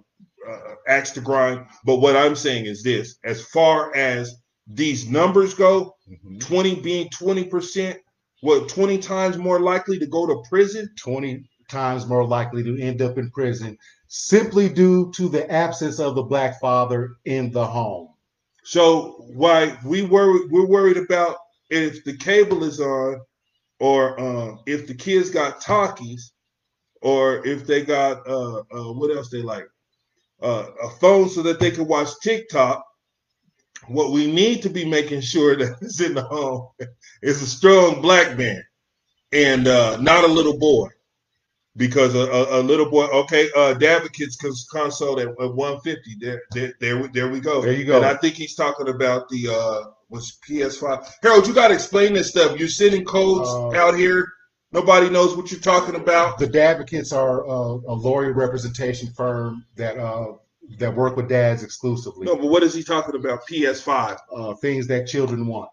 uh, 0.50 0.60
axe 0.88 1.12
to 1.12 1.22
grind. 1.22 1.66
But 1.86 1.98
what 1.98 2.16
I'm 2.16 2.36
saying 2.36 2.66
is 2.66 2.84
this: 2.84 3.18
as 3.24 3.46
far 3.46 3.96
as 3.96 4.36
these 4.68 5.08
numbers 5.08 5.54
go, 5.54 5.96
mm-hmm. 6.10 6.38
20 6.40 6.76
being 6.76 7.10
20 7.10 7.44
percent, 7.46 8.00
what 8.44 8.68
20 8.68 8.98
times 8.98 9.38
more 9.38 9.62
likely 9.62 9.98
to 9.98 10.06
go 10.06 10.28
to 10.28 10.44
prison, 10.50 10.90
20 11.00 11.46
times 11.70 12.06
more 12.06 12.28
likely 12.28 12.62
to 12.62 12.78
end 12.78 13.02
up 13.02 13.18
in 13.18 13.32
prison 13.32 13.78
simply 14.10 14.68
due 14.68 15.12
to 15.12 15.30
the 15.30 15.50
absence 15.50 15.98
of 15.98 16.14
the 16.14 16.22
black 16.22 16.60
father 16.60 17.16
in 17.24 17.52
the 17.52 17.66
home. 17.66 18.10
So 18.66 19.26
why 19.34 19.78
we 19.86 20.04
worry 20.04 20.46
we're 20.50 20.68
worried 20.68 20.98
about 20.98 21.38
if 21.70 22.04
the 22.04 22.18
cable 22.18 22.66
is 22.66 22.82
on, 22.82 23.22
or 23.80 24.20
um, 24.20 24.60
if 24.68 24.88
the 24.88 24.94
kids 24.94 25.30
got 25.30 25.62
talkies, 25.62 26.34
or 27.02 27.48
if 27.48 27.66
they 27.66 27.84
got 27.84 28.28
uh, 28.28 28.60
uh, 28.60 28.94
what 28.94 29.16
else 29.16 29.30
they 29.30 29.42
like, 29.42 29.68
uh, 30.42 30.68
a 30.84 30.90
phone 30.90 31.30
so 31.30 31.42
that 31.44 31.60
they 31.60 31.72
can 31.72 31.88
watch 31.88 32.10
TikTok. 32.22 32.84
What 33.88 34.12
we 34.12 34.32
need 34.32 34.62
to 34.64 34.70
be 34.70 34.86
making 34.86 35.22
sure 35.22 35.56
that 35.58 35.78
is 35.82 36.02
in 36.02 36.14
the 36.14 36.24
home 36.24 36.70
is 37.22 37.42
a 37.42 37.48
strong 37.48 38.02
black 38.02 38.38
man 38.38 38.64
and 39.32 39.68
uh, 39.68 39.98
not 39.98 40.24
a 40.24 40.28
little 40.28 40.58
boy 40.58 40.90
because 41.76 42.16
a, 42.16 42.20
a, 42.20 42.60
a, 42.60 42.62
little 42.62 42.90
boy. 42.90 43.06
Okay, 43.06 43.50
uh, 43.56 43.72
Advocates 43.72 44.38
console 44.72 45.20
at, 45.20 45.28
at 45.28 45.54
150. 45.54 46.16
There, 46.20 46.42
there, 46.52 46.74
there, 46.80 47.08
there 47.08 47.30
we 47.30 47.40
go. 47.40 47.62
There 47.62 47.74
you 47.74 47.86
go. 47.86 47.98
And 47.98 48.06
I 48.06 48.16
think 48.16 48.36
he's 48.36 48.56
talking 48.56 48.90
about 48.90 49.28
the 49.30 49.50
uh, 49.50 49.90
was 50.10 50.38
PS5. 50.48 51.12
Harold, 51.24 51.48
you 51.48 51.54
got 51.54 51.70
to 51.70 51.74
explain 51.74 52.14
this 52.14 52.30
stuff. 52.30 52.60
You're 52.60 52.68
sending 52.68 53.04
codes 53.04 53.50
uh, 53.50 53.80
out 53.80 53.98
here. 53.98 54.32
Nobody 54.72 55.10
knows 55.10 55.36
what 55.36 55.52
you're 55.52 55.60
talking 55.60 55.96
about. 55.96 56.40
The 56.40 56.62
Advocates 56.62 57.12
are 57.12 57.48
uh, 57.48 57.78
a 57.88 57.94
lawyer 57.94 58.34
representation 58.34 59.12
firm 59.14 59.66
that 59.76 59.98
uh, 59.98 60.34
that 60.78 60.96
work 60.96 61.16
with 61.16 61.30
dads 61.30 61.64
exclusively. 61.64 62.26
No, 62.26 62.36
but 62.36 62.48
what 62.48 62.64
is 62.64 62.74
he 62.74 62.84
talking 62.84 63.16
about? 63.16 63.46
PS5. 63.48 64.18
Uh, 64.36 64.54
things 64.56 64.88
that 64.88 65.08
children 65.08 65.48
want. 65.48 65.72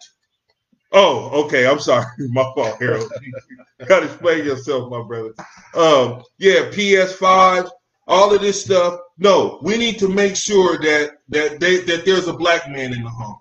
Oh, 0.93 1.45
okay. 1.45 1.67
I'm 1.67 1.79
sorry. 1.79 2.07
My 2.31 2.43
fault, 2.55 2.77
Harold. 2.81 3.11
you 3.23 3.33
gotta 3.87 4.07
explain 4.07 4.45
yourself, 4.45 4.91
my 4.91 5.03
brother. 5.03 5.33
Um, 5.75 6.23
yeah, 6.39 6.69
PS5, 6.71 7.71
all 8.07 8.35
of 8.35 8.41
this 8.41 8.65
stuff. 8.65 9.01
No, 9.19 9.61
we 9.63 9.77
need 9.77 9.99
to 10.01 10.09
make 10.09 10.37
sure 10.37 10.79
that 10.79 11.19
that 11.29 11.61
they, 11.61 11.79
that 11.81 12.05
there's 12.05 12.29
a 12.29 12.33
black 12.33 12.69
man 12.69 12.93
in 12.93 13.03
the 13.03 13.09
home. 13.09 13.39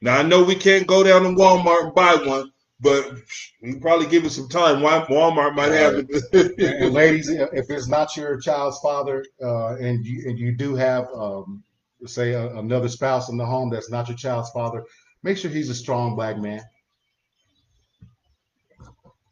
Now 0.00 0.18
I 0.18 0.22
know 0.22 0.42
we 0.42 0.54
can't 0.54 0.86
go 0.86 1.02
down 1.02 1.22
to 1.22 1.28
Walmart 1.30 1.84
and 1.84 1.94
buy 1.94 2.14
one, 2.14 2.52
but 2.82 3.14
we 3.62 3.76
probably 3.76 4.06
give 4.08 4.24
it 4.24 4.30
some 4.30 4.48
time. 4.48 4.80
Walmart 4.80 5.54
might 5.54 5.70
have 5.72 5.94
it. 5.96 6.90
ladies, 6.92 7.28
if 7.28 7.70
it's 7.70 7.88
not 7.88 8.16
your 8.16 8.38
child's 8.38 8.78
father, 8.80 9.24
uh, 9.40 9.76
and 9.76 10.04
you 10.04 10.28
and 10.28 10.38
you 10.38 10.52
do 10.52 10.74
have, 10.74 11.06
um, 11.14 11.62
say, 12.04 12.32
a, 12.32 12.48
another 12.56 12.88
spouse 12.88 13.28
in 13.28 13.36
the 13.36 13.46
home 13.46 13.70
that's 13.70 13.90
not 13.90 14.08
your 14.08 14.16
child's 14.16 14.50
father, 14.50 14.84
make 15.22 15.38
sure 15.38 15.50
he's 15.50 15.70
a 15.70 15.74
strong 15.74 16.16
black 16.16 16.38
man. 16.38 16.60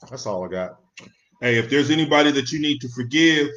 That's 0.09 0.27
all 0.27 0.45
I 0.45 0.49
got. 0.49 0.81
Hey, 1.41 1.59
if 1.59 1.69
there's 1.69 1.91
anybody 1.91 2.31
that 2.33 2.53
you 2.53 2.61
need 2.61 2.81
to 2.83 2.89
forgive, 2.89 3.49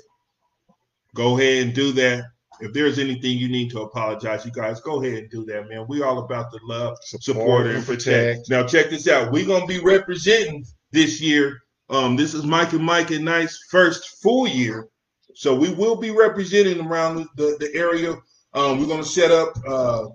go 1.13 1.37
ahead 1.37 1.63
and 1.63 1.73
do 1.73 1.91
that. 1.93 2.25
If 2.63 2.71
there's 2.71 2.97
anything 2.97 3.37
you 3.37 3.49
need 3.49 3.69
to 3.71 3.81
apologize, 3.81 4.45
you 4.45 4.51
guys 4.51 4.79
go 4.79 5.03
ahead 5.03 5.17
and 5.17 5.29
do 5.29 5.43
that, 5.45 5.67
man. 5.67 5.85
We 5.89 6.01
all 6.01 6.19
about 6.19 6.49
the 6.49 6.61
love, 6.63 6.97
support, 7.01 7.23
support 7.23 7.67
and 7.67 7.85
protect. 7.85 8.47
protect. 8.47 8.49
Now 8.49 8.65
check 8.65 8.89
this 8.89 9.05
out. 9.09 9.33
We're 9.33 9.45
gonna 9.45 9.65
be 9.65 9.79
representing 9.79 10.65
this 10.91 11.19
year. 11.19 11.61
Um, 11.89 12.15
this 12.15 12.33
is 12.33 12.45
Mike 12.45 12.71
and 12.71 12.83
Mike 12.83 13.11
and 13.11 13.25
Nice 13.25 13.59
first 13.69 14.21
full 14.21 14.47
year. 14.47 14.87
So 15.35 15.53
we 15.53 15.73
will 15.73 15.97
be 15.97 16.11
representing 16.11 16.79
around 16.79 17.17
the, 17.17 17.27
the, 17.35 17.57
the 17.59 17.75
area. 17.77 18.15
Um, 18.53 18.79
we're 18.79 18.87
gonna 18.87 19.03
set 19.03 19.31
up 19.31 19.53
uh, 19.67 20.07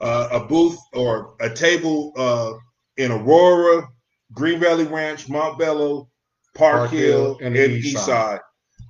uh, 0.00 0.28
a 0.30 0.44
booth 0.44 0.78
or 0.92 1.34
a 1.40 1.50
table 1.50 2.12
uh, 2.16 2.52
in 2.96 3.10
Aurora, 3.10 3.88
Green 4.32 4.60
Valley 4.60 4.84
Ranch, 4.84 5.26
Montbello, 5.26 6.06
Park, 6.54 6.76
Park 6.76 6.90
Hill, 6.92 7.00
Hill, 7.00 7.38
and, 7.42 7.56
and 7.56 7.72
East 7.72 7.96
Side. 7.96 8.04
Side. 8.06 8.40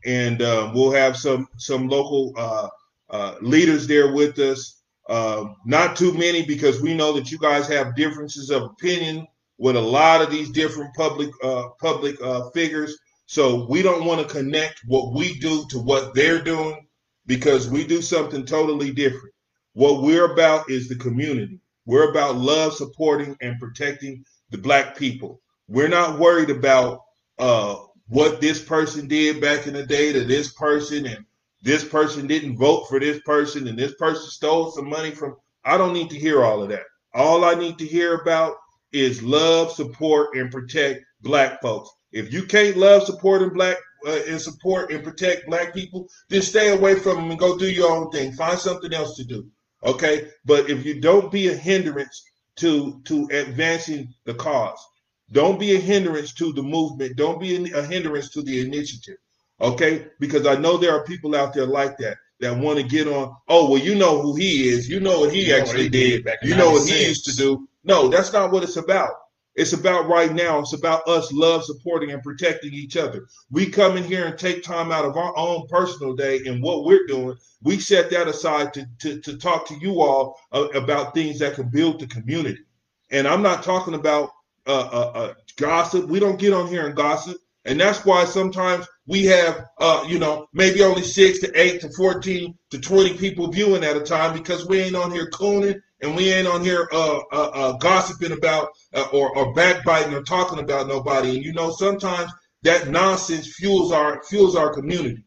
And 0.05 0.43
uh, 0.43 0.71
we'll 0.75 0.93
have 0.93 1.17
some 1.17 1.49
some 1.57 1.89
local 1.89 2.35
uh, 3.13 3.37
leaders 3.41 3.87
there 3.87 4.13
with 4.13 4.39
us. 4.39 4.83
Uh, 5.09 5.47
not 5.67 5.97
too 5.97 6.13
many 6.15 6.45
because 6.45 6.81
we 6.81 6.95
know 6.95 7.13
that 7.13 7.31
you 7.31 7.39
guys 7.39 7.69
have 7.69 7.97
differences 7.97 8.51
of 8.51 8.63
opinion 8.63 9.27
with 9.59 9.77
a 9.77 9.81
lot 9.81 10.23
of 10.23 10.31
these 10.31 10.51
different 10.51 10.95
public 10.95 11.31
uh, 11.43 11.69
public 11.81 12.21
uh, 12.23 12.51
figures. 12.51 12.99
So 13.27 13.67
we 13.69 13.83
don't 13.83 14.05
want 14.05 14.27
to 14.27 14.35
connect 14.35 14.81
what 14.87 15.15
we 15.15 15.39
do 15.39 15.67
to 15.69 15.79
what 15.79 16.15
they're 16.15 16.43
doing 16.43 16.87
because 17.27 17.69
we 17.69 17.87
do 17.87 18.03
something 18.03 18.45
totally 18.45 18.93
different. 18.93 19.35
What 19.75 20.03
we're 20.03 20.33
about 20.33 20.71
is 20.71 20.89
the 20.89 20.97
community. 20.97 21.61
We're 21.87 22.11
about 22.11 22.37
love, 22.37 22.75
supporting, 22.75 23.37
and 23.41 23.59
protecting 23.59 24.25
the 24.51 24.59
black 24.59 24.97
people. 24.97 25.41
We're 25.69 25.89
not 25.89 26.19
worried 26.19 26.51
about 26.51 27.03
uh, 27.39 27.77
what 28.09 28.41
this 28.41 28.63
person 28.63 29.09
did 29.09 29.41
back 29.41 29.67
in 29.67 29.75
the 29.75 29.87
day 29.87 30.13
to 30.13 30.25
this 30.25 30.53
person, 30.53 31.07
and 31.07 31.25
this 31.63 31.85
person 31.85 32.27
didn't 32.27 32.57
vote 32.57 32.87
for 32.89 33.01
this 33.01 33.21
person, 33.21 33.69
and 33.69 33.79
this 33.79 33.95
person 33.95 34.29
stole 34.29 34.71
some 34.71 34.89
money 34.89 35.13
from. 35.13 35.37
I 35.65 35.77
don't 35.79 35.93
need 35.93 36.11
to 36.11 36.19
hear 36.19 36.45
all 36.45 36.63
of 36.63 36.69
that. 36.71 36.83
All 37.15 37.45
I 37.45 37.55
need 37.55 37.79
to 37.79 37.87
hear 37.87 38.17
about 38.17 38.57
is 38.93 39.23
love, 39.23 39.73
support, 39.73 40.37
and 40.37 40.51
protect 40.51 41.01
black 41.21 41.63
folks. 41.63 41.89
If 42.11 42.33
you 42.33 42.45
can't 42.45 42.77
love, 42.77 43.05
support, 43.05 43.43
and 43.43 43.55
black 43.55 43.77
uh, 44.07 44.21
and 44.29 44.41
support 44.41 44.93
and 44.93 45.05
protect 45.05 45.47
black 45.47 45.73
people, 45.73 46.09
then 46.29 46.43
stay 46.43 46.71
away 46.71 46.97
from 46.97 47.17
them 47.17 47.31
and 47.31 47.39
go 47.39 47.57
do 47.57 47.71
your 47.71 47.91
own 47.91 48.11
thing. 48.11 48.33
Find 48.33 48.59
something 48.59 48.93
else 48.93 49.17
to 49.17 49.25
do. 49.25 49.47
Okay. 49.85 50.29
But 50.45 50.69
if 50.69 50.85
you 50.85 51.01
don't 51.01 51.31
be 51.31 51.49
a 51.49 51.57
hindrance 51.57 52.23
to 52.57 53.01
to 53.05 53.29
advancing 53.33 54.13
the 54.25 54.35
cause. 54.35 54.79
Don't 55.31 55.59
be 55.59 55.75
a 55.75 55.81
hindrance 55.81 56.35
to 56.35 56.53
the 56.53 56.63
movement. 56.63 57.17
Don't 57.17 57.41
be 57.41 57.73
a 57.73 57.83
hindrance 57.83 58.31
to 58.31 58.43
the 58.43 58.61
initiative. 58.61 59.17
Okay? 59.63 60.07
Because 60.19 60.47
I 60.47 60.57
know 60.57 60.77
there 60.77 60.93
are 60.93 61.05
people 61.05 61.35
out 61.35 61.55
there 61.55 61.67
like 61.67 61.97
that 61.99 62.19
that 62.41 62.57
want 62.57 62.79
to 62.79 62.85
get 62.85 63.07
on. 63.07 63.35
Oh, 63.49 63.71
well, 63.71 63.81
you 63.81 63.95
know 63.95 64.21
who 64.21 64.35
he 64.35 64.69
is. 64.69 64.89
You 64.89 65.01
know 65.01 65.21
what 65.21 65.33
he 65.33 65.47
you 65.47 65.55
actually 65.55 65.85
what 65.85 65.95
he 65.95 66.11
did. 66.19 66.25
did 66.25 66.37
you 66.43 66.57
know 66.57 66.73
what 66.73 66.89
he 66.89 67.07
used 67.07 67.25
to 67.27 67.37
do. 67.37 67.69
No, 67.85 68.09
that's 68.09 68.33
not 68.33 68.51
what 68.51 68.65
it's 68.65 68.77
about. 68.77 69.13
It's 69.55 69.75
about 69.75 70.09
right 70.09 70.33
now. 70.33 70.61
It's 70.61 70.73
about 70.73 71.07
us 71.07 71.31
love, 71.33 71.65
supporting, 71.65 72.11
and 72.11 72.23
protecting 72.23 72.73
each 72.73 72.97
other. 72.97 73.27
We 73.51 73.67
come 73.67 73.97
in 73.97 74.05
here 74.05 74.25
and 74.25 74.39
take 74.39 74.63
time 74.63 74.91
out 74.91 75.05
of 75.05 75.17
our 75.17 75.37
own 75.37 75.69
personal 75.69 76.15
day 76.15 76.41
and 76.47 76.63
what 76.63 76.85
we're 76.85 77.07
doing. 77.07 77.37
We 77.63 77.79
set 77.79 78.11
that 78.11 78.29
aside 78.29 78.73
to, 78.75 78.87
to, 79.01 79.21
to 79.21 79.37
talk 79.37 79.67
to 79.69 79.75
you 79.79 80.01
all 80.01 80.41
uh, 80.53 80.69
about 80.69 81.15
things 81.15 81.39
that 81.41 81.55
can 81.55 81.69
build 81.69 82.01
the 82.01 82.07
community. 82.07 82.65
And 83.11 83.29
I'm 83.29 83.43
not 83.43 83.63
talking 83.63 83.95
about 83.95 84.31
uh, 84.67 84.89
uh, 84.93 85.13
uh, 85.15 85.35
gossip. 85.57 86.07
We 86.07 86.19
don't 86.19 86.41
get 86.41 86.55
on 86.55 86.69
here 86.69 86.87
and 86.87 86.97
gossip. 86.97 87.37
And 87.67 87.79
that's 87.79 88.05
why 88.07 88.25
sometimes 88.25 88.87
we 89.07 89.25
have, 89.25 89.67
uh, 89.79 90.05
you 90.09 90.19
know, 90.19 90.47
maybe 90.53 90.83
only 90.83 91.03
six 91.03 91.41
to 91.41 91.61
eight 91.61 91.81
to 91.81 91.91
14 91.91 92.57
to 92.71 92.81
20 92.81 93.17
people 93.19 93.51
viewing 93.51 93.85
at 93.85 93.97
a 93.97 94.01
time 94.01 94.33
because 94.33 94.67
we 94.67 94.81
ain't 94.81 94.95
on 94.95 95.11
here 95.11 95.29
cooning 95.31 95.81
and 96.03 96.15
we 96.15 96.33
ain't 96.33 96.47
on 96.47 96.63
here 96.63 96.89
uh, 96.93 97.19
uh, 97.33 97.51
uh, 97.55 97.73
gossiping 97.79 98.33
about 98.33 98.71
uh, 98.95 99.07
or, 99.13 99.37
or 99.37 99.53
backbiting 99.55 100.15
or 100.15 100.23
talking 100.23 100.61
about 100.61 100.89
nobody. 100.89 101.37
And 101.37 101.45
you 101.45 101.53
know, 101.53 101.71
sometimes 101.71 102.31
that 102.63 102.89
nonsense 102.89 103.55
fuels 103.55 103.93
our 103.93 104.23
fuels 104.25 104.57
our 104.57 104.73
community. 104.73 105.25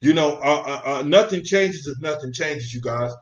You 0.00 0.12
know, 0.12 0.34
uh, 0.36 0.62
uh, 0.66 0.82
uh, 0.84 1.02
nothing 1.02 1.42
changes 1.42 1.86
if 1.86 2.00
nothing 2.00 2.32
changes, 2.32 2.74
you 2.74 2.80
guys. 2.80 3.12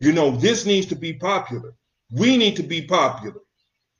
You 0.00 0.12
know, 0.12 0.30
this 0.30 0.66
needs 0.66 0.86
to 0.86 0.94
be 0.94 1.14
popular. 1.14 1.74
We 2.12 2.36
need 2.36 2.56
to 2.56 2.62
be 2.62 2.82
popular. 2.82 3.40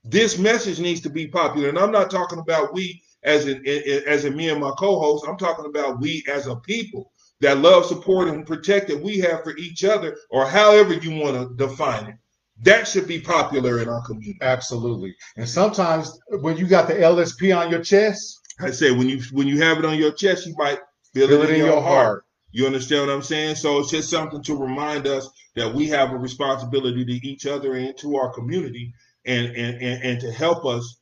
This 0.04 0.38
message 0.38 0.78
needs 0.78 1.00
to 1.02 1.10
be 1.10 1.26
popular, 1.26 1.68
and 1.68 1.78
I'm 1.78 1.90
not 1.90 2.10
talking 2.10 2.38
about 2.38 2.72
we 2.72 3.02
as 3.28 3.46
in, 3.46 3.64
as 4.06 4.24
in 4.24 4.36
me 4.36 4.48
and 4.48 4.60
my 4.60 4.72
co-host. 4.78 5.26
I'm 5.28 5.36
talking 5.36 5.66
about 5.66 6.00
we 6.00 6.24
as 6.28 6.46
a 6.46 6.56
people 6.56 7.12
that 7.40 7.58
love, 7.58 7.86
support, 7.86 8.28
and 8.28 8.46
protect 8.46 8.88
that 8.88 9.00
we 9.00 9.18
have 9.18 9.44
for 9.44 9.56
each 9.56 9.84
other, 9.84 10.16
or 10.30 10.46
however 10.46 10.94
you 10.94 11.20
want 11.20 11.36
to 11.36 11.54
define 11.54 12.06
it. 12.06 12.16
That 12.62 12.88
should 12.88 13.06
be 13.06 13.20
popular 13.20 13.80
in 13.80 13.88
our 13.88 14.04
community. 14.04 14.38
Absolutely. 14.40 15.14
And 15.36 15.48
sometimes 15.48 16.18
when 16.40 16.56
you 16.56 16.66
got 16.66 16.88
the 16.88 16.94
LSP 16.94 17.56
on 17.56 17.70
your 17.70 17.82
chest, 17.82 18.40
I 18.60 18.72
say 18.72 18.90
when 18.90 19.08
you 19.08 19.22
when 19.30 19.46
you 19.46 19.60
have 19.62 19.78
it 19.78 19.84
on 19.84 19.96
your 19.96 20.10
chest, 20.10 20.46
you 20.46 20.54
might 20.56 20.80
feel, 21.14 21.28
feel 21.28 21.42
it, 21.42 21.50
in, 21.50 21.54
in 21.54 21.60
your, 21.60 21.68
your 21.68 21.80
heart. 21.80 22.06
heart. 22.06 22.24
You 22.50 22.66
understand 22.66 23.06
what 23.06 23.14
I'm 23.14 23.22
saying? 23.22 23.54
So 23.56 23.78
it's 23.78 23.90
just 23.90 24.10
something 24.10 24.42
to 24.42 24.56
remind 24.56 25.06
us 25.06 25.30
that 25.54 25.72
we 25.72 25.86
have 25.88 26.10
a 26.10 26.16
responsibility 26.16 27.04
to 27.04 27.12
each 27.12 27.46
other 27.46 27.74
and 27.74 27.96
to 27.98 28.16
our 28.16 28.32
community, 28.32 28.92
and 29.26 29.54
and 29.54 29.80
and, 29.80 30.02
and 30.02 30.20
to 30.20 30.32
help 30.32 30.64
us 30.64 30.98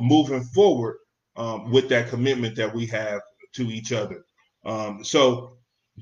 moving 0.00 0.44
forward 0.44 0.98
um, 1.36 1.70
with 1.70 1.88
that 1.88 2.08
commitment 2.08 2.56
that 2.56 2.74
we 2.74 2.86
have 2.86 3.22
to 3.54 3.70
each 3.70 3.92
other. 3.92 4.24
Um, 4.64 5.02
so 5.02 5.56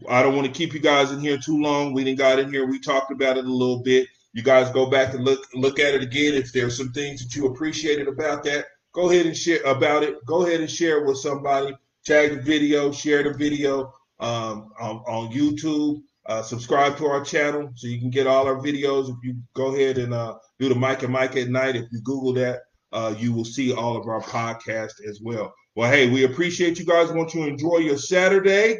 I 0.08 0.22
don't 0.22 0.34
want 0.34 0.46
to 0.46 0.52
keep 0.52 0.74
you 0.74 0.80
guys 0.80 1.12
in 1.12 1.20
here 1.20 1.38
too 1.38 1.60
long. 1.60 1.92
We 1.92 2.04
didn't 2.04 2.18
got 2.18 2.38
in 2.38 2.50
here. 2.52 2.66
We 2.66 2.80
talked 2.80 3.12
about 3.12 3.38
it 3.38 3.44
a 3.44 3.52
little 3.52 3.82
bit 3.82 4.08
you 4.36 4.42
guys 4.42 4.68
go 4.70 4.84
back 4.84 5.14
and 5.14 5.24
look 5.24 5.48
look 5.54 5.78
at 5.80 5.94
it 5.94 6.02
again. 6.02 6.34
If 6.34 6.52
there's 6.52 6.76
some 6.76 6.92
things 6.92 7.22
that 7.22 7.34
you 7.34 7.46
appreciated 7.46 8.06
about 8.06 8.44
that, 8.44 8.66
go 8.92 9.10
ahead 9.10 9.24
and 9.24 9.34
share 9.34 9.62
about 9.62 10.02
it. 10.02 10.24
Go 10.26 10.44
ahead 10.44 10.60
and 10.60 10.70
share 10.70 10.98
it 10.98 11.06
with 11.06 11.16
somebody. 11.16 11.74
Tag 12.04 12.32
the 12.32 12.42
video, 12.42 12.92
share 12.92 13.22
the 13.22 13.32
video 13.32 13.94
um, 14.20 14.72
on, 14.78 14.96
on, 15.08 15.32
YouTube. 15.32 16.02
Uh, 16.26 16.42
subscribe 16.42 16.98
to 16.98 17.06
our 17.06 17.24
channel 17.24 17.70
so 17.76 17.86
you 17.86 17.98
can 17.98 18.10
get 18.10 18.26
all 18.26 18.46
our 18.46 18.56
videos. 18.56 19.08
If 19.08 19.16
you 19.22 19.36
go 19.54 19.74
ahead 19.74 19.96
and 19.96 20.12
uh, 20.12 20.34
do 20.58 20.68
the 20.68 20.74
Mike 20.74 21.02
and 21.02 21.12
Mike 21.14 21.34
at 21.36 21.48
night, 21.48 21.74
if 21.74 21.86
you 21.90 22.02
Google 22.02 22.34
that, 22.34 22.60
uh, 22.92 23.14
you 23.18 23.32
will 23.32 23.44
see 23.44 23.72
all 23.72 23.96
of 23.96 24.06
our 24.06 24.22
podcasts 24.22 25.04
as 25.06 25.20
well. 25.20 25.54
Well, 25.74 25.90
hey, 25.90 26.08
we 26.08 26.24
appreciate 26.24 26.78
you 26.78 26.86
guys. 26.86 27.12
Want 27.12 27.34
you 27.34 27.44
to 27.44 27.48
enjoy 27.48 27.78
your 27.78 27.98
Saturday, 27.98 28.78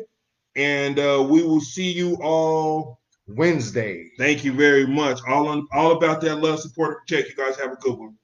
and 0.55 0.99
uh, 0.99 1.27
we 1.29 1.43
will 1.43 1.61
see 1.61 1.93
you 1.93 2.17
all 2.23 3.01
Wednesday. 3.29 4.11
Thank 4.19 4.45
you 4.45 4.53
very 4.53 4.87
much. 4.87 5.21
All 5.29 5.49
on 5.49 5.67
all 5.73 5.93
about 5.93 6.21
that 6.23 6.37
love, 6.37 6.61
support, 6.61 6.99
and 6.99 7.07
protect. 7.07 7.31
You 7.31 7.45
guys 7.45 7.59
have 7.59 7.73
a 7.73 7.77
good 7.77 7.99
one. 7.99 8.17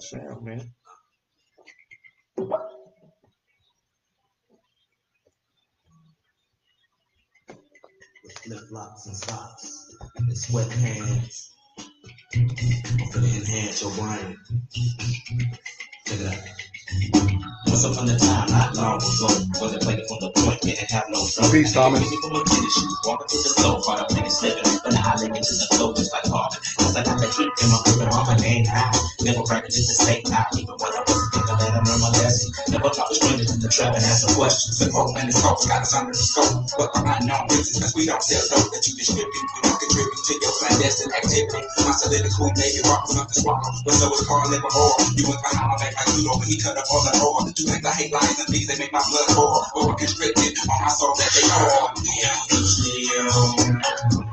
Sam, 0.00 0.44
man. 0.44 0.70
Flip 8.46 8.60
flops 8.68 9.06
and 9.06 9.16
socks, 9.16 9.96
and 10.18 10.38
sweat 10.38 10.70
hands. 10.70 11.50
I'm 12.36 12.48
finna 12.48 13.40
enhance 13.40 13.82
your 13.82 13.90
brain. 13.90 14.38
Check 16.06 16.20
it 16.20 16.26
out. 16.26 16.75
Once 16.86 17.82
upon 17.82 18.08
a 18.08 18.16
time, 18.16 18.46
not 18.48 18.76
long 18.78 18.96
ago, 19.02 19.26
was 19.58 19.74
a 19.74 19.78
player 19.82 19.98
from 20.06 20.22
the 20.22 20.30
point, 20.38 20.60
didn't 20.62 20.86
have 20.86 21.04
no 21.10 21.18
trouble. 21.26 21.50
Peace, 21.50 21.74
Thomas. 21.74 21.98
From 21.98 22.38
a 22.38 22.40
tennis 22.46 22.74
shoe, 22.78 22.94
walking 23.02 23.26
to 23.26 23.38
the 23.42 23.52
floor, 23.58 23.82
caught 23.82 24.00
up 24.06 24.10
slipping, 24.30 24.70
but 24.86 24.94
now 24.94 25.10
I 25.10 25.18
lick 25.18 25.34
into 25.34 25.50
the 25.50 25.66
flow 25.74 25.90
just 25.98 26.14
like 26.14 26.30
Harvard. 26.30 26.62
Cause 26.78 26.94
I 26.94 27.02
got 27.02 27.18
the 27.18 27.26
heat 27.34 27.50
in 27.50 27.66
my 27.74 27.78
grip 27.82 28.06
and 28.06 28.14
my 28.14 28.36
game 28.38 28.64
high. 28.70 28.94
Never 29.26 29.42
practice 29.42 29.82
the 29.82 29.98
same 29.98 30.22
out, 30.30 30.46
even 30.54 30.78
when 30.78 30.92
I 30.94 31.02
wasn't 31.10 31.28
thinking 31.34 31.58
I 31.58 31.68
learned 31.74 32.02
my 32.06 32.10
lesson. 32.22 32.48
Never 32.70 32.90
talk 32.94 33.10
to 33.10 33.16
strangers 33.18 33.50
in 33.50 33.58
the 33.58 33.68
trap 33.68 33.98
and 33.98 34.04
answer 34.06 34.30
questions. 34.38 34.78
The 34.78 34.86
whole 34.94 35.10
man 35.10 35.26
is 35.26 35.36
called, 35.42 35.58
got 35.66 35.82
us 35.82 35.90
under 35.90 36.14
the 36.14 36.22
scope. 36.22 36.70
But 36.78 36.94
I'm 36.94 37.02
not 37.02 37.26
known 37.26 37.50
business, 37.50 37.82
cause 37.82 37.94
we 37.98 38.06
don't 38.06 38.22
sell 38.22 38.46
dope 38.46 38.70
that 38.70 38.86
you 38.86 38.94
distribute. 38.94 39.26
We 39.26 39.60
don't 39.66 39.80
contribute 39.82 40.22
to 40.22 40.32
your 40.38 40.54
clandestine 40.62 41.12
activity. 41.18 41.66
My 41.82 41.92
soliloquy 41.98 42.78
you 42.78 42.86
rock 42.86 43.10
something 43.10 43.42
swallow. 43.42 43.74
But 43.82 43.98
so 43.98 44.06
it's 44.14 44.22
called 44.22 44.54
liver 44.54 44.70
or 44.70 44.94
you 45.18 45.26
went 45.26 45.42
behind 45.42 45.66
my 45.66 45.76
back 45.82 45.98
like 45.98 46.14
you 46.14 46.24
know, 46.28 46.38
he 46.46 46.60
cut 46.60 46.75
up 46.76 46.84
all 46.92 47.02
the 47.04 47.12
door. 47.18 47.52
two 47.52 47.64
things 47.64 47.84
I 47.84 47.92
hate 47.92 48.12
lions 48.12 48.38
and 48.38 48.48
things, 48.48 48.66
they 48.66 48.78
make 48.78 48.92
my 48.92 49.02
blood 49.08 49.28
pour. 49.30 49.64
Over 49.74 49.94
constricted 49.94 50.56
on 50.70 50.82
my 50.82 50.88
soul 50.88 51.14
that 51.16 51.30
they 51.34 51.44
pour. 51.48 51.92
Yeah. 54.20 54.25